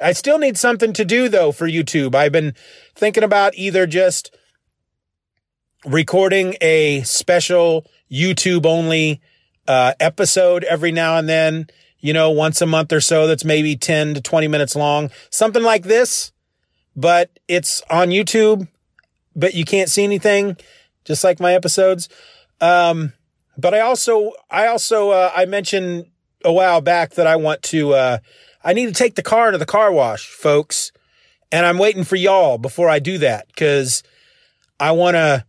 I 0.00 0.12
still 0.12 0.38
need 0.38 0.56
something 0.56 0.92
to 0.92 1.04
do 1.04 1.28
though 1.28 1.52
for 1.52 1.68
YouTube. 1.68 2.14
I've 2.14 2.32
been 2.32 2.54
thinking 2.94 3.24
about 3.24 3.54
either 3.56 3.86
just 3.86 4.34
recording 5.84 6.56
a 6.60 7.02
special 7.02 7.86
YouTube 8.10 8.66
only 8.66 9.20
uh, 9.66 9.94
episode 10.00 10.64
every 10.64 10.92
now 10.92 11.16
and 11.16 11.28
then, 11.28 11.68
you 12.00 12.12
know, 12.12 12.30
once 12.30 12.60
a 12.60 12.66
month 12.66 12.92
or 12.92 13.00
so 13.00 13.26
that's 13.26 13.44
maybe 13.44 13.76
10 13.76 14.14
to 14.14 14.20
20 14.20 14.48
minutes 14.48 14.74
long, 14.74 15.10
something 15.30 15.62
like 15.62 15.84
this, 15.84 16.32
but 16.96 17.38
it's 17.48 17.82
on 17.90 18.08
YouTube, 18.08 18.68
but 19.36 19.54
you 19.54 19.64
can't 19.64 19.90
see 19.90 20.04
anything, 20.04 20.56
just 21.08 21.24
like 21.24 21.40
my 21.40 21.54
episodes. 21.54 22.08
Um, 22.60 23.14
but 23.56 23.74
I 23.74 23.80
also, 23.80 24.32
I 24.50 24.66
also, 24.66 25.10
uh, 25.10 25.32
I 25.34 25.46
mentioned 25.46 26.06
a 26.44 26.52
while 26.52 26.80
back 26.82 27.14
that 27.14 27.26
I 27.26 27.36
want 27.36 27.62
to, 27.64 27.94
uh, 27.94 28.18
I 28.62 28.74
need 28.74 28.86
to 28.86 28.92
take 28.92 29.14
the 29.14 29.22
car 29.22 29.50
to 29.50 29.58
the 29.58 29.66
car 29.66 29.90
wash, 29.90 30.28
folks. 30.28 30.92
And 31.50 31.64
I'm 31.64 31.78
waiting 31.78 32.04
for 32.04 32.16
y'all 32.16 32.58
before 32.58 32.90
I 32.90 32.98
do 32.98 33.16
that 33.18 33.48
because 33.48 34.02
I 34.78 34.92
want 34.92 35.14
to 35.14 35.46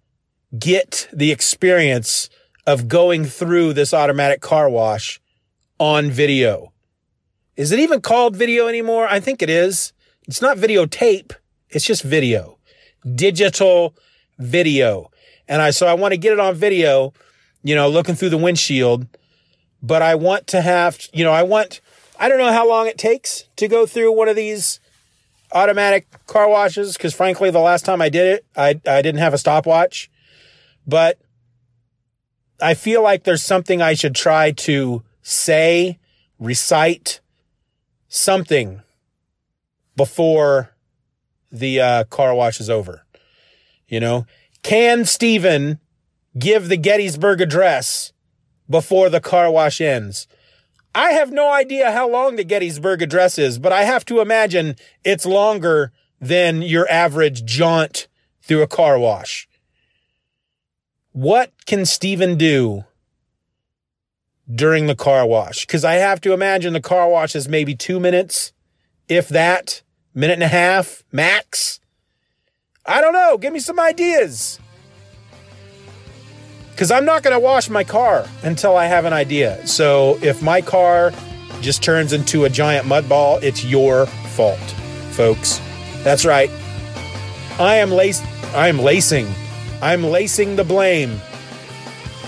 get 0.57 1.09
the 1.11 1.29
experience 1.29 2.29
of 2.65 2.87
going 2.87 3.25
through 3.25 3.73
this 3.73 3.93
automatic 3.93 4.39
car 4.39 4.69
wash 4.69 5.19
on 5.77 6.09
video. 6.09 6.71
Is 7.57 7.73
it 7.73 7.79
even 7.79 7.99
called 7.99 8.37
video 8.37 8.67
anymore? 8.67 9.07
I 9.09 9.19
think 9.19 9.41
it 9.41 9.49
is. 9.49 9.91
It's 10.25 10.41
not 10.41 10.57
videotape. 10.57 11.33
It's 11.69 11.85
just 11.85 12.03
video, 12.03 12.59
digital 13.15 13.93
video. 14.37 15.11
And 15.49 15.61
I, 15.61 15.71
so 15.71 15.85
I 15.85 15.93
want 15.95 16.13
to 16.13 16.17
get 16.17 16.31
it 16.31 16.39
on 16.39 16.55
video, 16.55 17.13
you 17.63 17.75
know, 17.75 17.89
looking 17.89 18.15
through 18.15 18.29
the 18.29 18.37
windshield, 18.37 19.05
but 19.83 20.01
I 20.01 20.15
want 20.15 20.47
to 20.47 20.61
have, 20.61 20.97
you 21.11 21.25
know, 21.25 21.33
I 21.33 21.43
want, 21.43 21.81
I 22.17 22.29
don't 22.29 22.37
know 22.37 22.53
how 22.53 22.69
long 22.69 22.87
it 22.87 22.97
takes 22.97 23.49
to 23.57 23.67
go 23.67 23.85
through 23.85 24.15
one 24.15 24.29
of 24.29 24.37
these 24.37 24.79
automatic 25.51 26.07
car 26.27 26.47
washes. 26.47 26.95
Cause 26.95 27.13
frankly, 27.13 27.51
the 27.51 27.59
last 27.59 27.83
time 27.83 28.01
I 28.01 28.07
did 28.07 28.27
it, 28.27 28.45
I, 28.55 28.79
I 28.87 29.01
didn't 29.01 29.17
have 29.17 29.33
a 29.33 29.37
stopwatch 29.37 30.09
but 30.89 31.19
I 32.59 32.73
feel 32.73 33.03
like 33.03 33.23
there's 33.23 33.43
something 33.43 33.79
I 33.79 33.93
should 33.93 34.15
try 34.15 34.51
to 34.51 35.03
say, 35.21 35.99
recite 36.39 37.21
something 38.07 38.81
before 39.95 40.71
the 41.51 41.79
uh, 41.79 42.03
car 42.05 42.33
wash 42.33 42.59
is 42.59 42.69
over. 42.69 43.05
You 43.87 43.99
know, 43.99 44.25
can 44.63 45.05
Stephen 45.05 45.79
give 46.37 46.69
the 46.69 46.77
Gettysburg 46.77 47.41
Address 47.41 48.13
before 48.69 49.09
the 49.09 49.21
car 49.21 49.51
wash 49.51 49.81
ends? 49.81 50.27
I 50.93 51.11
have 51.11 51.31
no 51.31 51.51
idea 51.51 51.91
how 51.91 52.09
long 52.09 52.35
the 52.35 52.43
Gettysburg 52.43 53.01
Address 53.01 53.37
is, 53.37 53.59
but 53.59 53.71
I 53.71 53.83
have 53.83 54.05
to 54.05 54.21
imagine 54.21 54.75
it's 55.03 55.25
longer 55.25 55.91
than 56.19 56.61
your 56.61 56.89
average 56.89 57.45
jaunt 57.45 58.07
through 58.41 58.61
a 58.61 58.67
car 58.67 58.97
wash. 58.97 59.47
What 61.11 61.51
can 61.65 61.85
Stephen 61.85 62.37
do 62.37 62.85
during 64.53 64.87
the 64.87 64.95
car 64.95 65.25
wash? 65.25 65.65
Because 65.65 65.85
I 65.85 65.95
have 65.95 66.21
to 66.21 66.33
imagine 66.33 66.73
the 66.73 66.81
car 66.81 67.09
wash 67.09 67.35
is 67.35 67.47
maybe 67.47 67.75
two 67.75 67.99
minutes, 67.99 68.51
if 69.07 69.29
that, 69.29 69.83
minute 70.13 70.33
and 70.33 70.43
a 70.43 70.47
half 70.47 71.03
max. 71.11 71.79
I 72.89 72.99
don't 73.01 73.13
know. 73.13 73.37
Give 73.37 73.53
me 73.53 73.59
some 73.59 73.79
ideas. 73.79 74.59
Because 76.71 76.91
I'm 76.91 77.05
not 77.05 77.23
going 77.23 77.33
to 77.33 77.39
wash 77.39 77.69
my 77.69 77.83
car 77.83 78.27
until 78.43 78.75
I 78.75 78.85
have 78.85 79.05
an 79.05 79.13
idea. 79.13 79.65
So 79.67 80.17
if 80.21 80.41
my 80.41 80.61
car 80.61 81.11
just 81.61 81.83
turns 81.83 82.11
into 82.13 82.45
a 82.45 82.49
giant 82.49 82.87
mud 82.87 83.07
ball, 83.07 83.37
it's 83.41 83.63
your 83.63 84.05
fault, 84.05 84.59
folks. 85.11 85.61
That's 86.03 86.25
right. 86.25 86.49
I 87.59 87.75
am 87.75 87.91
lace. 87.91 88.21
I 88.53 88.67
am 88.67 88.79
lacing 88.79 89.27
I'm 89.81 90.03
lacing 90.03 90.57
the 90.57 90.65
blame. 90.65 91.21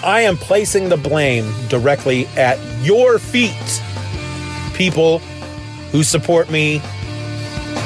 I 0.04 0.22
am 0.22 0.38
placing 0.38 0.88
the 0.88 0.98
blame 0.98 1.52
directly 1.68 2.26
at 2.38 2.58
your 2.82 3.20
feet, 3.20 3.84
people 4.74 5.20
who 5.92 6.04
support 6.04 6.50
me 6.50 6.78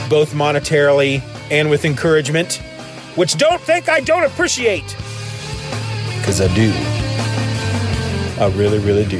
both 0.07 0.33
monetarily 0.33 1.23
and 1.51 1.69
with 1.69 1.86
encouragement, 1.86 2.62
which 3.15 3.38
don't 3.38 3.62
think 3.62 3.89
I 3.89 3.99
don't 3.99 4.23
appreciate. 4.23 4.95
Because 6.19 6.41
I 6.41 6.53
do. 6.55 6.71
I 8.41 8.51
really, 8.55 8.79
really 8.79 9.05
do. 9.05 9.19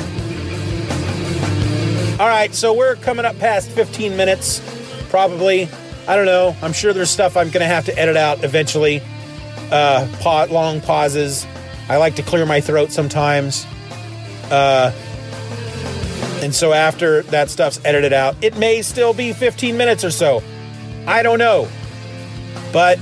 All 2.20 2.28
right, 2.28 2.54
so 2.54 2.74
we're 2.74 2.96
coming 2.96 3.26
up 3.26 3.38
past 3.40 3.70
15 3.70 4.16
minutes, 4.16 4.62
probably. 5.10 5.70
I 6.08 6.16
don't 6.16 6.26
know. 6.26 6.56
I'm 6.62 6.74
sure 6.74 6.94
there's 6.94 7.10
stuff 7.10 7.36
I'm 7.36 7.50
going 7.50 7.62
to 7.62 7.68
have 7.68 7.86
to 7.86 7.98
edit 7.98 8.16
out 8.16 8.44
eventually 8.44 9.02
uh, 9.72 10.08
pa- 10.20 10.48
long 10.50 10.82
pauses. 10.82 11.46
I 11.90 11.98
like 11.98 12.16
to 12.16 12.24
clear 12.24 12.46
my 12.46 12.62
throat 12.62 12.92
sometimes. 12.92 13.66
Uh, 14.50 14.92
and 16.42 16.54
so 16.54 16.74
after 16.74 17.24
that 17.24 17.50
stuff's 17.50 17.80
edited 17.84 18.14
out, 18.14 18.36
it 18.42 18.58
may 18.58 18.82
still 18.82 19.14
be 19.14 19.34
15 19.34 19.78
minutes 19.78 20.04
or 20.04 20.12
so. 20.12 20.44
I 21.08 21.24
don't 21.24 21.40
know. 21.40 21.68
But 22.76 23.00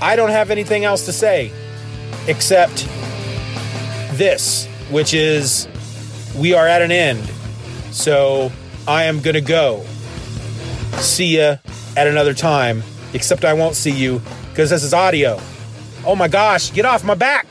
I 0.00 0.14
don't 0.16 0.30
have 0.30 0.50
anything 0.50 0.86
else 0.86 1.04
to 1.04 1.12
say 1.12 1.52
except 2.26 2.88
this, 4.16 4.66
which 4.90 5.12
is 5.12 5.68
we 6.34 6.54
are 6.54 6.66
at 6.66 6.80
an 6.80 6.90
end. 6.90 7.22
So 7.90 8.50
I 8.88 9.04
am 9.04 9.20
going 9.20 9.34
to 9.34 9.42
go. 9.42 9.84
See 11.00 11.36
ya 11.36 11.58
at 11.94 12.06
another 12.06 12.32
time, 12.32 12.82
except 13.12 13.44
I 13.44 13.52
won't 13.52 13.74
see 13.74 13.92
you 13.92 14.22
because 14.48 14.70
this 14.70 14.84
is 14.84 14.94
audio. 14.94 15.38
Oh 16.06 16.16
my 16.16 16.28
gosh, 16.28 16.72
get 16.72 16.86
off 16.86 17.04
my 17.04 17.14
back. 17.14 17.46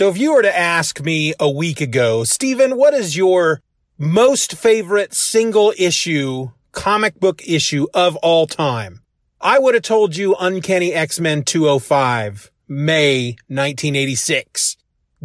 So 0.00 0.08
if 0.08 0.16
you 0.16 0.32
were 0.32 0.40
to 0.40 0.58
ask 0.58 1.02
me 1.02 1.34
a 1.38 1.50
week 1.50 1.82
ago, 1.82 2.24
Stephen, 2.24 2.78
what 2.78 2.94
is 2.94 3.18
your 3.18 3.60
most 3.98 4.56
favorite 4.56 5.12
single 5.12 5.74
issue 5.76 6.52
comic 6.72 7.20
book 7.20 7.46
issue 7.46 7.86
of 7.92 8.16
all 8.22 8.46
time? 8.46 9.02
I 9.42 9.58
would 9.58 9.74
have 9.74 9.82
told 9.82 10.16
you 10.16 10.34
Uncanny 10.40 10.94
X-Men 10.94 11.42
205, 11.42 12.50
May 12.66 13.32
1986. 13.48 14.78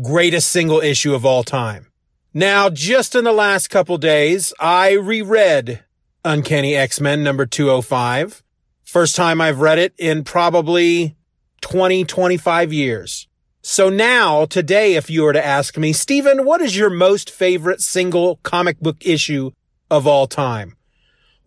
Greatest 0.03 0.51
single 0.51 0.81
issue 0.81 1.15
of 1.15 1.25
all 1.25 1.45
time. 1.45 1.87
Now, 2.33 2.69
just 2.69 3.15
in 3.15 3.23
the 3.23 3.31
last 3.31 3.69
couple 3.69 3.97
days, 3.97 4.53
I 4.59 4.91
reread 4.91 5.85
Uncanny 6.25 6.75
X-Men 6.75 7.23
number 7.23 7.45
205. 7.45 8.43
First 8.83 9.15
time 9.15 9.39
I've 9.39 9.61
read 9.61 9.79
it 9.79 9.93
in 9.97 10.25
probably 10.25 11.15
20, 11.61 12.03
25 12.03 12.73
years. 12.73 13.29
So 13.67 13.89
now, 13.89 14.45
today, 14.45 14.93
if 14.93 15.09
you 15.09 15.23
were 15.23 15.33
to 15.33 15.43
ask 15.43 15.75
me, 15.75 15.91
Stephen, 15.91 16.45
what 16.45 16.61
is 16.61 16.77
your 16.77 16.91
most 16.91 17.31
favorite 17.31 17.81
single 17.81 18.35
comic 18.43 18.79
book 18.79 18.97
issue 19.01 19.53
of 19.89 20.05
all 20.05 20.27
time? 20.27 20.77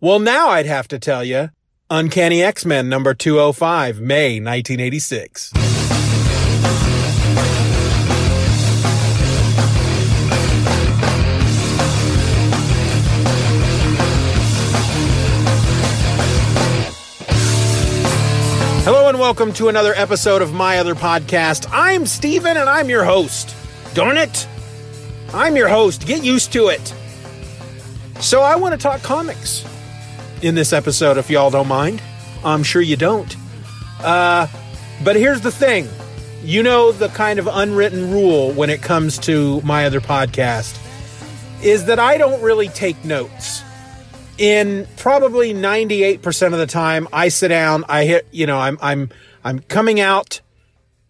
Well, 0.01 0.19
now 0.19 0.49
I'd 0.49 0.65
have 0.65 0.89
to 0.89 0.99
tell 0.99 1.23
you 1.23 1.51
Uncanny 1.89 2.43
X-Men 2.43 2.89
number 2.89 3.13
205, 3.13 4.01
May 4.01 4.41
1986. 4.41 5.53
Welcome 19.19 19.51
to 19.51 19.67
another 19.67 19.93
episode 19.95 20.41
of 20.41 20.53
my 20.53 20.77
other 20.77 20.95
podcast. 20.95 21.67
I'm 21.73 22.05
Steven 22.05 22.55
and 22.55 22.69
I'm 22.69 22.87
your 22.87 23.03
host. 23.03 23.53
Darn 23.93 24.15
it! 24.15 24.47
I'm 25.33 25.57
your 25.57 25.67
host. 25.67 26.07
Get 26.07 26.23
used 26.23 26.53
to 26.53 26.69
it. 26.69 26.93
So, 28.21 28.41
I 28.41 28.55
want 28.55 28.71
to 28.71 28.77
talk 28.77 29.01
comics 29.01 29.67
in 30.41 30.55
this 30.55 30.71
episode, 30.71 31.17
if 31.17 31.29
y'all 31.29 31.49
don't 31.49 31.67
mind. 31.67 32.01
I'm 32.45 32.63
sure 32.63 32.81
you 32.81 32.95
don't. 32.95 33.35
Uh, 33.99 34.47
but 35.03 35.17
here's 35.17 35.41
the 35.41 35.51
thing 35.51 35.89
you 36.41 36.63
know, 36.63 36.93
the 36.93 37.09
kind 37.09 37.39
of 37.39 37.47
unwritten 37.47 38.11
rule 38.11 38.53
when 38.53 38.69
it 38.69 38.81
comes 38.81 39.17
to 39.19 39.59
my 39.61 39.85
other 39.85 39.99
podcast 39.99 40.79
is 41.61 41.87
that 41.87 41.99
I 41.99 42.17
don't 42.17 42.41
really 42.41 42.69
take 42.69 43.03
notes 43.03 43.63
in 44.39 44.87
probably 44.97 45.53
98% 45.53 46.53
of 46.53 46.59
the 46.59 46.65
time 46.65 47.07
I 47.11 47.27
sit 47.27 47.49
down, 47.49 47.83
I 47.89 48.05
hit, 48.05 48.27
you 48.31 48.47
know, 48.47 48.57
I'm, 48.57 48.77
I'm, 48.81 49.09
I'm 49.43 49.59
coming 49.59 49.99
out, 49.99 50.41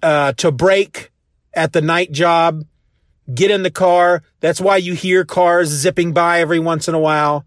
uh, 0.02 0.34
to 0.34 0.52
break 0.52 1.12
at 1.54 1.74
the 1.74 1.82
night 1.82 2.12
job, 2.12 2.64
get 3.34 3.52
in 3.52 3.64
the 3.64 3.72
car. 3.72 4.24
That's 4.40 4.60
why 4.60 4.78
you 4.78 4.94
hear 4.94 5.26
cars 5.26 5.70
zipping 5.70 6.12
by 6.12 6.42
every 6.42 6.60
once 6.60 6.88
in 6.88 6.96
a 6.96 7.00
while. 7.00 7.46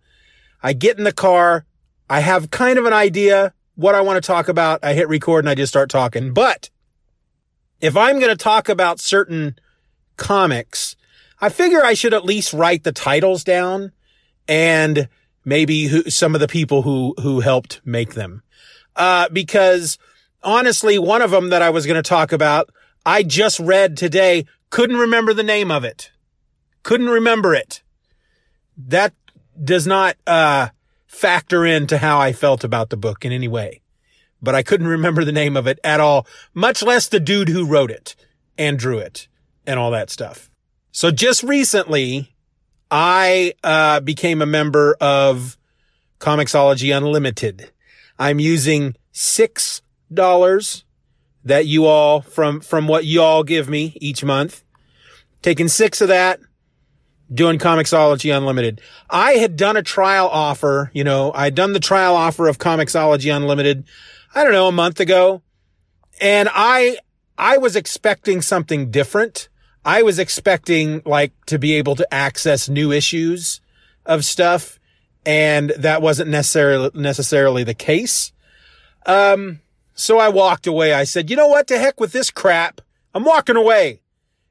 I 0.62 0.72
get 0.72 0.98
in 0.98 1.04
the 1.04 1.12
car. 1.12 1.66
I 2.08 2.20
have 2.20 2.50
kind 2.50 2.78
of 2.78 2.84
an 2.84 2.92
idea 2.92 3.52
what 3.74 3.94
I 3.94 4.02
want 4.02 4.22
to 4.22 4.26
talk 4.26 4.48
about. 4.48 4.84
I 4.84 4.94
hit 4.94 5.08
record 5.08 5.40
and 5.44 5.50
I 5.50 5.54
just 5.54 5.72
start 5.72 5.90
talking. 5.90 6.32
But 6.32 6.70
if 7.80 7.96
I'm 7.96 8.20
going 8.20 8.30
to 8.30 8.36
talk 8.36 8.68
about 8.68 9.00
certain 9.00 9.56
comics, 10.16 10.94
I 11.40 11.48
figure 11.48 11.84
I 11.84 11.94
should 11.94 12.14
at 12.14 12.24
least 12.24 12.52
write 12.52 12.84
the 12.84 12.92
titles 12.92 13.42
down 13.42 13.90
and 14.46 15.08
maybe 15.44 15.86
who, 15.86 16.10
some 16.10 16.34
of 16.34 16.40
the 16.40 16.48
people 16.48 16.82
who, 16.82 17.14
who 17.20 17.40
helped 17.40 17.80
make 17.84 18.14
them. 18.14 18.42
Uh, 18.96 19.28
because 19.30 19.98
honestly, 20.42 20.98
one 20.98 21.22
of 21.22 21.30
them 21.30 21.50
that 21.50 21.62
I 21.62 21.70
was 21.70 21.86
going 21.86 22.02
to 22.02 22.08
talk 22.08 22.32
about, 22.32 22.70
I 23.04 23.22
just 23.22 23.58
read 23.58 23.96
today, 23.96 24.46
couldn't 24.70 24.96
remember 24.96 25.34
the 25.34 25.42
name 25.42 25.70
of 25.70 25.84
it. 25.84 26.10
Couldn't 26.82 27.08
remember 27.08 27.54
it. 27.54 27.82
That 28.76 29.14
does 29.62 29.86
not, 29.86 30.16
uh, 30.26 30.68
factor 31.06 31.66
into 31.66 31.98
how 31.98 32.18
I 32.18 32.32
felt 32.32 32.64
about 32.64 32.90
the 32.90 32.96
book 32.96 33.24
in 33.24 33.32
any 33.32 33.48
way. 33.48 33.82
But 34.40 34.54
I 34.54 34.62
couldn't 34.62 34.86
remember 34.98 35.24
the 35.24 35.32
name 35.32 35.56
of 35.56 35.66
it 35.66 35.78
at 35.84 36.00
all, 36.00 36.26
much 36.54 36.82
less 36.82 37.08
the 37.08 37.20
dude 37.20 37.48
who 37.48 37.66
wrote 37.66 37.90
it 37.90 38.16
and 38.58 38.78
drew 38.78 38.98
it 38.98 39.28
and 39.66 39.78
all 39.78 39.90
that 39.90 40.10
stuff. 40.10 40.50
So 40.90 41.10
just 41.10 41.42
recently, 41.42 42.31
I 42.94 43.54
uh, 43.64 44.00
became 44.00 44.42
a 44.42 44.46
member 44.46 44.94
of 45.00 45.56
Comixology 46.20 46.94
Unlimited. 46.94 47.70
I'm 48.18 48.38
using 48.38 48.96
six 49.12 49.80
dollars 50.12 50.84
that 51.42 51.64
you 51.64 51.86
all 51.86 52.20
from 52.20 52.60
from 52.60 52.86
what 52.86 53.06
you 53.06 53.22
all 53.22 53.44
give 53.44 53.66
me 53.66 53.96
each 53.96 54.22
month, 54.22 54.62
taking 55.40 55.68
six 55.68 56.02
of 56.02 56.08
that, 56.08 56.38
doing 57.32 57.58
Comixology 57.58 58.36
Unlimited. 58.36 58.82
I 59.08 59.32
had 59.32 59.56
done 59.56 59.78
a 59.78 59.82
trial 59.82 60.28
offer, 60.28 60.90
you 60.92 61.02
know, 61.02 61.32
I 61.34 61.44
had 61.44 61.54
done 61.54 61.72
the 61.72 61.80
trial 61.80 62.14
offer 62.14 62.46
of 62.46 62.58
Comixology 62.58 63.34
Unlimited, 63.34 63.84
I 64.34 64.44
don't 64.44 64.52
know, 64.52 64.68
a 64.68 64.72
month 64.72 65.00
ago, 65.00 65.40
and 66.20 66.46
I 66.52 66.98
I 67.38 67.56
was 67.56 67.74
expecting 67.74 68.42
something 68.42 68.90
different. 68.90 69.48
I 69.84 70.02
was 70.02 70.18
expecting 70.18 71.02
like 71.04 71.32
to 71.46 71.58
be 71.58 71.74
able 71.74 71.96
to 71.96 72.14
access 72.14 72.68
new 72.68 72.92
issues 72.92 73.60
of 74.06 74.24
stuff 74.24 74.78
and 75.24 75.70
that 75.78 76.02
wasn't 76.02 76.30
necessarily 76.30 76.90
necessarily 76.94 77.64
the 77.64 77.74
case. 77.74 78.32
Um 79.06 79.60
so 79.94 80.18
I 80.18 80.28
walked 80.28 80.66
away. 80.66 80.94
I 80.94 81.04
said, 81.04 81.28
"You 81.28 81.36
know 81.36 81.48
what? 81.48 81.66
To 81.68 81.78
heck 81.78 82.00
with 82.00 82.12
this 82.12 82.30
crap. 82.30 82.80
I'm 83.14 83.24
walking 83.24 83.56
away." 83.56 84.00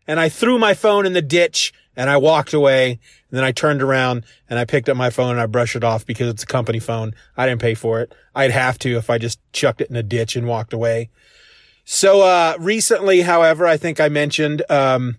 And 0.08 0.20
I 0.20 0.30
threw 0.30 0.60
my 0.60 0.74
phone 0.74 1.06
in 1.06 1.14
the 1.14 1.22
ditch 1.22 1.74
and 1.96 2.10
I 2.10 2.18
walked 2.18 2.54
away. 2.54 2.92
And 2.92 3.38
then 3.38 3.44
I 3.44 3.52
turned 3.52 3.82
around 3.82 4.24
and 4.50 4.60
I 4.60 4.66
picked 4.66 4.90
up 4.90 4.98
my 4.98 5.10
phone 5.10 5.32
and 5.32 5.40
I 5.40 5.46
brushed 5.46 5.76
it 5.76 5.84
off 5.84 6.06
because 6.06 6.30
it's 6.30 6.44
a 6.44 6.48
company 6.48 6.80
phone. 6.80 7.14
I 7.38 7.48
didn't 7.48 7.62
pay 7.62 7.74
for 7.74 8.02
it. 8.02 8.14
I'd 8.36 8.52
have 8.52 8.78
to 8.80 8.98
if 8.98 9.10
I 9.10 9.18
just 9.18 9.40
chucked 9.54 9.82
it 9.82 9.90
in 9.90 9.96
a 9.96 10.04
ditch 10.04 10.36
and 10.36 10.48
walked 10.48 10.74
away. 10.74 11.10
So, 11.84 12.22
uh, 12.22 12.56
recently, 12.60 13.22
however, 13.22 13.66
I 13.66 13.78
think 13.78 14.00
I 14.00 14.08
mentioned, 14.08 14.64
um, 14.70 15.18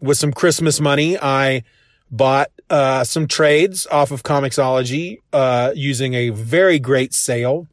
with 0.00 0.18
some 0.18 0.32
Christmas 0.32 0.80
money, 0.80 1.18
I 1.18 1.64
bought, 2.10 2.50
uh, 2.68 3.04
some 3.04 3.26
trades 3.26 3.86
off 3.90 4.10
of 4.10 4.22
Comixology, 4.22 5.18
uh, 5.32 5.72
using 5.74 6.14
a 6.14 6.28
very 6.28 6.78
great 6.78 7.14
sale. 7.14 7.66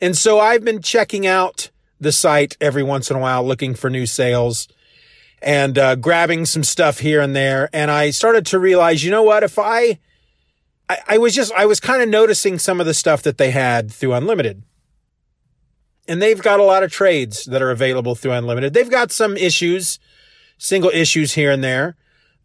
And 0.00 0.16
so 0.16 0.38
I've 0.38 0.64
been 0.64 0.80
checking 0.80 1.26
out 1.26 1.70
the 2.00 2.12
site 2.12 2.56
every 2.60 2.84
once 2.84 3.10
in 3.10 3.16
a 3.16 3.20
while, 3.20 3.44
looking 3.44 3.74
for 3.74 3.90
new 3.90 4.06
sales 4.06 4.68
and, 5.42 5.76
uh, 5.76 5.96
grabbing 5.96 6.46
some 6.46 6.62
stuff 6.62 7.00
here 7.00 7.20
and 7.20 7.34
there. 7.34 7.68
And 7.72 7.90
I 7.90 8.10
started 8.10 8.46
to 8.46 8.58
realize, 8.58 9.02
you 9.04 9.10
know 9.10 9.24
what? 9.24 9.42
If 9.42 9.58
I, 9.58 9.98
I, 10.88 10.98
I 11.08 11.18
was 11.18 11.34
just, 11.34 11.52
I 11.52 11.66
was 11.66 11.80
kind 11.80 12.02
of 12.02 12.08
noticing 12.08 12.60
some 12.60 12.78
of 12.78 12.86
the 12.86 12.94
stuff 12.94 13.22
that 13.22 13.38
they 13.38 13.50
had 13.50 13.90
through 13.90 14.14
Unlimited 14.14 14.62
and 16.08 16.22
they've 16.22 16.40
got 16.42 16.58
a 16.58 16.64
lot 16.64 16.82
of 16.82 16.90
trades 16.90 17.44
that 17.44 17.60
are 17.60 17.70
available 17.70 18.14
through 18.14 18.32
Unlimited. 18.32 18.72
They've 18.72 18.90
got 18.90 19.12
some 19.12 19.36
issues, 19.36 19.98
single 20.56 20.90
issues 20.90 21.34
here 21.34 21.50
and 21.52 21.62
there. 21.62 21.96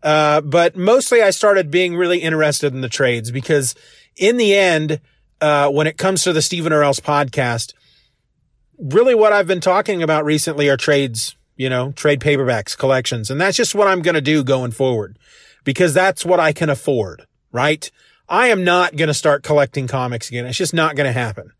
Uh, 0.03 0.41
but 0.41 0.75
mostly 0.75 1.21
I 1.21 1.29
started 1.29 1.71
being 1.71 1.95
really 1.95 2.19
interested 2.19 2.73
in 2.73 2.81
the 2.81 2.89
trades 2.89 3.31
because 3.31 3.73
in 4.17 4.35
the 4.35 4.53
end, 4.53 4.99
uh, 5.39 5.69
when 5.69 5.87
it 5.87 5.97
comes 5.97 6.23
to 6.23 6.33
the 6.33 6.41
Stephen 6.41 6.73
or 6.73 6.83
Else 6.83 6.99
podcast, 6.99 7.73
really 8.77 9.15
what 9.15 9.31
I've 9.31 9.47
been 9.47 9.61
talking 9.61 10.03
about 10.03 10.25
recently 10.25 10.67
are 10.69 10.75
trades, 10.75 11.37
you 11.55 11.69
know, 11.69 11.93
trade 11.93 12.19
paperbacks, 12.19 12.77
collections. 12.77 13.31
And 13.31 13.39
that's 13.39 13.55
just 13.55 13.73
what 13.73 13.87
I'm 13.87 14.01
going 14.01 14.15
to 14.15 14.21
do 14.21 14.43
going 14.43 14.71
forward 14.71 15.17
because 15.63 15.93
that's 15.93 16.25
what 16.25 16.39
I 16.39 16.51
can 16.51 16.69
afford, 16.69 17.25
right? 17.53 17.89
I 18.27 18.47
am 18.47 18.65
not 18.65 18.97
going 18.97 19.07
to 19.07 19.13
start 19.13 19.43
collecting 19.43 19.87
comics 19.87 20.27
again. 20.27 20.45
It's 20.45 20.57
just 20.57 20.73
not 20.73 20.97
going 20.97 21.07
to 21.07 21.17
happen. 21.17 21.51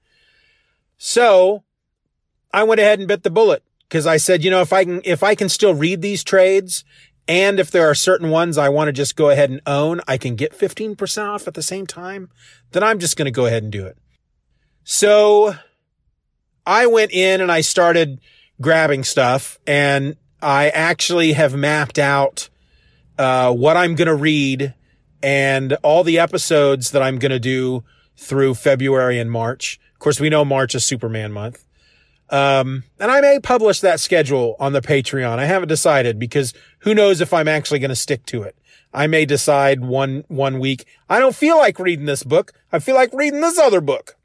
So 0.98 1.64
I 2.54 2.64
went 2.64 2.80
ahead 2.80 3.00
and 3.00 3.08
bit 3.08 3.24
the 3.24 3.32
bullet 3.32 3.64
because 3.90 4.06
I 4.06 4.18
said, 4.18 4.44
you 4.44 4.52
know, 4.52 4.62
if 4.62 4.72
I 4.72 4.86
can, 4.86 5.02
if 5.04 5.24
I 5.24 5.36
can 5.36 5.50
still 5.50 5.74
read 5.74 6.02
these 6.02 6.24
trades 6.24 6.86
and 7.28 7.60
if 7.60 7.72
there 7.72 7.90
are 7.90 7.96
certain 7.96 8.30
ones 8.30 8.58
I 8.58 8.70
want 8.70 8.90
to 8.90 8.94
just 8.94 9.16
go 9.16 9.30
ahead 9.30 9.50
and 9.50 9.62
own, 9.66 10.02
I 10.08 10.18
can 10.18 10.36
get 10.36 10.58
15% 10.58 11.26
off 11.26 11.48
at 11.48 11.56
the 11.56 11.64
same 11.64 11.88
time, 11.88 12.30
then 12.72 12.84
I'm 12.84 13.00
just 13.00 13.18
going 13.18 13.26
to 13.26 13.32
go 13.32 13.46
ahead 13.48 13.64
and 13.64 13.72
do 13.72 13.86
it. 13.86 13.98
So 14.84 15.56
I 16.66 16.86
went 16.88 17.12
in 17.12 17.42
and 17.42 17.52
I 17.52 17.62
started 17.62 18.20
grabbing 18.62 19.04
stuff 19.04 19.58
and 19.66 20.16
I 20.42 20.70
actually 20.70 21.34
have 21.34 21.56
mapped 21.56 21.98
out, 21.98 22.50
uh, 23.18 23.54
what 23.54 23.78
I'm 23.78 23.96
going 23.96 24.08
to 24.08 24.16
read 24.16 24.74
and 25.22 25.74
all 25.84 26.04
the 26.04 26.20
episodes 26.20 26.92
that 26.92 27.02
I'm 27.02 27.18
going 27.18 27.32
to 27.32 27.40
do 27.40 27.84
through 28.18 28.56
February 28.56 29.20
and 29.20 29.32
March. 29.32 29.80
Of 29.94 30.00
course, 30.00 30.20
we 30.20 30.30
know 30.30 30.44
March 30.44 30.76
is 30.76 30.86
Superman 30.86 31.32
month. 31.32 31.64
Um, 32.30 32.84
and 33.00 33.12
I 33.12 33.22
may 33.22 33.40
publish 33.40 33.80
that 33.82 34.00
schedule 34.00 34.56
on 34.60 34.74
the 34.74 34.82
Patreon. 34.82 35.40
I 35.40 35.46
haven't 35.46 35.68
decided 35.68 36.18
because 36.18 36.54
who 36.80 36.96
knows 36.96 37.22
if 37.22 37.34
I'm 37.34 37.48
actually 37.48 37.80
going 37.80 37.90
to 37.90 37.96
stick 37.96 38.26
to 38.28 38.44
it. 38.44 38.58
I 38.94 39.08
may 39.08 39.26
decide 39.26 39.82
one, 39.82 40.24
one 40.28 40.60
week. 40.60 40.86
I 41.10 41.20
don't 41.20 41.36
feel 41.36 41.58
like 41.58 41.80
reading 41.80 42.06
this 42.06 42.24
book. 42.24 42.54
I 42.72 42.80
feel 42.80 42.96
like 42.96 43.14
reading 43.14 43.42
this 43.42 43.58
other 43.58 43.82
book. 43.82 44.16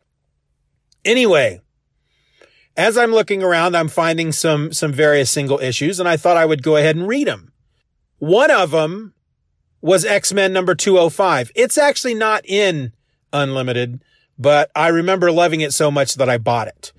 Anyway, 1.05 1.61
as 2.77 2.97
I'm 2.99 3.13
looking 3.13 3.43
around, 3.43 3.77
I'm 3.77 3.89
finding 3.89 4.31
some, 4.33 4.73
some 4.73 4.93
various 4.93 5.31
single 5.31 5.59
issues 5.59 5.99
and 5.99 6.09
I 6.09 6.17
thought 6.17 6.37
I 6.37 6.47
would 6.47 6.63
go 6.63 6.77
ahead 6.77 6.97
and 6.97 7.09
read 7.09 7.27
them. 7.27 7.53
One 8.19 8.51
of 8.51 8.73
them 8.73 9.15
was 9.81 10.05
X-Men 10.05 10.53
number 10.53 10.75
205. 10.75 11.53
It's 11.55 11.79
actually 11.79 12.15
not 12.15 12.43
in 12.45 12.93
Unlimited, 13.33 14.03
but 14.39 14.71
I 14.75 14.89
remember 14.89 15.31
loving 15.31 15.61
it 15.61 15.73
so 15.73 15.91
much 15.91 16.15
that 16.15 16.29
I 16.29 16.39
bought 16.39 16.69
it 16.69 16.93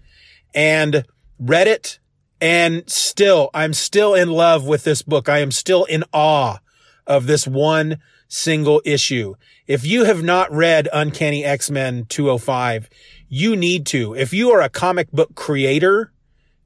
and 0.53 1.05
read 1.39 1.67
it. 1.67 1.99
And 2.41 2.89
still, 2.89 3.49
I'm 3.53 3.73
still 3.73 4.13
in 4.13 4.29
love 4.29 4.65
with 4.65 4.83
this 4.83 5.01
book. 5.01 5.27
I 5.27 5.39
am 5.39 5.51
still 5.51 5.83
in 5.85 6.03
awe 6.13 6.59
of 7.05 7.25
this 7.25 7.45
one 7.45 7.99
single 8.29 8.81
issue. 8.85 9.35
If 9.67 9.85
you 9.85 10.05
have 10.05 10.23
not 10.23 10.51
read 10.51 10.87
Uncanny 10.93 11.43
X-Men 11.43 12.05
205, 12.05 12.89
you 13.27 13.55
need 13.55 13.85
to. 13.87 14.15
If 14.15 14.33
you 14.33 14.51
are 14.51 14.61
a 14.61 14.69
comic 14.69 15.11
book 15.11 15.35
creator 15.35 16.11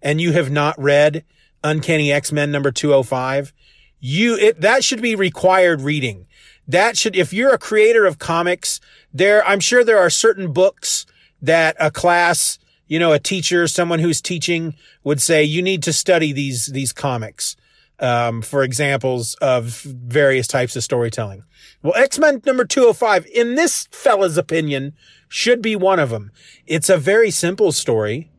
and 0.02 0.22
you 0.22 0.34
have 0.34 0.52
not 0.52 0.80
read 0.80 1.24
Uncanny 1.64 2.12
X-Men 2.12 2.52
number 2.52 2.72
205, 2.72 3.54
you, 4.00 4.36
it, 4.36 4.62
that 4.62 4.84
should 4.84 5.02
be 5.02 5.16
required 5.16 5.82
reading. 5.82 6.28
That 6.68 6.98
should, 6.98 7.16
if 7.16 7.34
you're 7.34 7.54
a 7.54 7.58
creator 7.58 8.06
of 8.06 8.20
comics, 8.20 8.80
there, 9.14 9.46
I'm 9.48 9.60
sure 9.60 9.84
there 9.84 10.00
are 10.00 10.10
certain 10.10 10.54
books 10.54 11.06
that 11.42 11.76
a 11.80 11.92
class 11.92 12.60
you 12.88 13.00
know, 13.00 13.12
a 13.12 13.20
teacher, 13.20 13.68
someone 13.68 14.00
who's 14.00 14.22
teaching 14.22 14.76
would 15.04 15.22
say, 15.22 15.44
you 15.44 15.62
need 15.62 15.84
to 15.84 15.94
study 15.94 16.32
these, 16.32 16.68
these 16.68 16.94
comics, 16.94 17.56
um, 18.00 18.42
for 18.42 18.64
examples 18.64 19.36
of 19.36 19.82
various 19.82 20.48
types 20.48 20.76
of 20.76 20.84
storytelling. 20.84 21.44
Well, 21.82 21.94
X-Men 21.96 22.42
number 22.46 22.66
205, 22.66 23.26
in 23.28 23.56
this 23.56 23.88
fella's 23.92 24.38
opinion, 24.38 24.94
should 25.28 25.62
be 25.62 25.76
one 25.76 26.00
of 26.00 26.10
them. 26.10 26.32
It's 26.66 26.90
a 26.90 26.98
very 26.98 27.32
simple 27.32 27.72
story 27.72 28.32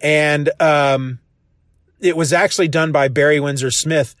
And, 0.00 0.50
um, 0.60 1.20
it 2.00 2.16
was 2.16 2.32
actually 2.32 2.68
done 2.68 2.90
by 2.90 3.08
Barry 3.08 3.38
Windsor 3.38 3.70
Smith. 3.70 4.16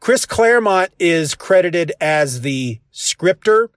Chris 0.00 0.26
Claremont 0.26 0.90
is 0.98 1.34
credited 1.34 1.92
as 2.00 2.40
the 2.40 2.80
scripter. 2.90 3.70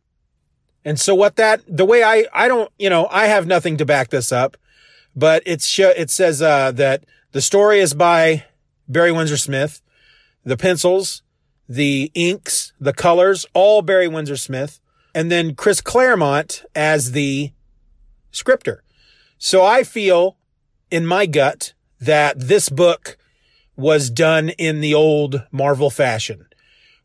And 0.84 1.00
so 1.00 1.13
what 1.13 1.36
that, 1.36 1.62
the 1.67 1.86
way 1.86 2.04
I, 2.04 2.26
I 2.34 2.48
don't, 2.48 2.72
you 2.80 2.89
know, 2.89 3.08
I 3.12 3.28
have 3.28 3.46
nothing 3.46 3.78
to 3.78 3.86
back 3.86 4.10
this 4.10 4.32
up, 4.32 4.58
but 5.15 5.43
it's, 5.45 5.78
it 5.80 6.10
says, 6.10 6.41
uh, 6.41 6.71
that 6.71 7.04
the 7.32 7.41
story 7.41 7.80
is 7.80 7.93
by 7.93 8.45
Barry 8.88 9.12
Windsor 9.12 9.38
Smith, 9.38 9.82
the 10.43 10.58
pencils, 10.58 11.23
the 11.67 12.12
inks, 12.13 12.73
the 12.80 12.93
colors, 12.93 13.45
all 13.54 13.82
Barry 13.82 14.08
Windsor 14.08 14.38
Smith, 14.38 14.80
and 15.15 15.32
then 15.32 15.56
Chris 15.56 15.82
Claremont 15.82 16.63
as 16.76 17.12
the 17.12 17.52
scripter. 18.32 18.84
So 19.38 19.63
I 19.63 19.84
feel 19.84 20.38
in 20.91 21.06
my 21.06 21.26
gut 21.26 21.73
that 21.99 22.39
this 22.39 22.69
book 22.69 23.17
was 23.76 24.10
done 24.10 24.49
in 24.49 24.82
the 24.82 24.93
old 24.93 25.43
Marvel 25.52 25.89
fashion 25.89 26.45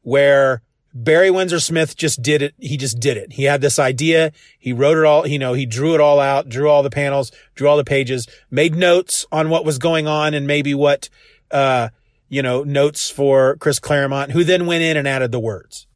where 0.02 0.62
Barry 0.94 1.30
Windsor 1.30 1.60
Smith 1.60 1.96
just 1.96 2.22
did 2.22 2.40
it. 2.42 2.54
He 2.58 2.76
just 2.76 2.98
did 2.98 3.16
it. 3.16 3.34
He 3.34 3.44
had 3.44 3.60
this 3.60 3.78
idea. 3.78 4.32
He 4.58 4.72
wrote 4.72 4.96
it 4.96 5.04
all, 5.04 5.26
you 5.26 5.38
know, 5.38 5.52
he 5.52 5.66
drew 5.66 5.94
it 5.94 6.00
all 6.00 6.18
out, 6.18 6.48
drew 6.48 6.68
all 6.68 6.82
the 6.82 6.90
panels, 6.90 7.30
drew 7.54 7.68
all 7.68 7.76
the 7.76 7.84
pages, 7.84 8.26
made 8.50 8.74
notes 8.74 9.26
on 9.30 9.50
what 9.50 9.64
was 9.64 9.78
going 9.78 10.06
on 10.06 10.34
and 10.34 10.46
maybe 10.46 10.74
what, 10.74 11.08
uh, 11.50 11.90
you 12.28 12.42
know, 12.42 12.62
notes 12.62 13.10
for 13.10 13.56
Chris 13.56 13.78
Claremont, 13.78 14.32
who 14.32 14.44
then 14.44 14.66
went 14.66 14.82
in 14.82 14.96
and 14.96 15.06
added 15.06 15.30
the 15.30 15.38
words. 15.38 15.86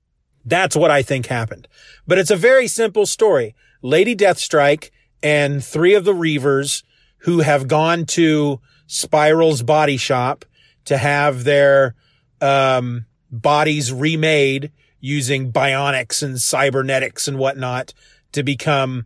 That's 0.45 0.77
what 0.77 0.91
I 0.91 1.03
think 1.03 1.27
happened. 1.27 1.69
But 2.07 2.19
it's 2.19 2.31
a 2.31 2.37
very 2.37 2.67
simple 2.67 3.07
story. 3.07 3.55
Lady 3.81 4.15
Deathstrike 4.15 4.91
and 5.23 5.65
three 5.65 5.95
of 5.95 6.05
the 6.05 6.15
Reavers 6.15 6.83
who 7.19 7.41
have 7.41 7.69
gone 7.69 8.05
to 8.07 8.61
Spiral's 8.87 9.63
body 9.63 9.97
shop 9.97 10.45
to 10.85 10.99
have 10.99 11.45
their, 11.45 11.95
um, 12.41 13.07
bodies 13.31 13.93
remade 13.93 14.71
using 15.03 15.53
bionics 15.53 16.23
and 16.23 16.41
cybernetics 16.41 17.29
and 17.29 17.37
whatnot 17.37 17.93
to 18.31 18.43
become 18.43 19.05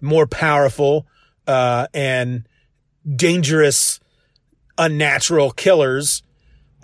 more 0.00 0.26
powerful, 0.26 1.06
uh, 1.46 1.86
and 1.92 2.46
dangerous, 3.16 3.98
unnatural 4.78 5.50
killers, 5.50 6.22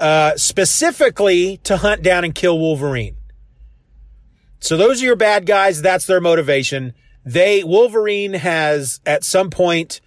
uh, 0.01 0.35
specifically 0.37 1.59
to 1.59 1.77
hunt 1.77 2.03
down 2.03 2.25
and 2.25 2.35
kill 2.35 2.59
Wolverine. 2.59 3.17
So 4.61 4.77
those 4.77 5.03
are 5.03 5.05
your 5.05 5.17
bad 5.17 5.47
guys. 5.47 5.83
That's 5.83 6.07
their 6.07 6.21
motivation. 6.21 6.95
They, 7.25 7.63
Wolverine 7.63 8.33
has 8.33 9.01
at 9.05 9.25
some 9.25 9.51
point 9.51 10.01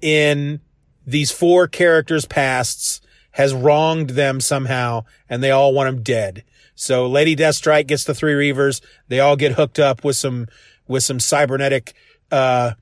in 0.00 0.60
these 1.06 1.30
four 1.30 1.66
characters' 1.66 2.26
pasts 2.26 3.00
has 3.36 3.52
wronged 3.52 4.10
them 4.10 4.40
somehow 4.40 5.04
and 5.28 5.42
they 5.42 5.50
all 5.50 5.74
want 5.74 5.90
him 5.90 6.02
dead. 6.02 6.42
So 6.74 7.06
Lady 7.06 7.36
Deathstrike 7.36 7.86
gets 7.86 8.04
the 8.04 8.14
three 8.14 8.32
Reavers. 8.32 8.80
They 9.08 9.20
all 9.20 9.36
get 9.36 9.52
hooked 9.52 9.78
up 9.78 10.02
with 10.02 10.16
some, 10.16 10.46
with 10.88 11.04
some 11.04 11.20
cybernetic, 11.20 11.92
uh, 12.32 12.72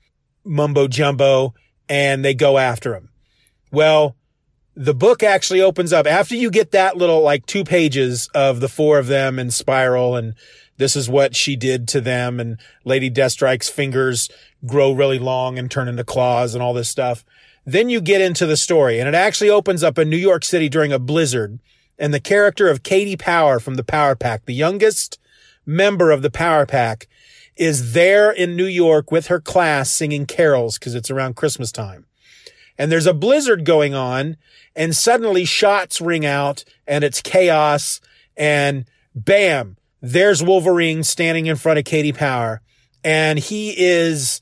mumbo 0.45 0.87
jumbo 0.87 1.55
and 1.89 2.25
they 2.25 2.35
go 2.35 2.57
after 2.57 2.95
him. 2.95 3.09
Well, 3.73 4.15
the 4.77 4.95
book 4.95 5.25
actually 5.25 5.61
opens 5.61 5.93
up 5.93 6.07
after 6.07 6.37
you 6.37 6.53
get 6.53 6.71
that 6.71 6.97
little 6.97 7.21
like 7.21 7.47
two 7.47 7.65
pages 7.65 8.29
of 8.33 8.61
the 8.61 8.69
four 8.69 9.01
of 9.01 9.09
them 9.09 9.41
in 9.41 9.51
spiral 9.51 10.15
and 10.15 10.37
this 10.77 10.95
is 10.95 11.09
what 11.09 11.35
she 11.35 11.57
did 11.57 11.89
to 11.89 12.01
them 12.01 12.39
and 12.39 12.61
Lady 12.85 13.11
Deathstrike's 13.11 13.69
fingers 13.69 14.29
grow 14.65 14.93
really 14.93 15.19
long 15.19 15.59
and 15.59 15.69
turn 15.69 15.89
into 15.89 16.05
claws 16.05 16.55
and 16.55 16.63
all 16.63 16.75
this 16.75 16.89
stuff. 16.89 17.25
Then 17.65 17.89
you 17.89 18.01
get 18.01 18.21
into 18.21 18.47
the 18.47 18.57
story 18.57 18.99
and 18.99 19.09
it 19.09 19.15
actually 19.15 19.51
opens 19.51 19.83
up 19.83 19.99
in 19.99 20.11
New 20.11 20.17
York 20.17 20.45
City 20.45 20.69
during 20.69 20.93
a 20.93 20.99
blizzard 20.99 21.59
and 21.99 22.13
the 22.13 22.21
character 22.21 22.69
of 22.69 22.83
Katie 22.83 23.17
Power 23.17 23.61
from 23.61 23.75
the 23.75 23.85
Power 23.85 24.15
Pack, 24.15 24.45
the 24.45 24.55
youngest 24.55 25.19
member 25.65 26.11
of 26.11 26.23
the 26.23 26.31
Power 26.31 26.67
Pack 26.67 27.09
is 27.57 27.93
there 27.93 28.31
in 28.31 28.57
New 28.57 28.67
York 28.67 29.13
with 29.13 29.29
her 29.29 29.41
class 29.41 29.91
singing 29.91 30.27
carols 30.27 30.79
because 30.79 30.95
it's 30.95 31.11
around 31.11 31.37
Christmas 31.37 31.71
time. 31.71 32.07
And 32.77 32.91
there's 32.91 33.07
a 33.07 33.15
blizzard 33.15 33.65
going 33.65 33.95
on 33.95 34.37
and 34.75 34.97
suddenly 34.97 35.45
shots 35.45 36.01
ring 36.01 36.27
out 36.27 36.65
and 36.87 37.05
it's 37.05 37.23
chaos 37.23 38.01
and 38.37 38.85
bam, 39.15 39.77
there's 40.03 40.43
Wolverine 40.43 41.05
standing 41.05 41.47
in 41.47 41.57
front 41.57 41.79
of 41.79 41.85
Katie 41.85 42.13
Power 42.13 42.61
and 43.05 43.39
he 43.39 43.75
is 43.77 44.41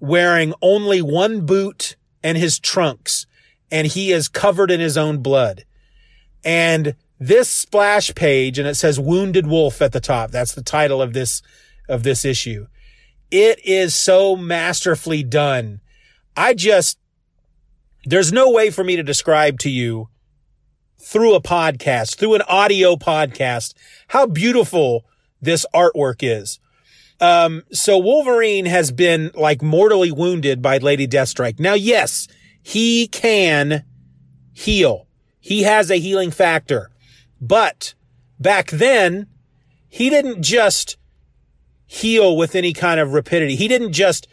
wearing 0.00 0.52
only 0.60 1.00
one 1.00 1.46
boot 1.46 1.96
and 2.22 2.38
his 2.38 2.58
trunks 2.58 3.26
and 3.70 3.86
he 3.86 4.12
is 4.12 4.28
covered 4.28 4.70
in 4.70 4.80
his 4.80 4.96
own 4.96 5.18
blood. 5.18 5.64
And 6.44 6.94
this 7.18 7.48
splash 7.48 8.14
page 8.14 8.58
and 8.58 8.68
it 8.68 8.76
says 8.76 8.98
wounded 8.98 9.46
wolf 9.46 9.82
at 9.82 9.92
the 9.92 10.00
top. 10.00 10.30
That's 10.30 10.54
the 10.54 10.62
title 10.62 11.02
of 11.02 11.12
this, 11.12 11.42
of 11.88 12.02
this 12.02 12.24
issue. 12.24 12.66
It 13.30 13.64
is 13.64 13.94
so 13.94 14.36
masterfully 14.36 15.22
done. 15.22 15.80
I 16.36 16.54
just, 16.54 16.98
there's 18.04 18.32
no 18.32 18.50
way 18.50 18.70
for 18.70 18.84
me 18.84 18.96
to 18.96 19.02
describe 19.02 19.58
to 19.60 19.70
you 19.70 20.08
through 21.00 21.34
a 21.34 21.42
podcast, 21.42 22.16
through 22.16 22.34
an 22.34 22.42
audio 22.42 22.96
podcast, 22.96 23.74
how 24.08 24.26
beautiful 24.26 25.04
this 25.40 25.66
artwork 25.74 26.16
is. 26.20 26.58
Um, 27.20 27.64
so 27.72 27.98
Wolverine 27.98 28.66
has 28.66 28.92
been 28.92 29.30
like 29.34 29.62
mortally 29.62 30.12
wounded 30.12 30.62
by 30.62 30.78
Lady 30.78 31.06
Deathstrike. 31.06 31.58
Now, 31.58 31.74
yes, 31.74 32.28
he 32.62 33.08
can 33.08 33.84
heal. 34.52 35.06
He 35.40 35.62
has 35.62 35.90
a 35.90 35.96
healing 35.96 36.30
factor, 36.30 36.90
but 37.40 37.94
back 38.38 38.70
then 38.70 39.26
he 39.88 40.10
didn't 40.10 40.42
just 40.42 40.96
heal 41.86 42.36
with 42.36 42.54
any 42.54 42.72
kind 42.72 43.00
of 43.00 43.12
rapidity. 43.12 43.56
He 43.56 43.66
didn't 43.66 43.92
just, 43.92 44.28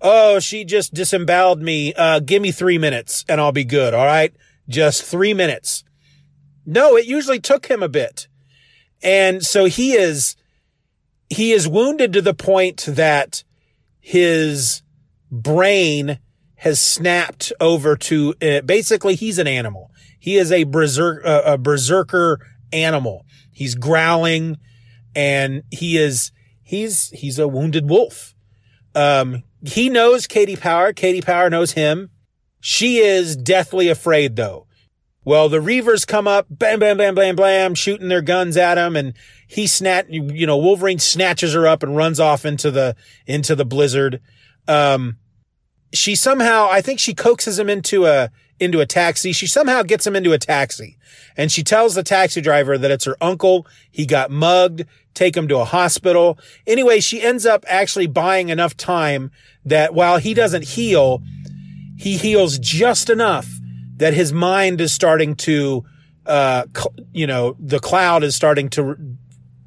oh, 0.00 0.38
she 0.38 0.64
just 0.64 0.94
disemboweled 0.94 1.60
me. 1.60 1.92
Uh, 1.94 2.20
give 2.20 2.40
me 2.40 2.52
three 2.52 2.78
minutes 2.78 3.24
and 3.28 3.40
I'll 3.40 3.52
be 3.52 3.64
good. 3.64 3.92
All 3.92 4.06
right. 4.06 4.32
Just 4.68 5.02
three 5.02 5.34
minutes. 5.34 5.82
No, 6.64 6.96
it 6.96 7.06
usually 7.06 7.40
took 7.40 7.66
him 7.66 7.82
a 7.82 7.88
bit. 7.88 8.28
And 9.02 9.44
so 9.44 9.64
he 9.64 9.94
is, 9.94 10.36
he 11.32 11.52
is 11.52 11.66
wounded 11.66 12.12
to 12.12 12.20
the 12.20 12.34
point 12.34 12.84
that 12.86 13.42
his 13.98 14.82
brain 15.30 16.18
has 16.56 16.78
snapped 16.78 17.52
over 17.58 17.96
to 17.96 18.34
uh, 18.42 18.60
basically 18.60 19.14
he's 19.14 19.38
an 19.38 19.46
animal. 19.46 19.90
He 20.18 20.36
is 20.36 20.52
a 20.52 20.64
uh, 20.64 21.42
a 21.46 21.58
berserker 21.58 22.38
animal. 22.72 23.24
He's 23.50 23.74
growling 23.74 24.58
and 25.16 25.62
he 25.70 25.96
is, 25.96 26.32
he's, 26.62 27.08
he's 27.10 27.38
a 27.38 27.48
wounded 27.48 27.88
wolf. 27.88 28.34
Um, 28.94 29.42
he 29.66 29.88
knows 29.88 30.26
Katie 30.26 30.56
Power. 30.56 30.92
Katie 30.92 31.22
Power 31.22 31.48
knows 31.48 31.72
him. 31.72 32.10
She 32.60 32.98
is 32.98 33.36
deathly 33.36 33.88
afraid 33.88 34.36
though. 34.36 34.66
Well, 35.24 35.48
the 35.48 35.58
Reavers 35.58 36.06
come 36.06 36.26
up, 36.26 36.46
bam, 36.50 36.80
bam, 36.80 36.96
bam, 36.96 37.14
bam, 37.14 37.36
bam, 37.36 37.74
shooting 37.74 38.08
their 38.08 38.22
guns 38.22 38.56
at 38.56 38.76
him. 38.76 38.96
And 38.96 39.14
he 39.52 39.66
snat, 39.66 40.10
you 40.10 40.46
know, 40.46 40.56
Wolverine 40.56 40.98
snatches 40.98 41.52
her 41.52 41.66
up 41.66 41.82
and 41.82 41.94
runs 41.94 42.18
off 42.18 42.46
into 42.46 42.70
the, 42.70 42.96
into 43.26 43.54
the 43.54 43.66
blizzard. 43.66 44.18
Um, 44.66 45.18
she 45.92 46.14
somehow, 46.14 46.68
I 46.70 46.80
think 46.80 46.98
she 46.98 47.12
coaxes 47.12 47.58
him 47.58 47.68
into 47.68 48.06
a, 48.06 48.30
into 48.58 48.80
a 48.80 48.86
taxi. 48.86 49.30
She 49.32 49.46
somehow 49.46 49.82
gets 49.82 50.06
him 50.06 50.16
into 50.16 50.32
a 50.32 50.38
taxi 50.38 50.96
and 51.36 51.52
she 51.52 51.62
tells 51.62 51.94
the 51.94 52.02
taxi 52.02 52.40
driver 52.40 52.78
that 52.78 52.90
it's 52.90 53.04
her 53.04 53.18
uncle. 53.20 53.66
He 53.90 54.06
got 54.06 54.30
mugged, 54.30 54.86
take 55.12 55.36
him 55.36 55.48
to 55.48 55.58
a 55.58 55.66
hospital. 55.66 56.38
Anyway, 56.66 57.00
she 57.00 57.20
ends 57.20 57.44
up 57.44 57.66
actually 57.68 58.06
buying 58.06 58.48
enough 58.48 58.74
time 58.74 59.30
that 59.66 59.92
while 59.92 60.16
he 60.16 60.32
doesn't 60.32 60.64
heal, 60.64 61.22
he 61.98 62.16
heals 62.16 62.58
just 62.58 63.10
enough 63.10 63.50
that 63.96 64.14
his 64.14 64.32
mind 64.32 64.80
is 64.80 64.94
starting 64.94 65.34
to, 65.36 65.84
uh, 66.24 66.64
you 67.12 67.26
know, 67.26 67.54
the 67.60 67.80
cloud 67.80 68.24
is 68.24 68.34
starting 68.34 68.70
to 68.70 69.18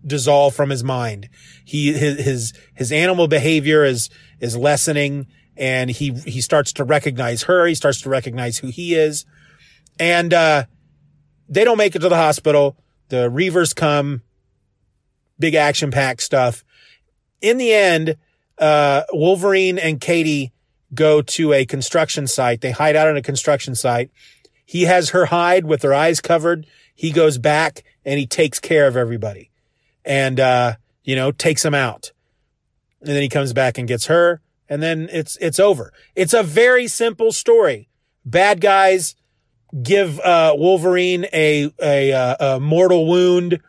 dissolve 0.06 0.56
from 0.56 0.70
his 0.70 0.84
mind. 0.84 1.30
He, 1.64 1.94
his, 1.94 2.20
his, 2.20 2.54
his 2.74 2.92
animal 2.92 3.28
behavior 3.28 3.84
is, 3.84 4.10
is 4.40 4.56
lessening 4.56 5.28
and 5.58 5.90
he, 5.90 6.12
he 6.12 6.42
starts 6.42 6.74
to 6.74 6.84
recognize 6.84 7.44
her. 7.44 7.66
He 7.66 7.76
starts 7.76 8.02
to 8.02 8.10
recognize 8.10 8.58
who 8.60 8.68
he 8.68 8.96
is. 8.96 9.26
And, 10.00 10.34
uh, 10.34 10.66
they 11.48 11.64
don't 11.64 11.78
make 11.78 11.96
it 11.96 12.00
to 12.00 12.10
the 12.10 12.16
hospital. 12.16 12.78
The 13.10 13.30
Reavers 13.30 13.76
come, 13.76 14.22
big 15.40 15.56
action 15.56 15.92
pack 15.92 16.22
stuff. 16.22 16.64
In 17.42 17.58
the 17.58 17.74
end, 17.74 18.18
uh, 18.58 19.04
Wolverine 19.12 19.78
and 19.78 20.02
Katie 20.02 20.52
go 20.94 21.22
to 21.22 21.54
a 21.54 21.66
construction 21.66 22.28
site. 22.28 22.62
They 22.62 22.72
hide 22.72 22.96
out 22.96 23.08
on 23.08 23.18
a 23.18 23.22
construction 23.22 23.76
site. 23.76 24.10
He 24.66 24.84
has 24.84 25.10
her 25.12 25.26
hide 25.26 25.66
with 25.66 25.84
her 25.84 25.94
eyes 25.94 26.20
covered. 26.22 26.66
He 26.96 27.12
goes 27.12 27.38
back 27.38 27.84
and 28.04 28.20
he 28.20 28.26
takes 28.26 28.60
care 28.60 28.88
of 28.88 28.98
everybody 28.98 29.52
and, 30.06 30.40
uh, 30.40 30.76
you 31.04 31.16
know, 31.16 31.32
takes 31.32 31.64
them 31.64 31.74
out. 31.74 32.12
And 33.02 33.10
then 33.10 33.22
he 33.22 33.30
comes 33.30 33.54
back 33.54 33.78
and 33.78 33.88
gets 33.88 34.06
her 34.08 34.42
and 34.68 34.82
then 34.82 35.10
it's, 35.12 35.38
it's 35.38 35.60
over. 35.60 35.94
It's 36.16 36.34
a 36.34 36.44
very 36.44 36.88
simple 36.88 37.32
story, 37.32 37.90
bad 38.26 38.62
guys 38.62 39.16
give 39.82 40.20
uh, 40.20 40.54
Wolverine 40.58 41.26
a, 41.34 41.72
a 41.82 42.36
a 42.40 42.60
mortal 42.60 43.06
wound. 43.08 43.60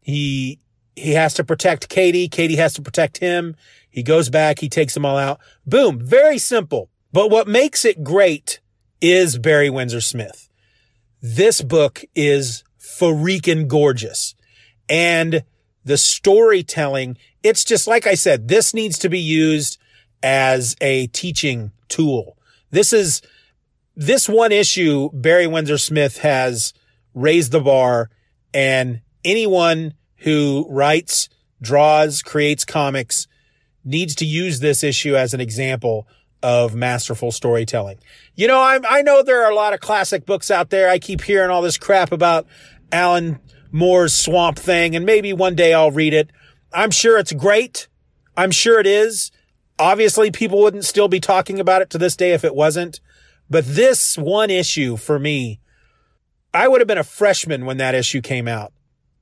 He 0.00 0.60
he 0.96 1.12
has 1.12 1.34
to 1.34 1.44
protect 1.44 1.88
Katie. 1.88 2.28
Katie 2.28 2.56
has 2.56 2.74
to 2.74 2.82
protect 2.82 3.18
him. 3.18 3.56
He 3.88 4.02
goes 4.02 4.28
back. 4.28 4.58
He 4.58 4.68
takes 4.68 4.94
them 4.94 5.04
all 5.04 5.16
out. 5.16 5.40
Boom. 5.66 6.00
Very 6.00 6.38
simple. 6.38 6.90
But 7.12 7.30
what 7.30 7.46
makes 7.46 7.84
it 7.84 8.02
great 8.02 8.60
is 9.00 9.38
Barry 9.38 9.70
Windsor 9.70 10.00
Smith. 10.00 10.48
This 11.20 11.62
book 11.62 12.04
is 12.14 12.64
freaking 12.78 13.68
gorgeous. 13.68 14.34
And 14.88 15.44
the 15.84 15.98
storytelling, 15.98 17.16
it's 17.42 17.64
just 17.64 17.86
like 17.86 18.06
I 18.06 18.14
said, 18.14 18.48
this 18.48 18.74
needs 18.74 18.98
to 19.00 19.08
be 19.08 19.20
used 19.20 19.78
as 20.22 20.76
a 20.80 21.06
teaching 21.08 21.72
tool. 21.88 22.38
This 22.70 22.92
is, 22.92 23.22
this 23.94 24.28
one 24.28 24.52
issue, 24.52 25.10
Barry 25.12 25.46
Windsor 25.46 25.78
Smith 25.78 26.18
has 26.18 26.72
raised 27.14 27.52
the 27.52 27.60
bar 27.60 28.10
and 28.52 29.00
anyone 29.24 29.94
who 30.18 30.66
writes, 30.70 31.28
draws, 31.60 32.22
creates 32.22 32.64
comics 32.64 33.26
needs 33.84 34.14
to 34.16 34.24
use 34.24 34.60
this 34.60 34.82
issue 34.82 35.14
as 35.14 35.34
an 35.34 35.40
example 35.40 36.08
of 36.42 36.74
masterful 36.74 37.32
storytelling. 37.32 37.98
You 38.34 38.48
know, 38.48 38.58
I, 38.58 38.78
I 38.88 39.02
know 39.02 39.22
there 39.22 39.44
are 39.44 39.50
a 39.50 39.54
lot 39.54 39.74
of 39.74 39.80
classic 39.80 40.26
books 40.26 40.50
out 40.50 40.70
there. 40.70 40.88
I 40.88 40.98
keep 40.98 41.22
hearing 41.22 41.50
all 41.50 41.62
this 41.62 41.78
crap 41.78 42.12
about 42.12 42.46
Alan 42.92 43.40
Moore's 43.74 44.14
Swamp 44.14 44.56
Thing, 44.56 44.94
and 44.94 45.04
maybe 45.04 45.32
one 45.32 45.56
day 45.56 45.74
I'll 45.74 45.90
read 45.90 46.14
it. 46.14 46.30
I'm 46.72 46.92
sure 46.92 47.18
it's 47.18 47.32
great. 47.32 47.88
I'm 48.36 48.52
sure 48.52 48.78
it 48.78 48.86
is. 48.86 49.32
Obviously, 49.80 50.30
people 50.30 50.62
wouldn't 50.62 50.84
still 50.84 51.08
be 51.08 51.18
talking 51.18 51.58
about 51.58 51.82
it 51.82 51.90
to 51.90 51.98
this 51.98 52.14
day 52.14 52.34
if 52.34 52.44
it 52.44 52.54
wasn't. 52.54 53.00
But 53.50 53.64
this 53.66 54.16
one 54.16 54.48
issue 54.48 54.96
for 54.96 55.18
me, 55.18 55.60
I 56.54 56.68
would 56.68 56.80
have 56.80 56.86
been 56.86 56.98
a 56.98 57.02
freshman 57.02 57.66
when 57.66 57.78
that 57.78 57.96
issue 57.96 58.20
came 58.20 58.46
out. 58.46 58.72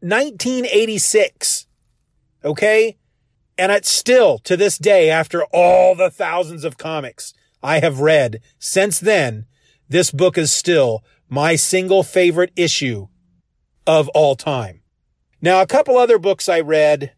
1986. 0.01 1.67
Okay. 2.45 2.99
And 3.57 3.73
it's 3.73 3.91
still 3.91 4.37
to 4.41 4.55
this 4.55 4.77
day, 4.77 5.09
after 5.09 5.45
all 5.45 5.95
the 5.95 6.11
thousands 6.11 6.65
of 6.65 6.77
comics 6.77 7.33
I 7.63 7.81
have 7.81 8.01
read 8.01 8.43
since 8.59 9.01
then, 9.01 9.47
this 9.89 10.11
book 10.11 10.37
is 10.37 10.53
still 10.53 11.03
my 11.31 11.57
single 11.57 12.03
favorite 12.03 12.53
issue 12.55 13.09
of 13.87 14.09
all 14.11 14.37
time. 14.37 14.83
Now, 15.41 15.61
a 15.61 15.67
couple 15.67 15.99
other 15.99 16.19
books 16.19 16.49
I 16.49 16.61
read. 16.61 17.13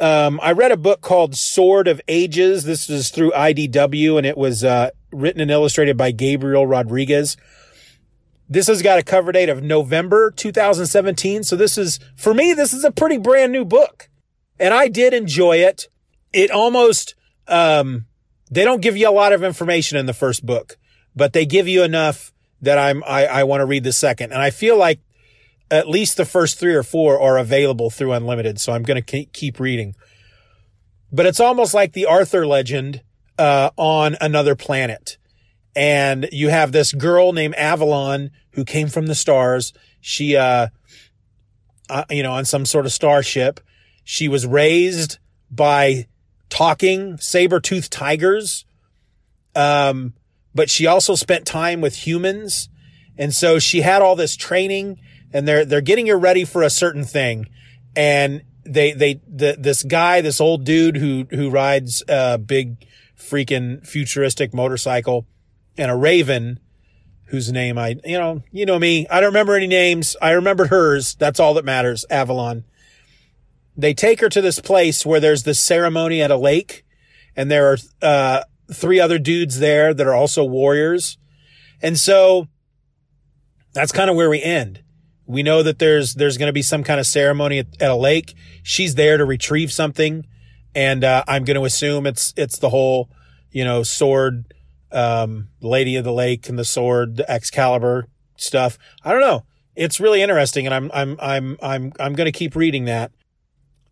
Um, 0.00 0.40
I 0.42 0.52
read 0.52 0.72
a 0.72 0.78
book 0.78 1.02
called 1.02 1.36
Sword 1.36 1.86
of 1.86 2.00
Ages. 2.08 2.64
This 2.64 2.88
was 2.88 3.10
through 3.10 3.32
IDW 3.32 4.16
and 4.16 4.26
it 4.26 4.38
was, 4.38 4.64
uh, 4.64 4.90
written 5.12 5.40
and 5.40 5.50
illustrated 5.50 5.96
by 5.96 6.10
Gabriel 6.10 6.66
Rodriguez. 6.66 7.36
This 8.48 8.66
has 8.66 8.80
got 8.80 8.98
a 8.98 9.02
cover 9.02 9.30
date 9.30 9.48
of 9.48 9.62
November 9.62 10.30
2017. 10.30 11.44
So 11.44 11.54
this 11.54 11.76
is, 11.76 12.00
for 12.16 12.32
me, 12.32 12.54
this 12.54 12.72
is 12.72 12.82
a 12.82 12.90
pretty 12.90 13.18
brand 13.18 13.52
new 13.52 13.64
book 13.64 14.08
and 14.60 14.74
I 14.74 14.88
did 14.88 15.14
enjoy 15.14 15.58
it. 15.58 15.88
It 16.32 16.50
almost, 16.50 17.14
um, 17.48 18.06
they 18.50 18.64
don't 18.64 18.82
give 18.82 18.96
you 18.96 19.08
a 19.08 19.10
lot 19.10 19.32
of 19.32 19.42
information 19.42 19.98
in 19.98 20.06
the 20.06 20.12
first 20.12 20.44
book, 20.46 20.76
but 21.16 21.32
they 21.32 21.46
give 21.46 21.66
you 21.66 21.82
enough 21.82 22.32
that 22.60 22.78
I'm, 22.78 23.02
I, 23.04 23.26
I 23.26 23.44
want 23.44 23.62
to 23.62 23.66
read 23.66 23.84
the 23.84 23.92
second. 23.92 24.32
And 24.32 24.40
I 24.40 24.50
feel 24.50 24.76
like 24.76 25.00
at 25.70 25.88
least 25.88 26.16
the 26.16 26.24
first 26.24 26.58
three 26.58 26.74
or 26.74 26.82
four 26.82 27.20
are 27.20 27.38
available 27.38 27.90
through 27.90 28.12
Unlimited. 28.12 28.60
So 28.60 28.72
I'm 28.72 28.82
going 28.82 29.02
to 29.02 29.24
keep 29.26 29.60
reading. 29.60 29.94
But 31.12 31.26
it's 31.26 31.40
almost 31.40 31.74
like 31.74 31.92
the 31.92 32.06
Arthur 32.06 32.46
legend, 32.46 33.02
uh, 33.38 33.70
on 33.76 34.16
another 34.20 34.54
planet. 34.54 35.18
And 35.76 36.28
you 36.32 36.48
have 36.48 36.72
this 36.72 36.92
girl 36.92 37.32
named 37.32 37.54
Avalon 37.54 38.30
who 38.52 38.64
came 38.64 38.88
from 38.88 39.06
the 39.06 39.14
stars. 39.14 39.72
She, 40.00 40.36
uh, 40.36 40.68
uh, 41.88 42.04
you 42.10 42.22
know, 42.22 42.32
on 42.32 42.44
some 42.44 42.66
sort 42.66 42.86
of 42.86 42.92
starship. 42.92 43.60
She 44.04 44.28
was 44.28 44.46
raised 44.46 45.18
by 45.50 46.06
talking 46.48 47.16
saber-toothed 47.18 47.92
tigers. 47.92 48.64
Um, 49.54 50.14
but 50.54 50.68
she 50.68 50.86
also 50.86 51.14
spent 51.14 51.46
time 51.46 51.80
with 51.80 52.06
humans. 52.06 52.68
And 53.16 53.34
so 53.34 53.58
she 53.58 53.82
had 53.82 54.02
all 54.02 54.16
this 54.16 54.36
training 54.36 54.98
and 55.32 55.46
they're, 55.46 55.64
they're 55.64 55.80
getting 55.80 56.06
her 56.06 56.18
ready 56.18 56.44
for 56.44 56.62
a 56.62 56.70
certain 56.70 57.04
thing. 57.04 57.46
And 57.96 58.42
they, 58.64 58.92
they, 58.92 59.20
the, 59.26 59.56
this 59.58 59.82
guy, 59.82 60.20
this 60.20 60.40
old 60.40 60.64
dude 60.64 60.96
who, 60.96 61.26
who 61.30 61.50
rides 61.50 62.02
a 62.08 62.38
big 62.38 62.86
freaking 63.16 63.86
futuristic 63.86 64.54
motorcycle 64.54 65.26
and 65.76 65.90
a 65.90 65.96
raven 65.96 66.60
whose 67.26 67.52
name 67.52 67.78
I, 67.78 67.96
you 68.04 68.18
know, 68.18 68.42
you 68.50 68.66
know 68.66 68.78
me. 68.78 69.06
I 69.08 69.20
don't 69.20 69.28
remember 69.28 69.54
any 69.54 69.66
names. 69.66 70.16
I 70.20 70.32
remembered 70.32 70.68
hers. 70.68 71.14
That's 71.14 71.38
all 71.38 71.54
that 71.54 71.64
matters. 71.64 72.04
Avalon. 72.10 72.64
They 73.76 73.94
take 73.94 74.20
her 74.20 74.28
to 74.28 74.40
this 74.40 74.58
place 74.58 75.06
where 75.06 75.20
there's 75.20 75.44
this 75.44 75.60
ceremony 75.60 76.20
at 76.22 76.30
a 76.30 76.36
lake 76.36 76.84
and 77.36 77.50
there 77.50 77.72
are, 77.72 77.78
uh, 78.02 78.42
three 78.72 79.00
other 79.00 79.18
dudes 79.18 79.58
there 79.58 79.92
that 79.94 80.06
are 80.06 80.14
also 80.14 80.44
warriors. 80.44 81.18
And 81.82 81.98
so 81.98 82.48
that's 83.72 83.92
kind 83.92 84.10
of 84.10 84.16
where 84.16 84.30
we 84.30 84.42
end. 84.42 84.82
We 85.30 85.42
know 85.42 85.62
that 85.62 85.78
there's, 85.78 86.14
there's 86.14 86.36
going 86.36 86.48
to 86.48 86.52
be 86.52 86.62
some 86.62 86.82
kind 86.82 86.98
of 86.98 87.06
ceremony 87.06 87.58
at, 87.60 87.66
at, 87.80 87.90
a 87.90 87.94
lake. 87.94 88.34
She's 88.62 88.96
there 88.96 89.16
to 89.16 89.24
retrieve 89.24 89.72
something. 89.72 90.26
And, 90.74 91.04
uh, 91.04 91.24
I'm 91.28 91.44
going 91.44 91.56
to 91.56 91.64
assume 91.64 92.06
it's, 92.06 92.34
it's 92.36 92.58
the 92.58 92.70
whole, 92.70 93.10
you 93.50 93.64
know, 93.64 93.82
sword, 93.82 94.52
um, 94.92 95.48
Lady 95.60 95.96
of 95.96 96.04
the 96.04 96.12
Lake 96.12 96.48
and 96.48 96.58
the 96.58 96.64
sword, 96.64 97.16
the 97.16 97.30
Excalibur 97.30 98.08
stuff. 98.36 98.78
I 99.04 99.12
don't 99.12 99.20
know. 99.20 99.44
It's 99.76 100.00
really 100.00 100.20
interesting. 100.20 100.66
And 100.66 100.74
I'm, 100.74 100.90
I'm, 100.92 101.16
I'm, 101.20 101.56
I'm, 101.62 101.92
I'm 102.00 102.14
going 102.14 102.26
to 102.26 102.36
keep 102.36 102.56
reading 102.56 102.86
that. 102.86 103.12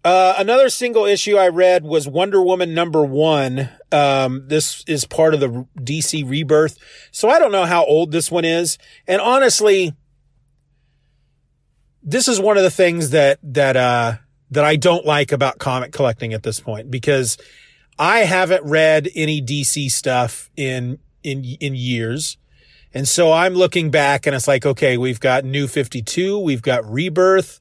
Uh, 0.04 0.34
another 0.38 0.68
single 0.68 1.04
issue 1.04 1.36
I 1.36 1.48
read 1.48 1.84
was 1.84 2.08
Wonder 2.08 2.42
Woman 2.42 2.72
number 2.72 3.04
one. 3.04 3.68
Um, 3.90 4.44
this 4.46 4.84
is 4.86 5.04
part 5.04 5.34
of 5.34 5.40
the 5.40 5.66
DC 5.76 6.28
rebirth. 6.28 6.78
So 7.10 7.28
I 7.28 7.38
don't 7.38 7.52
know 7.52 7.64
how 7.64 7.84
old 7.84 8.12
this 8.12 8.30
one 8.30 8.44
is. 8.44 8.78
And 9.06 9.20
honestly, 9.20 9.94
this 12.08 12.26
is 12.26 12.40
one 12.40 12.56
of 12.56 12.62
the 12.62 12.70
things 12.70 13.10
that, 13.10 13.38
that, 13.42 13.76
uh, 13.76 14.14
that 14.50 14.64
I 14.64 14.76
don't 14.76 15.04
like 15.04 15.30
about 15.30 15.58
comic 15.58 15.92
collecting 15.92 16.32
at 16.32 16.42
this 16.42 16.58
point 16.58 16.90
because 16.90 17.36
I 17.98 18.20
haven't 18.20 18.64
read 18.64 19.10
any 19.14 19.42
DC 19.42 19.90
stuff 19.90 20.48
in, 20.56 21.00
in, 21.22 21.44
in 21.60 21.74
years. 21.74 22.38
And 22.94 23.06
so 23.06 23.30
I'm 23.30 23.52
looking 23.52 23.90
back 23.90 24.26
and 24.26 24.34
it's 24.34 24.48
like, 24.48 24.64
okay, 24.64 24.96
we've 24.96 25.20
got 25.20 25.44
New 25.44 25.66
52, 25.66 26.38
we've 26.38 26.62
got 26.62 26.90
Rebirth. 26.90 27.60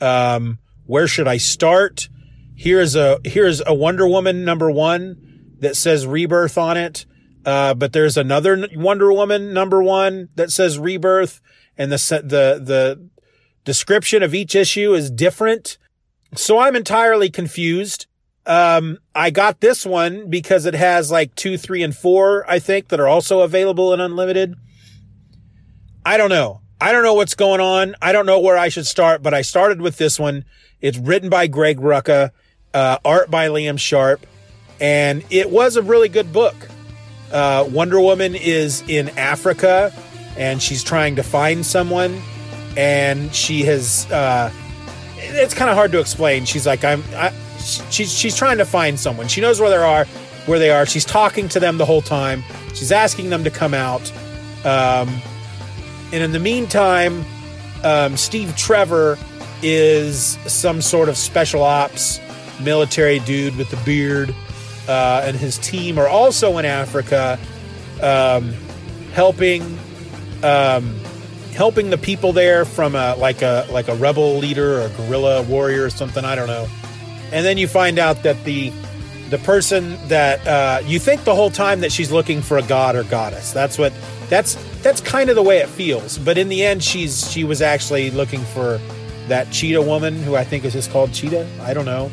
Um, 0.00 0.58
where 0.86 1.06
should 1.06 1.28
I 1.28 1.36
start? 1.36 2.08
Here's 2.56 2.96
a, 2.96 3.20
here's 3.22 3.62
a 3.64 3.74
Wonder 3.74 4.08
Woman 4.08 4.44
number 4.44 4.72
one 4.72 5.54
that 5.60 5.76
says 5.76 6.04
Rebirth 6.04 6.58
on 6.58 6.76
it. 6.76 7.06
Uh, 7.46 7.74
but 7.74 7.92
there's 7.92 8.16
another 8.16 8.66
Wonder 8.74 9.12
Woman 9.12 9.52
number 9.52 9.80
one 9.80 10.30
that 10.34 10.50
says 10.50 10.80
Rebirth 10.80 11.40
and 11.78 11.92
the, 11.92 11.96
the, 12.24 12.60
the 12.64 13.08
description 13.64 14.22
of 14.22 14.34
each 14.34 14.54
issue 14.54 14.94
is 14.94 15.10
different. 15.10 15.78
So 16.34 16.58
I'm 16.58 16.76
entirely 16.76 17.30
confused. 17.30 18.06
Um, 18.46 18.98
I 19.14 19.30
got 19.30 19.60
this 19.60 19.86
one 19.86 20.28
because 20.28 20.66
it 20.66 20.74
has 20.74 21.10
like 21.10 21.34
two, 21.34 21.56
three, 21.56 21.82
and 21.82 21.96
four, 21.96 22.44
I 22.48 22.58
think, 22.58 22.88
that 22.88 23.00
are 23.00 23.08
also 23.08 23.40
available 23.40 23.94
in 23.94 24.00
unlimited. 24.00 24.54
I 26.04 26.16
don't 26.16 26.28
know. 26.28 26.60
I 26.80 26.92
don't 26.92 27.02
know 27.02 27.14
what's 27.14 27.34
going 27.34 27.60
on. 27.60 27.94
I 28.02 28.12
don't 28.12 28.26
know 28.26 28.40
where 28.40 28.58
I 28.58 28.68
should 28.68 28.86
start, 28.86 29.22
but 29.22 29.32
I 29.32 29.42
started 29.42 29.80
with 29.80 29.96
this 29.96 30.18
one. 30.18 30.44
It's 30.82 30.98
written 30.98 31.30
by 31.30 31.46
Greg 31.46 31.78
Rucka, 31.78 32.30
uh, 32.74 32.98
art 33.04 33.30
by 33.30 33.48
Liam 33.48 33.78
Sharp, 33.78 34.26
and 34.80 35.24
it 35.30 35.50
was 35.50 35.76
a 35.76 35.82
really 35.82 36.10
good 36.10 36.32
book. 36.32 36.54
Uh, 37.32 37.66
Wonder 37.70 38.00
Woman 38.00 38.34
is 38.34 38.82
in 38.86 39.08
Africa 39.10 39.92
and 40.36 40.62
she's 40.62 40.82
trying 40.82 41.16
to 41.16 41.22
find 41.22 41.64
someone 41.64 42.20
and 42.76 43.34
she 43.34 43.62
has, 43.62 44.10
uh, 44.10 44.50
it's 45.16 45.54
kind 45.54 45.70
of 45.70 45.76
hard 45.76 45.92
to 45.92 46.00
explain. 46.00 46.44
She's 46.44 46.66
like, 46.66 46.84
I'm, 46.84 47.02
I, 47.14 47.32
she's 47.90 48.12
she's 48.12 48.36
trying 48.36 48.58
to 48.58 48.64
find 48.64 48.98
someone. 48.98 49.28
She 49.28 49.40
knows 49.40 49.60
where 49.60 49.70
they 49.70 49.76
are, 49.76 50.04
where 50.46 50.58
they 50.58 50.70
are. 50.70 50.86
She's 50.86 51.04
talking 51.04 51.48
to 51.50 51.60
them 51.60 51.78
the 51.78 51.84
whole 51.84 52.02
time. 52.02 52.42
She's 52.74 52.92
asking 52.92 53.30
them 53.30 53.44
to 53.44 53.50
come 53.50 53.74
out. 53.74 54.12
Um, 54.64 55.20
and 56.12 56.22
in 56.22 56.32
the 56.32 56.38
meantime, 56.38 57.24
um, 57.82 58.16
Steve 58.16 58.54
Trevor 58.56 59.18
is 59.62 60.38
some 60.46 60.82
sort 60.82 61.08
of 61.08 61.16
special 61.16 61.62
ops 61.62 62.20
military 62.60 63.18
dude 63.20 63.56
with 63.56 63.70
the 63.70 63.76
beard, 63.78 64.34
uh, 64.88 65.22
and 65.24 65.36
his 65.36 65.58
team 65.58 65.98
are 65.98 66.08
also 66.08 66.58
in 66.58 66.64
Africa, 66.64 67.38
um, 68.02 68.54
helping 69.12 69.62
um, 70.42 70.98
helping 71.54 71.90
the 71.90 71.98
people 71.98 72.32
there 72.32 72.64
from 72.64 72.94
a 72.94 73.14
like 73.16 73.42
a 73.42 73.66
like 73.70 73.88
a 73.88 73.94
rebel 73.94 74.38
leader 74.38 74.80
or 74.80 74.86
a 74.86 74.88
guerrilla 74.90 75.42
warrior 75.42 75.84
or 75.84 75.90
something. 75.90 76.24
I 76.24 76.34
don't 76.34 76.48
know 76.48 76.66
and 77.34 77.44
then 77.44 77.58
you 77.58 77.66
find 77.66 77.98
out 77.98 78.22
that 78.22 78.42
the 78.44 78.72
the 79.30 79.38
person 79.38 79.98
that 80.06 80.46
uh, 80.46 80.80
you 80.86 81.00
think 81.00 81.24
the 81.24 81.34
whole 81.34 81.50
time 81.50 81.80
that 81.80 81.90
she's 81.90 82.12
looking 82.12 82.40
for 82.40 82.58
a 82.58 82.62
god 82.62 82.94
or 82.94 83.02
goddess. 83.04 83.52
That's 83.52 83.76
what 83.76 83.92
that's 84.28 84.54
that's 84.82 85.00
kind 85.00 85.28
of 85.30 85.36
the 85.36 85.42
way 85.42 85.58
it 85.58 85.68
feels. 85.68 86.16
But 86.16 86.38
in 86.38 86.48
the 86.48 86.64
end, 86.64 86.84
she's 86.84 87.30
she 87.30 87.42
was 87.42 87.60
actually 87.60 88.10
looking 88.12 88.40
for 88.40 88.80
that 89.26 89.50
cheetah 89.50 89.82
woman 89.82 90.22
who 90.22 90.36
I 90.36 90.44
think 90.44 90.64
is 90.64 90.74
just 90.74 90.92
called 90.92 91.12
Cheetah. 91.12 91.48
I 91.62 91.74
don't 91.74 91.86
know. 91.86 92.10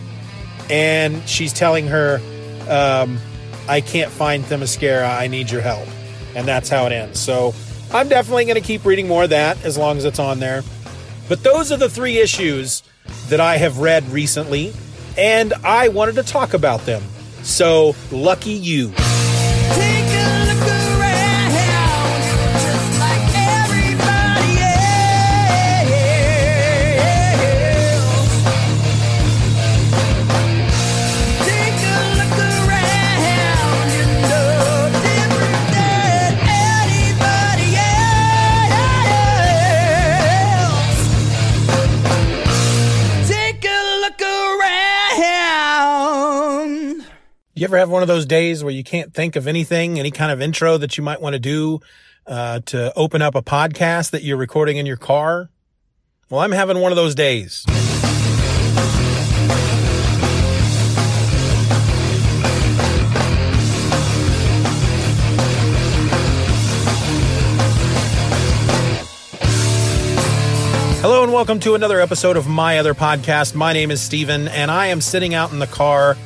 And 0.71 1.21
she's 1.29 1.53
telling 1.53 1.85
her, 1.87 2.19
um, 2.67 3.19
I 3.67 3.81
can't 3.81 4.11
find 4.11 4.43
Themyscira. 4.45 5.07
I 5.19 5.27
need 5.27 5.51
your 5.51 5.61
help. 5.61 5.87
And 6.35 6.47
that's 6.47 6.69
how 6.69 6.87
it 6.87 6.93
ends. 6.93 7.19
So 7.19 7.53
I'm 7.93 8.07
definitely 8.07 8.45
going 8.45 8.55
to 8.55 8.65
keep 8.65 8.85
reading 8.85 9.07
more 9.07 9.25
of 9.25 9.31
that 9.31 9.63
as 9.65 9.77
long 9.77 9.97
as 9.97 10.05
it's 10.05 10.19
on 10.19 10.39
there. 10.39 10.63
But 11.27 11.43
those 11.43 11.71
are 11.71 11.77
the 11.77 11.89
three 11.89 12.19
issues 12.19 12.83
that 13.27 13.39
I 13.39 13.57
have 13.57 13.79
read 13.79 14.03
recently, 14.09 14.73
and 15.17 15.53
I 15.63 15.89
wanted 15.89 16.15
to 16.15 16.23
talk 16.23 16.53
about 16.53 16.85
them. 16.85 17.03
So 17.43 17.95
lucky 18.11 18.51
you. 18.51 18.93
You 47.61 47.65
ever 47.65 47.77
have 47.77 47.91
one 47.91 48.01
of 48.01 48.07
those 48.07 48.25
days 48.25 48.63
where 48.63 48.73
you 48.73 48.83
can't 48.83 49.13
think 49.13 49.35
of 49.35 49.45
anything, 49.45 49.99
any 49.99 50.09
kind 50.09 50.31
of 50.31 50.41
intro 50.41 50.79
that 50.79 50.97
you 50.97 51.03
might 51.03 51.21
want 51.21 51.33
to 51.33 51.39
do 51.39 51.79
uh, 52.25 52.61
to 52.61 52.91
open 52.95 53.21
up 53.21 53.35
a 53.35 53.43
podcast 53.43 54.09
that 54.09 54.23
you're 54.23 54.35
recording 54.35 54.77
in 54.77 54.87
your 54.87 54.97
car? 54.97 55.51
Well, 56.31 56.41
I'm 56.41 56.53
having 56.53 56.79
one 56.79 56.91
of 56.91 56.95
those 56.95 57.13
days. 57.13 57.63
Hello 70.99 71.21
and 71.21 71.31
welcome 71.31 71.59
to 71.59 71.75
another 71.75 72.01
episode 72.01 72.37
of 72.37 72.47
my 72.47 72.79
other 72.79 72.95
podcast. 72.95 73.53
My 73.53 73.71
name 73.71 73.91
is 73.91 74.01
Steven 74.01 74.47
and 74.47 74.71
I 74.71 74.87
am 74.87 74.99
sitting 74.99 75.35
out 75.35 75.51
in 75.51 75.59
the 75.59 75.67
car 75.67 76.17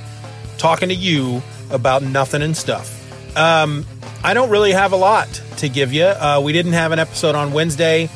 talking 0.57 0.89
to 0.89 0.95
you 0.95 1.41
about 1.69 2.03
nothing 2.03 2.41
and 2.41 2.55
stuff. 2.55 3.01
Um, 3.37 3.85
I 4.23 4.33
don't 4.33 4.49
really 4.49 4.71
have 4.71 4.91
a 4.91 4.95
lot 4.95 5.27
to 5.57 5.69
give 5.69 5.93
you. 5.93 6.05
Uh, 6.05 6.41
we 6.43 6.53
didn't 6.53 6.73
have 6.73 6.91
an 6.91 6.99
episode 6.99 7.35
on 7.35 7.53
Wednesday. 7.53 8.09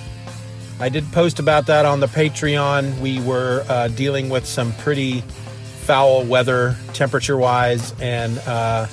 I 0.79 0.89
did 0.89 1.11
post 1.11 1.39
about 1.39 1.67
that 1.67 1.85
on 1.85 1.99
the 1.99 2.07
Patreon. 2.07 2.99
We 2.99 3.19
were 3.21 3.65
uh, 3.67 3.89
dealing 3.89 4.29
with 4.29 4.45
some 4.45 4.71
pretty 4.73 5.21
foul 5.81 6.23
weather, 6.23 6.75
temperature 6.93 7.37
wise, 7.37 7.93
and 7.99 8.37
uh, 8.39 8.87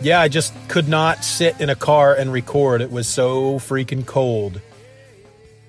yeah, 0.00 0.20
I 0.20 0.28
just 0.28 0.54
could 0.68 0.88
not 0.88 1.24
sit 1.24 1.60
in 1.60 1.68
a 1.68 1.74
car 1.74 2.14
and 2.14 2.32
record. 2.32 2.80
It 2.80 2.92
was 2.92 3.08
so 3.08 3.58
freaking 3.58 4.06
cold. 4.06 4.60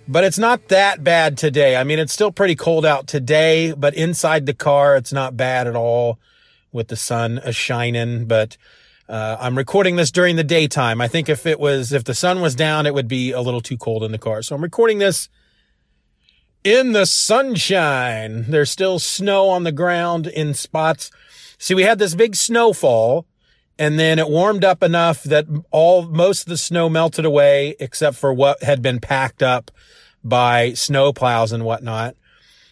But 0.08 0.24
it's 0.24 0.40
not 0.40 0.68
that 0.70 1.04
bad 1.04 1.38
today. 1.38 1.76
I 1.76 1.84
mean, 1.84 2.00
it's 2.00 2.14
still 2.14 2.32
pretty 2.32 2.56
cold 2.56 2.86
out 2.86 3.08
today, 3.08 3.74
but 3.74 3.94
inside 3.96 4.46
the 4.46 4.54
car, 4.54 4.96
it's 4.96 5.14
not 5.14 5.38
bad 5.38 5.68
at 5.68 5.76
all 5.76 6.20
with 6.72 6.88
the 6.88 6.96
sun 6.96 7.40
a 7.44 7.52
shining. 7.52 8.26
But 8.26 8.58
uh, 9.08 9.38
I'm 9.40 9.58
recording 9.58 9.96
this 9.96 10.12
during 10.12 10.36
the 10.36 10.44
daytime. 10.44 11.02
I 11.02 11.08
think 11.08 11.30
if 11.30 11.46
it 11.46 11.60
was, 11.60 11.92
if 11.92 12.04
the 12.04 12.14
sun 12.14 12.42
was 12.42 12.56
down, 12.56 12.86
it 12.86 12.94
would 12.94 13.08
be 13.08 13.32
a 13.32 13.42
little 13.42 13.62
too 13.62 13.78
cold 13.78 14.04
in 14.04 14.12
the 14.12 14.18
car. 14.18 14.42
So 14.42 14.56
I'm 14.56 14.62
recording 14.62 15.00
this 15.00 15.30
in 16.64 16.92
the 16.92 17.06
sunshine. 17.06 18.46
There's 18.50 18.70
still 18.70 19.00
snow 19.00 19.50
on 19.50 19.64
the 19.64 19.72
ground 19.72 20.28
in 20.28 20.54
spots. 20.54 21.10
See, 21.58 21.74
we 21.74 21.84
had 21.84 22.00
this 22.00 22.16
big 22.16 22.36
snowfall 22.36 23.26
and 23.80 23.98
then 23.98 24.20
it 24.20 24.30
warmed 24.30 24.66
up 24.66 24.84
enough 24.84 25.24
that 25.24 25.46
all, 25.72 26.04
most 26.04 26.42
of 26.42 26.50
the 26.50 26.58
snow 26.58 26.90
melted 26.90 27.24
away 27.24 27.76
except 27.80 28.18
for 28.18 28.34
what 28.34 28.62
had 28.62 28.82
been 28.82 29.00
packed 29.00 29.42
up 29.42 29.72
by 30.22 30.74
snow 30.74 31.14
plows 31.14 31.54
and 31.54 31.64
whatnot. 31.64 32.16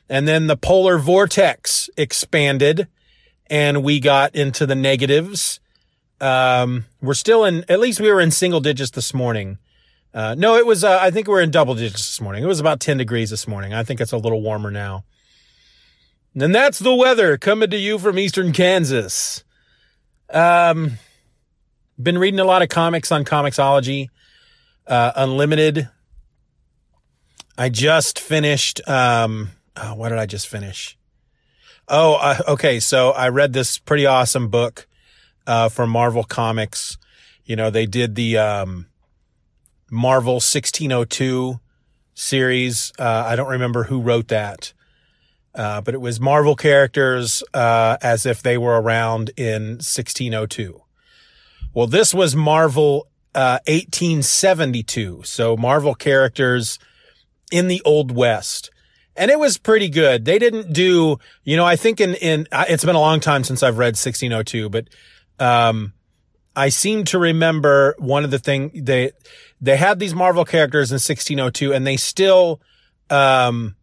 And 0.10 0.28
then 0.28 0.48
the 0.48 0.58
polar 0.58 0.98
vortex 0.98 1.90
expanded 1.98 2.88
and 3.50 3.84
we 3.84 4.00
got 4.00 4.36
into 4.36 4.66
the 4.66 4.76
negatives. 4.76 5.60
Um, 6.20 6.86
we're 7.02 7.14
still 7.14 7.46
in, 7.46 7.66
at 7.70 7.80
least 7.80 8.00
we 8.00 8.12
were 8.12 8.22
in 8.22 8.32
single 8.32 8.60
digits 8.60 8.92
this 8.92 9.14
morning. 9.14 9.58
Uh, 10.14 10.36
no, 10.38 10.56
it 10.56 10.66
was, 10.66 10.84
uh, 10.84 10.98
I 11.00 11.12
think 11.12 11.28
we 11.28 11.34
were 11.34 11.42
in 11.42 11.52
double 11.52 11.76
digits 11.76 12.08
this 12.08 12.22
morning. 12.22 12.44
It 12.44 12.48
was 12.48 12.60
about 12.60 12.80
10 12.80 12.98
degrees 12.98 13.30
this 13.30 13.48
morning. 13.48 13.74
I 13.74 13.84
think 13.84 14.02
it's 14.02 14.12
a 14.14 14.18
little 14.18 14.42
warmer 14.42 14.72
now. 14.72 15.04
And 16.40 16.54
that's 16.54 16.80
the 16.80 16.94
weather 16.94 17.38
coming 17.38 17.70
to 17.70 17.78
you 17.78 18.00
from 18.00 18.18
Eastern 18.18 18.52
Kansas. 18.52 19.44
Um, 20.30 20.94
been 22.02 22.18
reading 22.18 22.40
a 22.40 22.46
lot 22.46 22.62
of 22.62 22.70
comics 22.70 23.12
on 23.12 23.26
Comixology, 23.26 24.10
uh, 24.86 25.12
Unlimited. 25.16 25.90
I 27.58 27.70
just 27.70 28.20
finished, 28.20 28.88
um, 28.88 29.50
oh, 29.76 29.96
what 29.96 30.10
did 30.10 30.20
I 30.20 30.26
just 30.28 30.48
finish? 30.48 30.98
Oh, 31.88 32.16
uh, 32.16 32.38
okay. 32.50 32.80
So 32.80 33.12
I 33.12 33.30
read 33.30 33.54
this 33.54 33.78
pretty 33.78 34.06
awesome 34.06 34.50
book, 34.50 34.88
uh, 35.46 35.70
from 35.70 35.90
Marvel 35.90 36.24
Comics. 36.24 36.98
You 37.46 37.56
know, 37.56 37.70
they 37.70 37.86
did 37.86 38.16
the, 38.16 38.38
um, 38.38 38.88
Marvel 39.90 40.34
1602 40.34 41.60
series. 42.14 42.92
Uh, 43.00 43.24
I 43.26 43.36
don't 43.36 43.50
remember 43.50 43.84
who 43.84 44.02
wrote 44.02 44.28
that. 44.30 44.74
Uh, 45.56 45.82
but 45.82 45.94
it 45.94 46.02
was 46.02 46.20
Marvel 46.20 46.56
characters, 46.56 47.42
uh, 47.54 47.98
as 48.02 48.26
if 48.26 48.44
they 48.44 48.58
were 48.58 48.80
around 48.80 49.32
in 49.38 49.78
1602. 49.78 50.82
Well, 51.74 51.88
this 51.88 52.14
was 52.14 52.36
Marvel, 52.36 53.08
uh, 53.34 53.60
1872. 53.68 55.22
So 55.24 55.58
Marvel 55.58 55.96
characters 55.96 56.78
in 57.52 57.68
the 57.68 57.82
Old 57.86 58.12
West. 58.12 58.70
And 59.18 59.32
it 59.32 59.40
was 59.40 59.58
pretty 59.58 59.90
good. 59.90 60.26
They 60.26 60.38
didn't 60.38 60.72
do, 60.72 61.18
you 61.44 61.58
know, 61.58 61.66
I 61.66 61.76
think 61.76 62.00
in, 62.00 62.14
in, 62.16 62.48
uh, 62.52 62.66
it's 62.70 62.86
been 62.86 62.96
a 62.96 63.00
long 63.00 63.20
time 63.20 63.44
since 63.44 63.64
I've 63.64 63.80
read 63.80 63.96
1602, 63.96 64.70
but, 64.70 64.88
um, 65.40 65.94
I 66.56 66.70
seem 66.70 67.04
to 67.06 67.20
remember 67.20 67.96
one 67.98 68.24
of 68.24 68.32
the 68.32 68.40
thing 68.40 68.72
they, 68.74 69.12
they 69.60 69.78
had 69.78 70.00
these 70.00 70.14
Marvel 70.14 70.46
characters 70.46 70.92
in 70.92 70.96
1602 70.96 71.74
and 71.74 71.86
they 71.86 71.98
still, 71.98 72.62
um, 73.10 73.76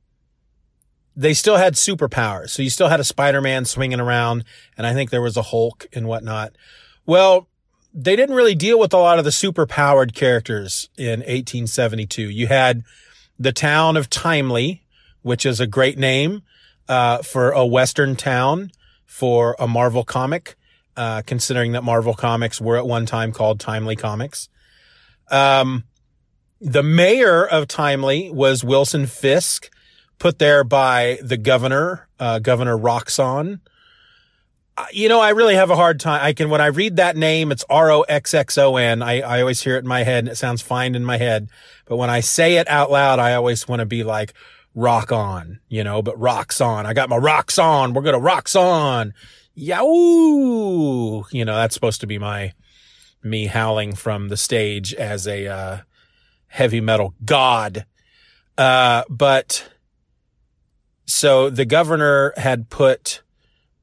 they 1.17 1.35
still 1.35 1.57
had 1.57 1.75
superpowers. 1.75 2.51
So 2.51 2.63
you 2.63 2.71
still 2.71 2.89
had 2.89 3.01
a 3.01 3.05
Spider-Man 3.05 3.65
swinging 3.65 4.01
around 4.01 4.45
and 4.77 4.87
I 4.87 4.95
think 4.95 5.11
there 5.11 5.23
was 5.23 5.37
a 5.37 5.43
Hulk 5.43 5.87
and 5.93 6.07
whatnot. 6.07 6.53
Well, 7.07 7.49
they 7.93 8.17
didn't 8.17 8.35
really 8.35 8.57
deal 8.57 8.79
with 8.79 8.93
a 8.93 8.99
lot 8.99 9.19
of 9.19 9.25
the 9.25 9.31
superpowered 9.31 10.15
characters 10.15 10.89
in 10.97 11.21
1872. 11.21 12.23
You 12.23 12.49
had 12.49 12.83
the 13.39 13.53
town 13.53 13.97
of 13.97 14.11
Timely, 14.11 14.84
which 15.25 15.45
is 15.45 15.59
a 15.59 15.67
great 15.67 15.99
name, 15.99 16.43
uh, 16.89 17.19
for 17.23 17.51
a 17.51 17.67
Western 17.67 18.15
town 18.15 18.71
for 19.07 19.57
a 19.59 19.67
Marvel 19.67 20.05
comic, 20.05 20.55
uh, 20.97 21.23
considering 21.27 21.73
that 21.73 21.83
Marvel 21.83 22.15
comics 22.15 22.61
were 22.61 22.77
at 22.77 22.87
one 22.87 23.07
time 23.07 23.33
called 23.33 23.59
Timely 23.61 23.97
Comics. 23.97 24.49
Um, 25.31 25.85
the 26.61 26.83
mayor 26.83 27.47
of 27.47 27.69
Timely 27.69 28.31
was 28.31 28.65
Wilson 28.65 29.07
Fisk, 29.07 29.71
put 30.19 30.39
there 30.39 30.65
by 30.65 31.19
the 31.23 31.37
governor, 31.37 32.09
uh, 32.19 32.39
Governor 32.39 32.77
Roxxon. 32.77 33.61
Uh, 34.77 34.87
You 34.93 35.09
know, 35.09 35.21
I 35.21 35.31
really 35.31 35.55
have 35.55 35.71
a 35.71 35.77
hard 35.77 36.01
time. 36.01 36.21
I 36.23 36.33
can, 36.33 36.51
when 36.51 36.61
I 36.61 36.67
read 36.67 36.97
that 36.97 37.17
name, 37.17 37.53
it's 37.53 37.65
R-O-X-X-O-N. 37.71 39.03
I, 39.03 39.21
I 39.21 39.41
always 39.41 39.63
hear 39.63 39.77
it 39.77 39.85
in 39.85 39.89
my 39.89 40.03
head 40.03 40.25
and 40.25 40.29
it 40.29 40.37
sounds 40.37 40.63
fine 40.63 40.95
in 40.95 41.05
my 41.05 41.19
head. 41.19 41.49
But 41.87 41.97
when 41.97 42.11
I 42.11 42.21
say 42.21 42.57
it 42.57 42.69
out 42.69 42.91
loud, 42.91 43.19
I 43.21 43.35
always 43.35 43.69
want 43.69 43.81
to 43.81 43.87
be 43.87 44.03
like, 44.03 44.35
rock 44.75 45.13
on, 45.13 45.61
you 45.69 45.85
know, 45.85 46.03
but 46.03 46.19
rocks 46.19 46.61
on. 46.61 46.87
I 46.87 46.93
got 46.93 47.09
my 47.09 47.17
rocks 47.17 47.59
on. 47.59 47.95
We're 47.95 48.03
going 48.03 48.15
to 48.15 48.21
rocks 48.21 48.57
on. 48.57 49.15
Yow! 49.55 51.25
You 51.31 51.45
know, 51.45 51.55
that's 51.57 51.75
supposed 51.75 52.01
to 52.01 52.07
be 52.07 52.19
my, 52.19 52.53
me 53.23 53.47
howling 53.47 53.95
from 53.95 54.29
the 54.29 54.37
stage 54.37 54.93
as 54.95 55.27
a, 55.27 55.47
uh, 55.47 55.79
heavy 56.49 56.81
metal 56.81 57.15
god. 57.25 57.87
Uh, 58.59 59.05
but 59.09 59.69
so 61.07 61.51
the 61.51 61.65
governor 61.65 62.33
had 62.37 62.71
put 62.71 63.23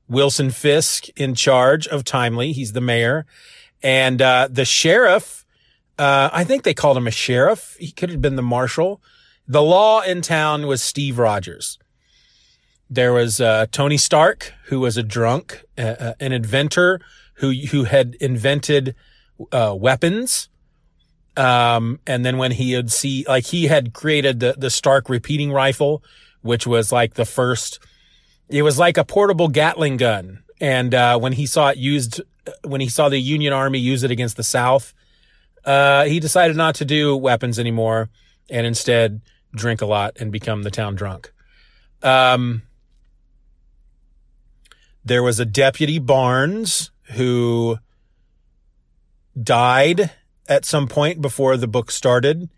Wilson 0.08 0.52
Fisk 0.52 1.08
in 1.18 1.36
charge 1.36 1.88
of 1.88 2.04
Timely. 2.04 2.52
He's 2.52 2.74
the 2.74 2.82
mayor 2.82 3.26
and, 3.84 4.22
uh, 4.22 4.48
the 4.52 4.66
sheriff, 4.66 5.46
uh, 5.98 6.30
I 6.32 6.44
think 6.44 6.64
they 6.64 6.74
called 6.74 6.98
him 6.98 7.08
a 7.08 7.12
sheriff. 7.12 7.76
He 7.80 7.92
could 7.92 8.10
have 8.10 8.22
been 8.22 8.36
the 8.36 8.42
marshal. 8.42 9.02
The 9.52 9.62
law 9.62 10.00
in 10.00 10.22
town 10.22 10.66
was 10.66 10.82
Steve 10.82 11.20
Rogers. 11.20 11.78
There 12.90 13.12
was 13.12 13.42
uh, 13.42 13.66
Tony 13.70 13.98
Stark, 13.98 14.54
who 14.68 14.80
was 14.80 14.96
a 14.96 15.04
drunk, 15.04 15.66
uh, 15.78 15.82
uh, 15.82 16.14
an 16.22 16.32
inventor 16.32 17.02
who 17.34 17.52
who 17.52 17.84
had 17.84 18.16
invented 18.22 18.96
uh, 19.52 19.76
weapons, 19.78 20.48
Um, 21.38 22.00
and 22.06 22.26
then 22.26 22.38
when 22.38 22.52
he 22.52 22.74
had 22.74 22.92
see, 22.92 23.26
like 23.28 23.46
he 23.46 23.68
had 23.68 23.94
created 23.94 24.40
the, 24.40 24.56
the 24.58 24.70
Stark 24.70 25.10
repeating 25.10 25.52
rifle, 25.52 26.04
which 26.42 26.68
was 26.68 26.92
like 26.92 27.14
the 27.14 27.26
first, 27.26 27.80
it 28.50 28.64
was 28.64 28.78
like 28.78 28.98
a 28.98 29.06
portable 29.06 29.48
Gatling 29.48 29.98
gun. 29.98 30.44
And, 30.60 30.94
uh, 30.94 31.18
when 31.18 31.34
he 31.34 31.46
saw 31.46 31.70
it 31.70 31.78
used, 31.78 32.22
when 32.64 32.82
he 32.82 32.90
saw 32.90 33.10
the 33.10 33.18
Union 33.18 33.54
Army 33.54 33.80
use 33.80 34.04
it 34.04 34.12
against 34.12 34.38
the 34.38 34.44
South, 34.44 34.94
uh, 35.66 36.04
he 36.06 36.20
decided 36.20 36.58
not 36.58 36.76
to 36.76 36.86
do 36.86 37.16
weapons 37.16 37.58
anymore 37.58 38.10
and 38.50 38.68
instead 38.68 39.22
drink 39.54 39.82
a 39.82 39.86
lot 39.86 40.18
and 40.20 40.32
become 40.32 40.64
the 40.64 40.72
town 40.72 40.96
drunk. 40.96 41.32
Um, 42.02 42.64
there 45.04 45.24
was 45.24 45.40
a 45.40 45.46
deputy 45.46 46.00
Barnes 46.00 46.92
who 47.12 47.78
died 49.42 50.12
at 50.48 50.66
some 50.66 50.88
point 50.88 51.22
before 51.22 51.58
the 51.58 51.68
book 51.68 51.92
started. 51.92 52.50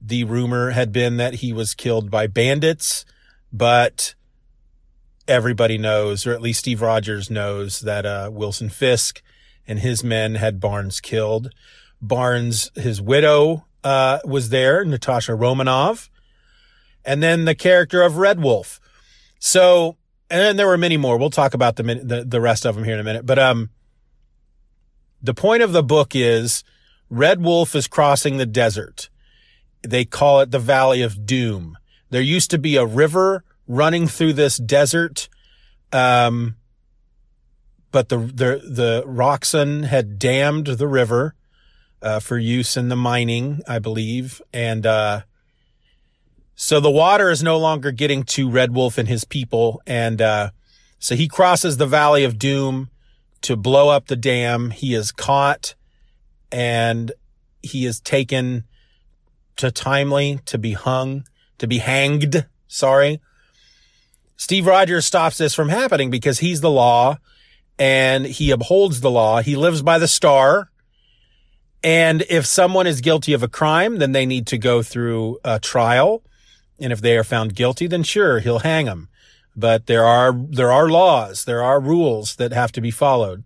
The 0.00 0.24
rumor 0.24 0.70
had 0.70 0.92
been 0.92 1.16
that 1.18 1.34
he 1.34 1.52
was 1.52 1.74
killed 1.74 2.10
by 2.10 2.26
bandits, 2.26 3.04
but 3.52 4.14
everybody 5.28 5.78
knows, 5.78 6.26
or 6.26 6.32
at 6.32 6.42
least 6.42 6.60
Steve 6.60 6.82
Rogers 6.82 7.30
knows, 7.30 7.80
that 7.80 8.04
uh, 8.04 8.30
Wilson 8.32 8.68
Fisk 8.68 9.22
and 9.66 9.78
his 9.78 10.02
men 10.02 10.34
had 10.34 10.60
Barnes 10.60 11.00
killed. 11.00 11.50
Barnes, 12.00 12.70
his 12.74 13.00
widow, 13.00 13.66
uh, 13.84 14.18
was 14.24 14.50
there, 14.50 14.84
Natasha 14.84 15.34
Romanoff, 15.34 16.10
and 17.04 17.22
then 17.22 17.44
the 17.44 17.54
character 17.54 18.02
of 18.02 18.16
Red 18.16 18.40
Wolf. 18.40 18.80
So, 19.38 19.96
and 20.30 20.40
then 20.40 20.56
there 20.56 20.68
were 20.68 20.78
many 20.78 20.96
more. 20.96 21.16
We'll 21.16 21.30
talk 21.30 21.54
about 21.54 21.76
the, 21.76 21.82
the 21.82 22.24
the 22.26 22.40
rest 22.40 22.64
of 22.64 22.74
them 22.74 22.84
here 22.84 22.94
in 22.94 23.00
a 23.00 23.04
minute. 23.04 23.26
But 23.26 23.38
um, 23.38 23.70
the 25.22 25.34
point 25.34 25.62
of 25.62 25.72
the 25.72 25.82
book 25.82 26.14
is 26.14 26.64
Red 27.10 27.42
Wolf 27.42 27.74
is 27.74 27.88
crossing 27.88 28.36
the 28.36 28.46
desert. 28.46 29.10
They 29.82 30.04
call 30.04 30.40
it 30.40 30.50
the 30.50 30.58
Valley 30.58 31.02
of 31.02 31.26
Doom. 31.26 31.76
There 32.10 32.22
used 32.22 32.50
to 32.50 32.58
be 32.58 32.76
a 32.76 32.86
river 32.86 33.44
running 33.66 34.06
through 34.06 34.34
this 34.34 34.56
desert. 34.58 35.28
Um, 35.92 36.56
but 37.90 38.08
the, 38.08 38.18
the, 38.18 38.62
the 38.64 39.04
Roxxon 39.06 39.84
had 39.84 40.18
dammed 40.18 40.66
the 40.66 40.88
river, 40.88 41.34
uh, 42.02 42.20
for 42.20 42.38
use 42.38 42.76
in 42.76 42.88
the 42.88 42.96
mining, 42.96 43.62
I 43.66 43.78
believe. 43.78 44.42
And, 44.52 44.84
uh, 44.86 45.22
so 46.54 46.80
the 46.80 46.90
water 46.90 47.30
is 47.30 47.42
no 47.42 47.58
longer 47.58 47.90
getting 47.92 48.22
to 48.24 48.50
Red 48.50 48.74
Wolf 48.74 48.98
and 48.98 49.08
his 49.08 49.24
people. 49.24 49.82
And, 49.86 50.20
uh, 50.20 50.50
so 50.98 51.16
he 51.16 51.26
crosses 51.26 51.76
the 51.76 51.86
Valley 51.86 52.24
of 52.24 52.38
Doom 52.38 52.90
to 53.42 53.56
blow 53.56 53.88
up 53.88 54.06
the 54.06 54.16
dam. 54.16 54.70
He 54.70 54.94
is 54.94 55.10
caught 55.12 55.74
and 56.52 57.12
he 57.62 57.86
is 57.86 58.00
taken 58.00 58.64
to 59.56 59.70
Timely 59.70 60.40
to 60.46 60.58
be 60.58 60.72
hung, 60.72 61.24
to 61.58 61.66
be 61.66 61.78
hanged. 61.78 62.46
Sorry. 62.68 63.20
Steve 64.36 64.66
Rogers 64.66 65.06
stops 65.06 65.38
this 65.38 65.54
from 65.54 65.68
happening 65.68 66.10
because 66.10 66.40
he's 66.40 66.60
the 66.60 66.70
law 66.70 67.18
and 67.78 68.26
he 68.26 68.50
upholds 68.50 69.00
the 69.00 69.10
law. 69.10 69.40
He 69.40 69.56
lives 69.56 69.82
by 69.82 69.98
the 69.98 70.08
star. 70.08 70.70
And 71.84 72.22
if 72.28 72.46
someone 72.46 72.86
is 72.86 73.00
guilty 73.00 73.32
of 73.32 73.42
a 73.42 73.48
crime, 73.48 73.98
then 73.98 74.12
they 74.12 74.26
need 74.26 74.46
to 74.48 74.58
go 74.58 74.82
through 74.82 75.38
a 75.44 75.58
trial. 75.58 76.22
And 76.78 76.92
if 76.92 77.00
they 77.00 77.16
are 77.16 77.24
found 77.24 77.54
guilty, 77.54 77.86
then 77.86 78.02
sure, 78.02 78.40
he'll 78.40 78.60
hang 78.60 78.86
them. 78.86 79.08
But 79.56 79.86
there 79.86 80.04
are, 80.04 80.32
there 80.32 80.72
are 80.72 80.88
laws, 80.88 81.44
there 81.44 81.62
are 81.62 81.80
rules 81.80 82.36
that 82.36 82.52
have 82.52 82.72
to 82.72 82.80
be 82.80 82.90
followed. 82.90 83.44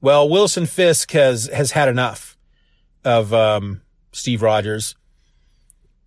Well, 0.00 0.28
Wilson 0.28 0.66
Fisk 0.66 1.10
has, 1.12 1.48
has 1.52 1.72
had 1.72 1.88
enough 1.88 2.36
of, 3.04 3.32
um, 3.32 3.82
Steve 4.12 4.42
Rogers. 4.42 4.94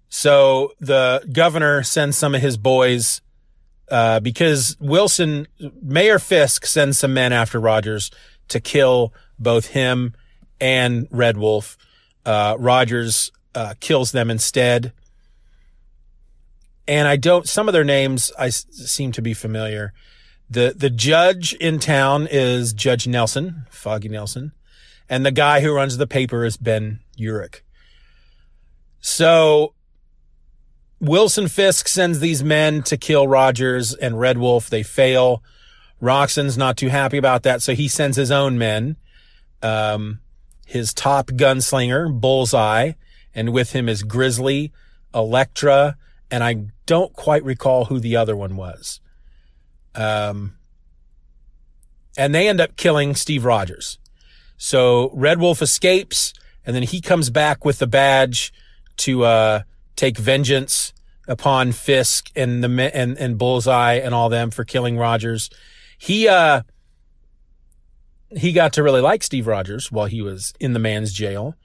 So 0.07 0.73
the 0.79 1.27
governor 1.31 1.83
sends 1.83 2.17
some 2.17 2.33
of 2.33 2.41
his 2.41 2.57
boys, 2.57 3.21
uh, 3.91 4.19
because 4.19 4.77
Wilson, 4.79 5.47
Mayor 5.81 6.19
Fisk 6.19 6.65
sends 6.65 6.99
some 6.99 7.13
men 7.13 7.33
after 7.33 7.59
Rogers 7.59 8.09
to 8.47 8.59
kill 8.59 9.13
both 9.37 9.67
him 9.67 10.15
and 10.59 11.07
Red 11.11 11.37
Wolf. 11.37 11.77
Uh, 12.25 12.55
Rogers, 12.59 13.31
uh, 13.55 13.73
kills 13.79 14.11
them 14.11 14.29
instead. 14.29 14.93
And 16.87 17.07
I 17.07 17.15
don't, 17.17 17.47
some 17.47 17.67
of 17.67 17.73
their 17.73 17.83
names 17.83 18.31
I 18.37 18.47
s- 18.47 18.65
seem 18.71 19.11
to 19.13 19.21
be 19.21 19.33
familiar. 19.33 19.93
The, 20.49 20.73
the 20.75 20.89
judge 20.89 21.53
in 21.53 21.79
town 21.79 22.27
is 22.29 22.73
Judge 22.73 23.07
Nelson, 23.07 23.65
Foggy 23.69 24.09
Nelson. 24.09 24.51
And 25.07 25.25
the 25.25 25.31
guy 25.31 25.61
who 25.61 25.73
runs 25.73 25.97
the 25.97 26.07
paper 26.07 26.43
is 26.45 26.57
Ben 26.57 26.99
Urich. 27.19 27.61
So 29.01 29.73
Wilson 30.99 31.47
Fisk 31.47 31.87
sends 31.87 32.19
these 32.19 32.43
men 32.43 32.83
to 32.83 32.97
kill 32.97 33.27
Rogers 33.27 33.93
and 33.93 34.19
Red 34.19 34.37
Wolf. 34.37 34.69
They 34.69 34.83
fail. 34.83 35.41
Roxxon's 36.01 36.57
not 36.57 36.77
too 36.77 36.89
happy 36.89 37.17
about 37.17 37.43
that, 37.43 37.61
so 37.61 37.73
he 37.73 37.87
sends 37.87 38.17
his 38.17 38.31
own 38.31 38.57
men. 38.57 38.97
Um, 39.61 40.19
his 40.69 40.93
top 40.93 41.31
gunslinger, 41.31 42.21
Bullseye, 42.21 42.91
and 43.33 43.51
with 43.51 43.71
him 43.71 43.89
is 43.89 44.03
Grizzly, 44.03 44.71
Elektra, 45.15 45.97
and 46.29 46.43
I 46.43 46.67
don't 46.85 47.11
quite 47.13 47.43
recall 47.43 47.85
who 47.85 47.99
the 47.99 48.15
other 48.15 48.35
one 48.35 48.55
was. 48.55 49.01
Um, 49.95 50.57
and 52.15 52.35
they 52.35 52.47
end 52.47 52.61
up 52.61 52.75
killing 52.75 53.15
Steve 53.15 53.45
Rogers. 53.45 53.97
So 54.57 55.09
Red 55.15 55.39
Wolf 55.39 55.63
escapes, 55.63 56.33
and 56.63 56.75
then 56.75 56.83
he 56.83 57.01
comes 57.01 57.31
back 57.31 57.65
with 57.65 57.79
the 57.79 57.87
badge 57.87 58.53
to 58.97 59.23
uh, 59.23 59.61
take 59.95 60.19
vengeance 60.19 60.93
upon 61.27 61.71
Fisk 61.71 62.29
and 62.35 62.63
the 62.63 62.95
and 62.95 63.17
and 63.17 63.39
Bullseye 63.39 63.95
and 63.95 64.13
all 64.13 64.29
them 64.29 64.51
for 64.51 64.63
killing 64.63 64.99
Rogers. 64.99 65.49
He 65.97 66.27
uh 66.27 66.61
he 68.35 68.51
got 68.51 68.73
to 68.73 68.83
really 68.83 69.01
like 69.01 69.23
Steve 69.23 69.47
Rogers 69.47 69.91
while 69.91 70.05
he 70.05 70.21
was 70.21 70.53
in 70.59 70.73
the 70.73 70.79
man's 70.79 71.13
jail. 71.13 71.55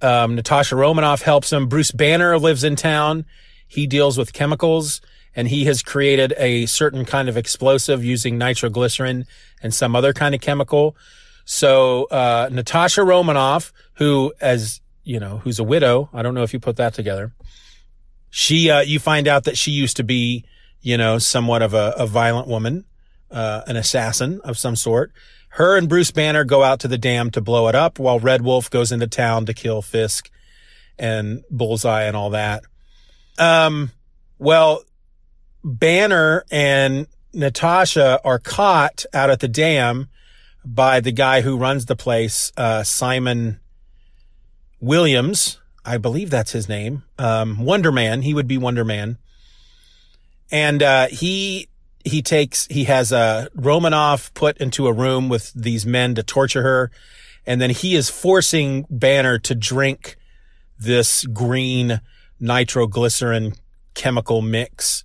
Um, 0.00 0.34
Natasha 0.34 0.76
Romanoff 0.76 1.22
helps 1.22 1.52
him. 1.52 1.68
Bruce 1.68 1.90
Banner 1.90 2.38
lives 2.38 2.64
in 2.64 2.76
town. 2.76 3.24
He 3.66 3.86
deals 3.86 4.18
with 4.18 4.32
chemicals 4.32 5.00
and 5.34 5.48
he 5.48 5.64
has 5.64 5.82
created 5.82 6.34
a 6.36 6.66
certain 6.66 7.04
kind 7.04 7.28
of 7.28 7.36
explosive 7.36 8.04
using 8.04 8.38
nitroglycerin 8.38 9.26
and 9.62 9.74
some 9.74 9.96
other 9.96 10.12
kind 10.12 10.34
of 10.34 10.40
chemical. 10.40 10.96
So, 11.44 12.04
uh, 12.04 12.48
Natasha 12.52 13.02
Romanoff, 13.02 13.72
who, 13.94 14.32
as 14.40 14.80
you 15.04 15.20
know, 15.20 15.38
who's 15.38 15.58
a 15.58 15.64
widow. 15.64 16.08
I 16.12 16.22
don't 16.22 16.34
know 16.34 16.42
if 16.42 16.52
you 16.52 16.60
put 16.60 16.76
that 16.76 16.94
together. 16.94 17.32
She, 18.30 18.70
uh, 18.70 18.80
you 18.80 18.98
find 18.98 19.28
out 19.28 19.44
that 19.44 19.56
she 19.56 19.70
used 19.70 19.96
to 19.98 20.04
be, 20.04 20.44
you 20.80 20.96
know, 20.96 21.18
somewhat 21.18 21.62
of 21.62 21.74
a, 21.74 21.94
a 21.96 22.06
violent 22.06 22.48
woman, 22.48 22.84
uh, 23.30 23.62
an 23.66 23.76
assassin 23.76 24.40
of 24.42 24.58
some 24.58 24.74
sort. 24.74 25.12
Her 25.54 25.76
and 25.76 25.88
Bruce 25.88 26.10
Banner 26.10 26.42
go 26.42 26.64
out 26.64 26.80
to 26.80 26.88
the 26.88 26.98
dam 26.98 27.30
to 27.30 27.40
blow 27.40 27.68
it 27.68 27.76
up 27.76 28.00
while 28.00 28.18
Red 28.18 28.42
Wolf 28.42 28.68
goes 28.68 28.90
into 28.90 29.06
town 29.06 29.46
to 29.46 29.54
kill 29.54 29.82
Fisk 29.82 30.28
and 30.98 31.44
Bullseye 31.48 32.02
and 32.02 32.16
all 32.16 32.30
that. 32.30 32.64
Um, 33.38 33.92
well, 34.36 34.82
Banner 35.62 36.44
and 36.50 37.06
Natasha 37.32 38.20
are 38.24 38.40
caught 38.40 39.04
out 39.14 39.30
at 39.30 39.38
the 39.38 39.46
dam 39.46 40.08
by 40.64 40.98
the 40.98 41.12
guy 41.12 41.42
who 41.42 41.56
runs 41.56 41.86
the 41.86 41.94
place, 41.94 42.50
uh, 42.56 42.82
Simon 42.82 43.60
Williams. 44.80 45.60
I 45.84 45.98
believe 45.98 46.30
that's 46.30 46.50
his 46.50 46.68
name. 46.68 47.04
Um, 47.16 47.64
Wonder 47.64 47.92
Man. 47.92 48.22
He 48.22 48.34
would 48.34 48.48
be 48.48 48.58
Wonder 48.58 48.84
Man. 48.84 49.18
And, 50.50 50.82
uh, 50.82 51.06
he, 51.06 51.68
he 52.04 52.22
takes, 52.22 52.66
he 52.66 52.84
has, 52.84 53.12
uh, 53.12 53.48
Romanoff 53.54 54.32
put 54.34 54.58
into 54.58 54.86
a 54.86 54.92
room 54.92 55.28
with 55.28 55.52
these 55.54 55.86
men 55.86 56.14
to 56.14 56.22
torture 56.22 56.62
her. 56.62 56.90
And 57.46 57.60
then 57.60 57.70
he 57.70 57.94
is 57.94 58.10
forcing 58.10 58.86
Banner 58.90 59.38
to 59.40 59.54
drink 59.54 60.16
this 60.78 61.24
green 61.26 62.00
nitroglycerin 62.38 63.54
chemical 63.94 64.42
mix. 64.42 65.02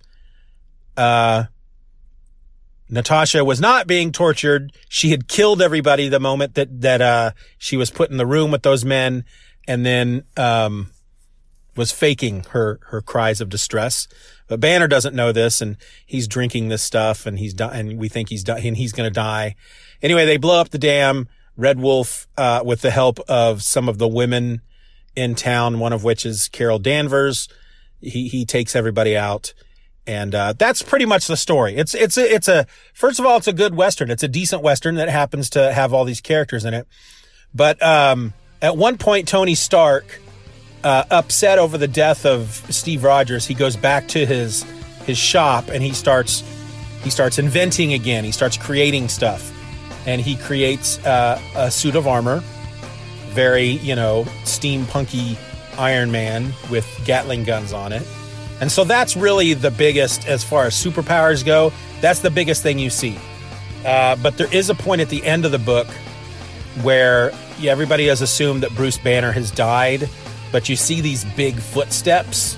Uh, 0.96 1.44
Natasha 2.88 3.44
was 3.44 3.60
not 3.60 3.86
being 3.86 4.12
tortured. 4.12 4.72
She 4.88 5.10
had 5.10 5.28
killed 5.28 5.62
everybody 5.62 6.08
the 6.08 6.20
moment 6.20 6.54
that, 6.54 6.80
that, 6.82 7.00
uh, 7.00 7.30
she 7.56 7.76
was 7.76 7.90
put 7.90 8.10
in 8.10 8.16
the 8.16 8.26
room 8.26 8.50
with 8.50 8.62
those 8.62 8.84
men 8.84 9.24
and 9.66 9.86
then, 9.86 10.24
um, 10.36 10.90
was 11.76 11.92
faking 11.92 12.44
her, 12.50 12.80
her 12.86 13.00
cries 13.00 13.40
of 13.40 13.48
distress. 13.48 14.08
But 14.50 14.58
Banner 14.58 14.88
doesn't 14.88 15.14
know 15.14 15.30
this 15.30 15.60
and 15.60 15.76
he's 16.04 16.26
drinking 16.26 16.70
this 16.70 16.82
stuff 16.82 17.24
and 17.24 17.38
he's 17.38 17.54
di- 17.54 17.70
and 17.72 18.00
we 18.00 18.08
think 18.08 18.30
he's 18.30 18.42
di- 18.42 18.58
and 18.58 18.76
he's 18.76 18.90
going 18.90 19.08
to 19.08 19.14
die. 19.14 19.54
Anyway, 20.02 20.26
they 20.26 20.38
blow 20.38 20.60
up 20.60 20.70
the 20.70 20.78
dam. 20.78 21.28
Red 21.56 21.78
Wolf, 21.78 22.26
uh, 22.36 22.60
with 22.64 22.80
the 22.80 22.90
help 22.90 23.20
of 23.28 23.62
some 23.62 23.88
of 23.88 23.98
the 23.98 24.08
women 24.08 24.62
in 25.14 25.36
town, 25.36 25.78
one 25.78 25.92
of 25.92 26.02
which 26.02 26.26
is 26.26 26.48
Carol 26.48 26.80
Danvers. 26.80 27.48
He, 28.00 28.26
he 28.26 28.44
takes 28.44 28.74
everybody 28.74 29.16
out. 29.16 29.54
And, 30.04 30.34
uh, 30.34 30.54
that's 30.58 30.82
pretty 30.82 31.04
much 31.06 31.28
the 31.28 31.36
story. 31.36 31.76
It's, 31.76 31.94
it's 31.94 32.18
a, 32.18 32.34
it's 32.34 32.48
a, 32.48 32.66
first 32.92 33.20
of 33.20 33.26
all, 33.26 33.36
it's 33.36 33.46
a 33.46 33.52
good 33.52 33.76
Western. 33.76 34.10
It's 34.10 34.24
a 34.24 34.28
decent 34.28 34.62
Western 34.62 34.96
that 34.96 35.08
happens 35.08 35.48
to 35.50 35.72
have 35.72 35.94
all 35.94 36.04
these 36.04 36.20
characters 36.20 36.64
in 36.64 36.74
it. 36.74 36.88
But, 37.54 37.80
um, 37.80 38.32
at 38.60 38.76
one 38.76 38.98
point, 38.98 39.28
Tony 39.28 39.54
Stark 39.54 40.20
uh, 40.84 41.04
upset 41.10 41.58
over 41.58 41.78
the 41.78 41.88
death 41.88 42.24
of 42.26 42.64
Steve 42.70 43.04
Rogers, 43.04 43.46
he 43.46 43.54
goes 43.54 43.76
back 43.76 44.08
to 44.08 44.24
his 44.26 44.64
his 45.04 45.18
shop 45.18 45.68
and 45.68 45.82
he 45.82 45.92
starts 45.92 46.44
he 47.02 47.10
starts 47.10 47.38
inventing 47.38 47.92
again. 47.92 48.24
He 48.24 48.32
starts 48.32 48.56
creating 48.56 49.08
stuff, 49.08 49.52
and 50.06 50.20
he 50.20 50.36
creates 50.36 51.04
uh, 51.04 51.40
a 51.56 51.70
suit 51.70 51.96
of 51.96 52.06
armor, 52.06 52.42
very 53.28 53.68
you 53.68 53.94
know 53.94 54.24
steampunky 54.44 55.36
Iron 55.78 56.10
Man 56.10 56.52
with 56.70 56.86
Gatling 57.04 57.44
guns 57.44 57.72
on 57.72 57.92
it. 57.92 58.06
And 58.60 58.70
so 58.70 58.84
that's 58.84 59.16
really 59.16 59.54
the 59.54 59.70
biggest 59.70 60.28
as 60.28 60.44
far 60.44 60.66
as 60.66 60.74
superpowers 60.74 61.44
go. 61.44 61.72
That's 62.02 62.20
the 62.20 62.30
biggest 62.30 62.62
thing 62.62 62.78
you 62.78 62.90
see. 62.90 63.18
Uh, 63.84 64.16
but 64.16 64.36
there 64.36 64.52
is 64.54 64.68
a 64.68 64.74
point 64.74 65.00
at 65.00 65.08
the 65.08 65.24
end 65.24 65.46
of 65.46 65.52
the 65.52 65.58
book 65.58 65.86
where 66.82 67.32
everybody 67.62 68.06
has 68.06 68.20
assumed 68.20 68.62
that 68.62 68.74
Bruce 68.74 68.98
Banner 68.98 69.32
has 69.32 69.50
died, 69.50 70.08
but 70.52 70.68
you 70.68 70.76
see 70.76 71.00
these 71.00 71.24
big 71.36 71.56
footsteps 71.56 72.56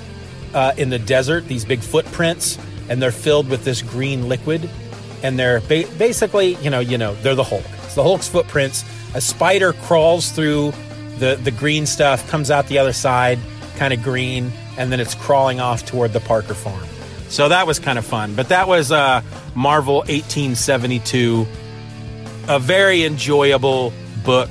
uh, 0.55 0.72
in 0.76 0.90
the 0.90 0.99
desert, 0.99 1.47
these 1.47 1.64
big 1.64 1.80
footprints, 1.80 2.59
and 2.88 3.01
they're 3.01 3.12
filled 3.12 3.49
with 3.49 3.64
this 3.64 3.82
green 3.82 4.28
liquid, 4.28 4.68
and 5.22 5.38
they're 5.38 5.61
ba- 5.61 5.88
basically, 5.99 6.55
you 6.57 6.70
know, 6.70 6.80
you 6.80 6.99
know, 6.99 7.14
they're 7.16 7.34
the 7.34 7.45
Hulk. 7.45 7.64
It's 7.84 7.95
the 7.95 8.03
Hulk's 8.03 8.28
footprints. 8.28 8.84
A 9.14 9.20
spider 9.20 9.72
crawls 9.72 10.30
through 10.30 10.72
the 11.18 11.38
the 11.43 11.51
green 11.51 11.86
stuff, 11.86 12.28
comes 12.28 12.51
out 12.51 12.66
the 12.68 12.78
other 12.78 12.93
side, 12.93 13.38
kind 13.76 13.93
of 13.93 14.03
green, 14.03 14.53
and 14.78 14.90
then 14.90 15.01
it's 15.01 15.14
crawling 15.14 15.61
off 15.61 15.84
toward 15.84 16.12
the 16.12 16.20
Parker 16.20 16.55
farm. 16.55 16.86
So 17.28 17.49
that 17.49 17.66
was 17.66 17.78
kind 17.78 17.99
of 17.99 18.05
fun. 18.05 18.34
But 18.34 18.49
that 18.51 18.68
was 18.68 18.93
uh, 18.93 19.22
Marvel 19.55 19.99
1872 19.99 21.47
a 22.49 22.59
very 22.59 23.05
enjoyable 23.05 23.93
book. 24.24 24.51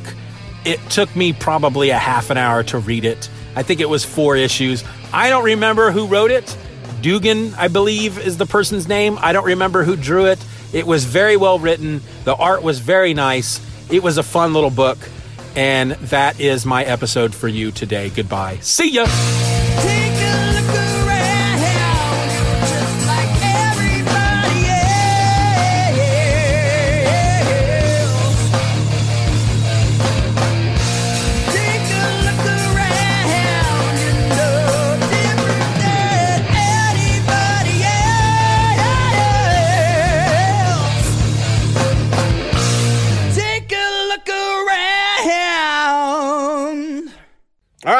It 0.66 0.80
took 0.90 1.16
me 1.16 1.34
probably 1.34 1.90
a 1.90 1.98
half 1.98 2.30
an 2.30 2.38
hour 2.38 2.64
to 2.64 2.78
read 2.78 3.06
it. 3.06 3.30
I 3.56 3.64
think 3.64 3.80
it 3.80 3.90
was 3.90 4.06
four 4.06 4.36
issues. 4.36 4.84
I 5.12 5.30
don't 5.30 5.44
remember 5.44 5.92
who 5.92 6.08
wrote 6.08 6.32
it. 6.32 6.56
Duggan, 7.02 7.54
I 7.56 7.68
believe, 7.68 8.20
is 8.20 8.38
the 8.38 8.46
person's 8.46 8.88
name. 8.88 9.18
I 9.20 9.34
don't 9.34 9.46
remember 9.46 9.84
who 9.84 9.96
drew 9.96 10.28
it. 10.28 10.44
It 10.72 10.86
was 10.86 11.04
very 11.06 11.36
well 11.36 11.60
written. 11.60 12.02
The 12.24 12.36
art 12.36 12.64
was 12.64 12.80
very 12.80 13.14
nice. 13.14 13.60
It 13.92 14.04
was 14.04 14.18
a 14.18 14.24
fun 14.24 14.54
little 14.54 14.70
book. 14.70 14.98
And 15.56 15.92
that 15.94 16.40
is 16.40 16.66
my 16.66 16.84
episode 16.86 17.36
for 17.36 17.48
you 17.48 17.72
today. 17.72 18.10
Goodbye. 18.10 18.60
See 18.62 18.92
ya. 18.92 19.06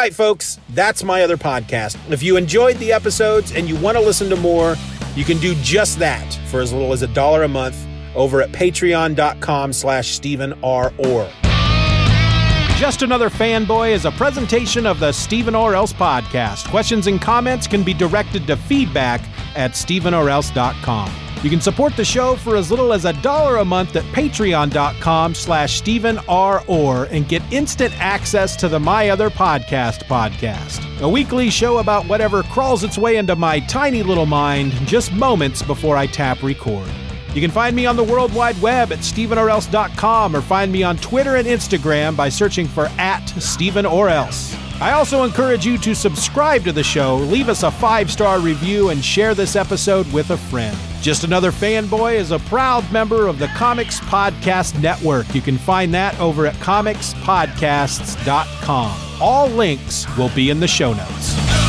Right, 0.02 0.14
folks, 0.16 0.60
that's 0.70 1.04
my 1.04 1.22
other 1.22 1.38
podcast. 1.38 1.96
If 2.12 2.24
you 2.24 2.36
enjoyed 2.36 2.78
the 2.78 2.92
episodes 2.92 3.52
and 3.52 3.70
you 3.70 3.76
want 3.76 3.98
to 3.98 4.04
listen 4.04 4.30
to 4.32 4.36
more, 4.36 4.76
you 5.16 5.24
can 5.24 5.38
do 5.38 5.54
just 5.62 6.00
that 6.00 6.34
for 6.48 6.60
as 6.60 6.74
little 6.74 6.92
as 6.92 7.04
a 7.04 7.08
dollar 7.08 7.44
a 7.44 7.48
month 7.48 7.78
over 8.16 8.42
at 8.42 8.52
patreon.com 8.52 9.72
slash 9.74 10.08
Stephen 10.10 10.54
R. 10.64 10.92
Orr. 10.98 11.30
Just 12.78 13.04
Another 13.04 13.30
Fanboy 13.30 13.92
is 13.92 14.06
a 14.06 14.12
presentation 14.12 14.88
of 14.88 15.00
the 15.00 15.12
Stephen 15.12 15.54
or 15.54 15.76
Else 15.76 15.94
podcast. 15.94 16.68
Questions 16.70 17.06
and 17.06 17.22
comments 17.22 17.68
can 17.68 17.84
be 17.84 17.94
directed 17.94 18.48
to 18.48 18.58
feedback 18.58 19.22
at 19.56 19.74
stephenorelse.com. 19.74 21.31
You 21.44 21.50
can 21.50 21.60
support 21.60 21.96
the 21.96 22.06
show 22.06 22.36
for 22.36 22.56
as 22.56 22.70
little 22.70 22.94
as 22.94 23.06
a 23.06 23.14
dollar 23.14 23.58
a 23.58 23.66
month 23.66 23.96
at 23.96 24.04
patreon.com 24.14 25.34
slash 25.34 25.76
Stephen 25.76 26.20
R. 26.30 26.64
Orr 26.68 27.06
and 27.06 27.28
get 27.28 27.42
instant 27.52 28.00
access 28.00 28.56
to 28.58 28.68
the 28.68 28.80
My 28.80 29.10
Other 29.10 29.32
Podcast 29.32 30.04
podcast. 30.04 31.02
A 31.02 31.10
weekly 31.10 31.50
show 31.50 31.80
about 31.80 32.06
whatever 32.06 32.44
crawls 32.44 32.84
its 32.84 32.96
way 32.96 33.18
into 33.18 33.36
my 33.36 33.60
tiny 33.62 34.04
little 34.04 34.28
mind 34.28 34.72
just 34.86 35.12
moments 35.14 35.64
before 35.64 35.98
I 35.98 36.06
tap 36.06 36.44
record. 36.44 36.88
You 37.34 37.42
can 37.42 37.50
find 37.50 37.76
me 37.76 37.88
on 37.88 37.96
the 37.96 38.04
World 38.04 38.32
Wide 38.36 38.62
Web 38.62 38.92
at 38.92 39.00
StephenOrElse.com 39.00 40.36
or 40.36 40.42
find 40.42 40.72
me 40.72 40.84
on 40.84 40.98
Twitter 40.98 41.38
and 41.38 41.48
Instagram 41.48 42.16
by 42.16 42.30
searching 42.30 42.68
for 42.68 42.86
at 43.00 43.26
Stephen 43.40 43.88
or 43.88 44.10
Else. 44.10 44.56
I 44.80 44.92
also 44.92 45.24
encourage 45.24 45.66
you 45.66 45.80
to 45.80 45.96
subscribe 45.96 46.64
to 46.66 46.72
the 46.72 46.84
show, 46.84 47.18
leave 47.18 47.50
us 47.50 47.64
a 47.64 47.72
five 47.72 48.12
star 48.12 48.40
review, 48.40 48.90
and 48.90 49.04
share 49.04 49.34
this 49.34 49.56
episode 49.56 50.12
with 50.14 50.30
a 50.30 50.38
friend. 50.38 50.78
Just 51.02 51.24
Another 51.24 51.52
Fanboy 51.52 52.14
is 52.14 52.30
a 52.30 52.38
proud 52.38 52.90
member 52.92 53.26
of 53.26 53.40
the 53.40 53.48
Comics 53.48 54.00
Podcast 54.02 54.80
Network. 54.80 55.34
You 55.34 55.42
can 55.42 55.58
find 55.58 55.92
that 55.96 56.20
over 56.20 56.46
at 56.46 56.54
comicspodcasts.com. 56.56 59.20
All 59.20 59.48
links 59.48 60.06
will 60.16 60.30
be 60.36 60.52
in 60.52 60.60
the 60.60 60.68
show 60.68 60.94
notes. 60.94 61.61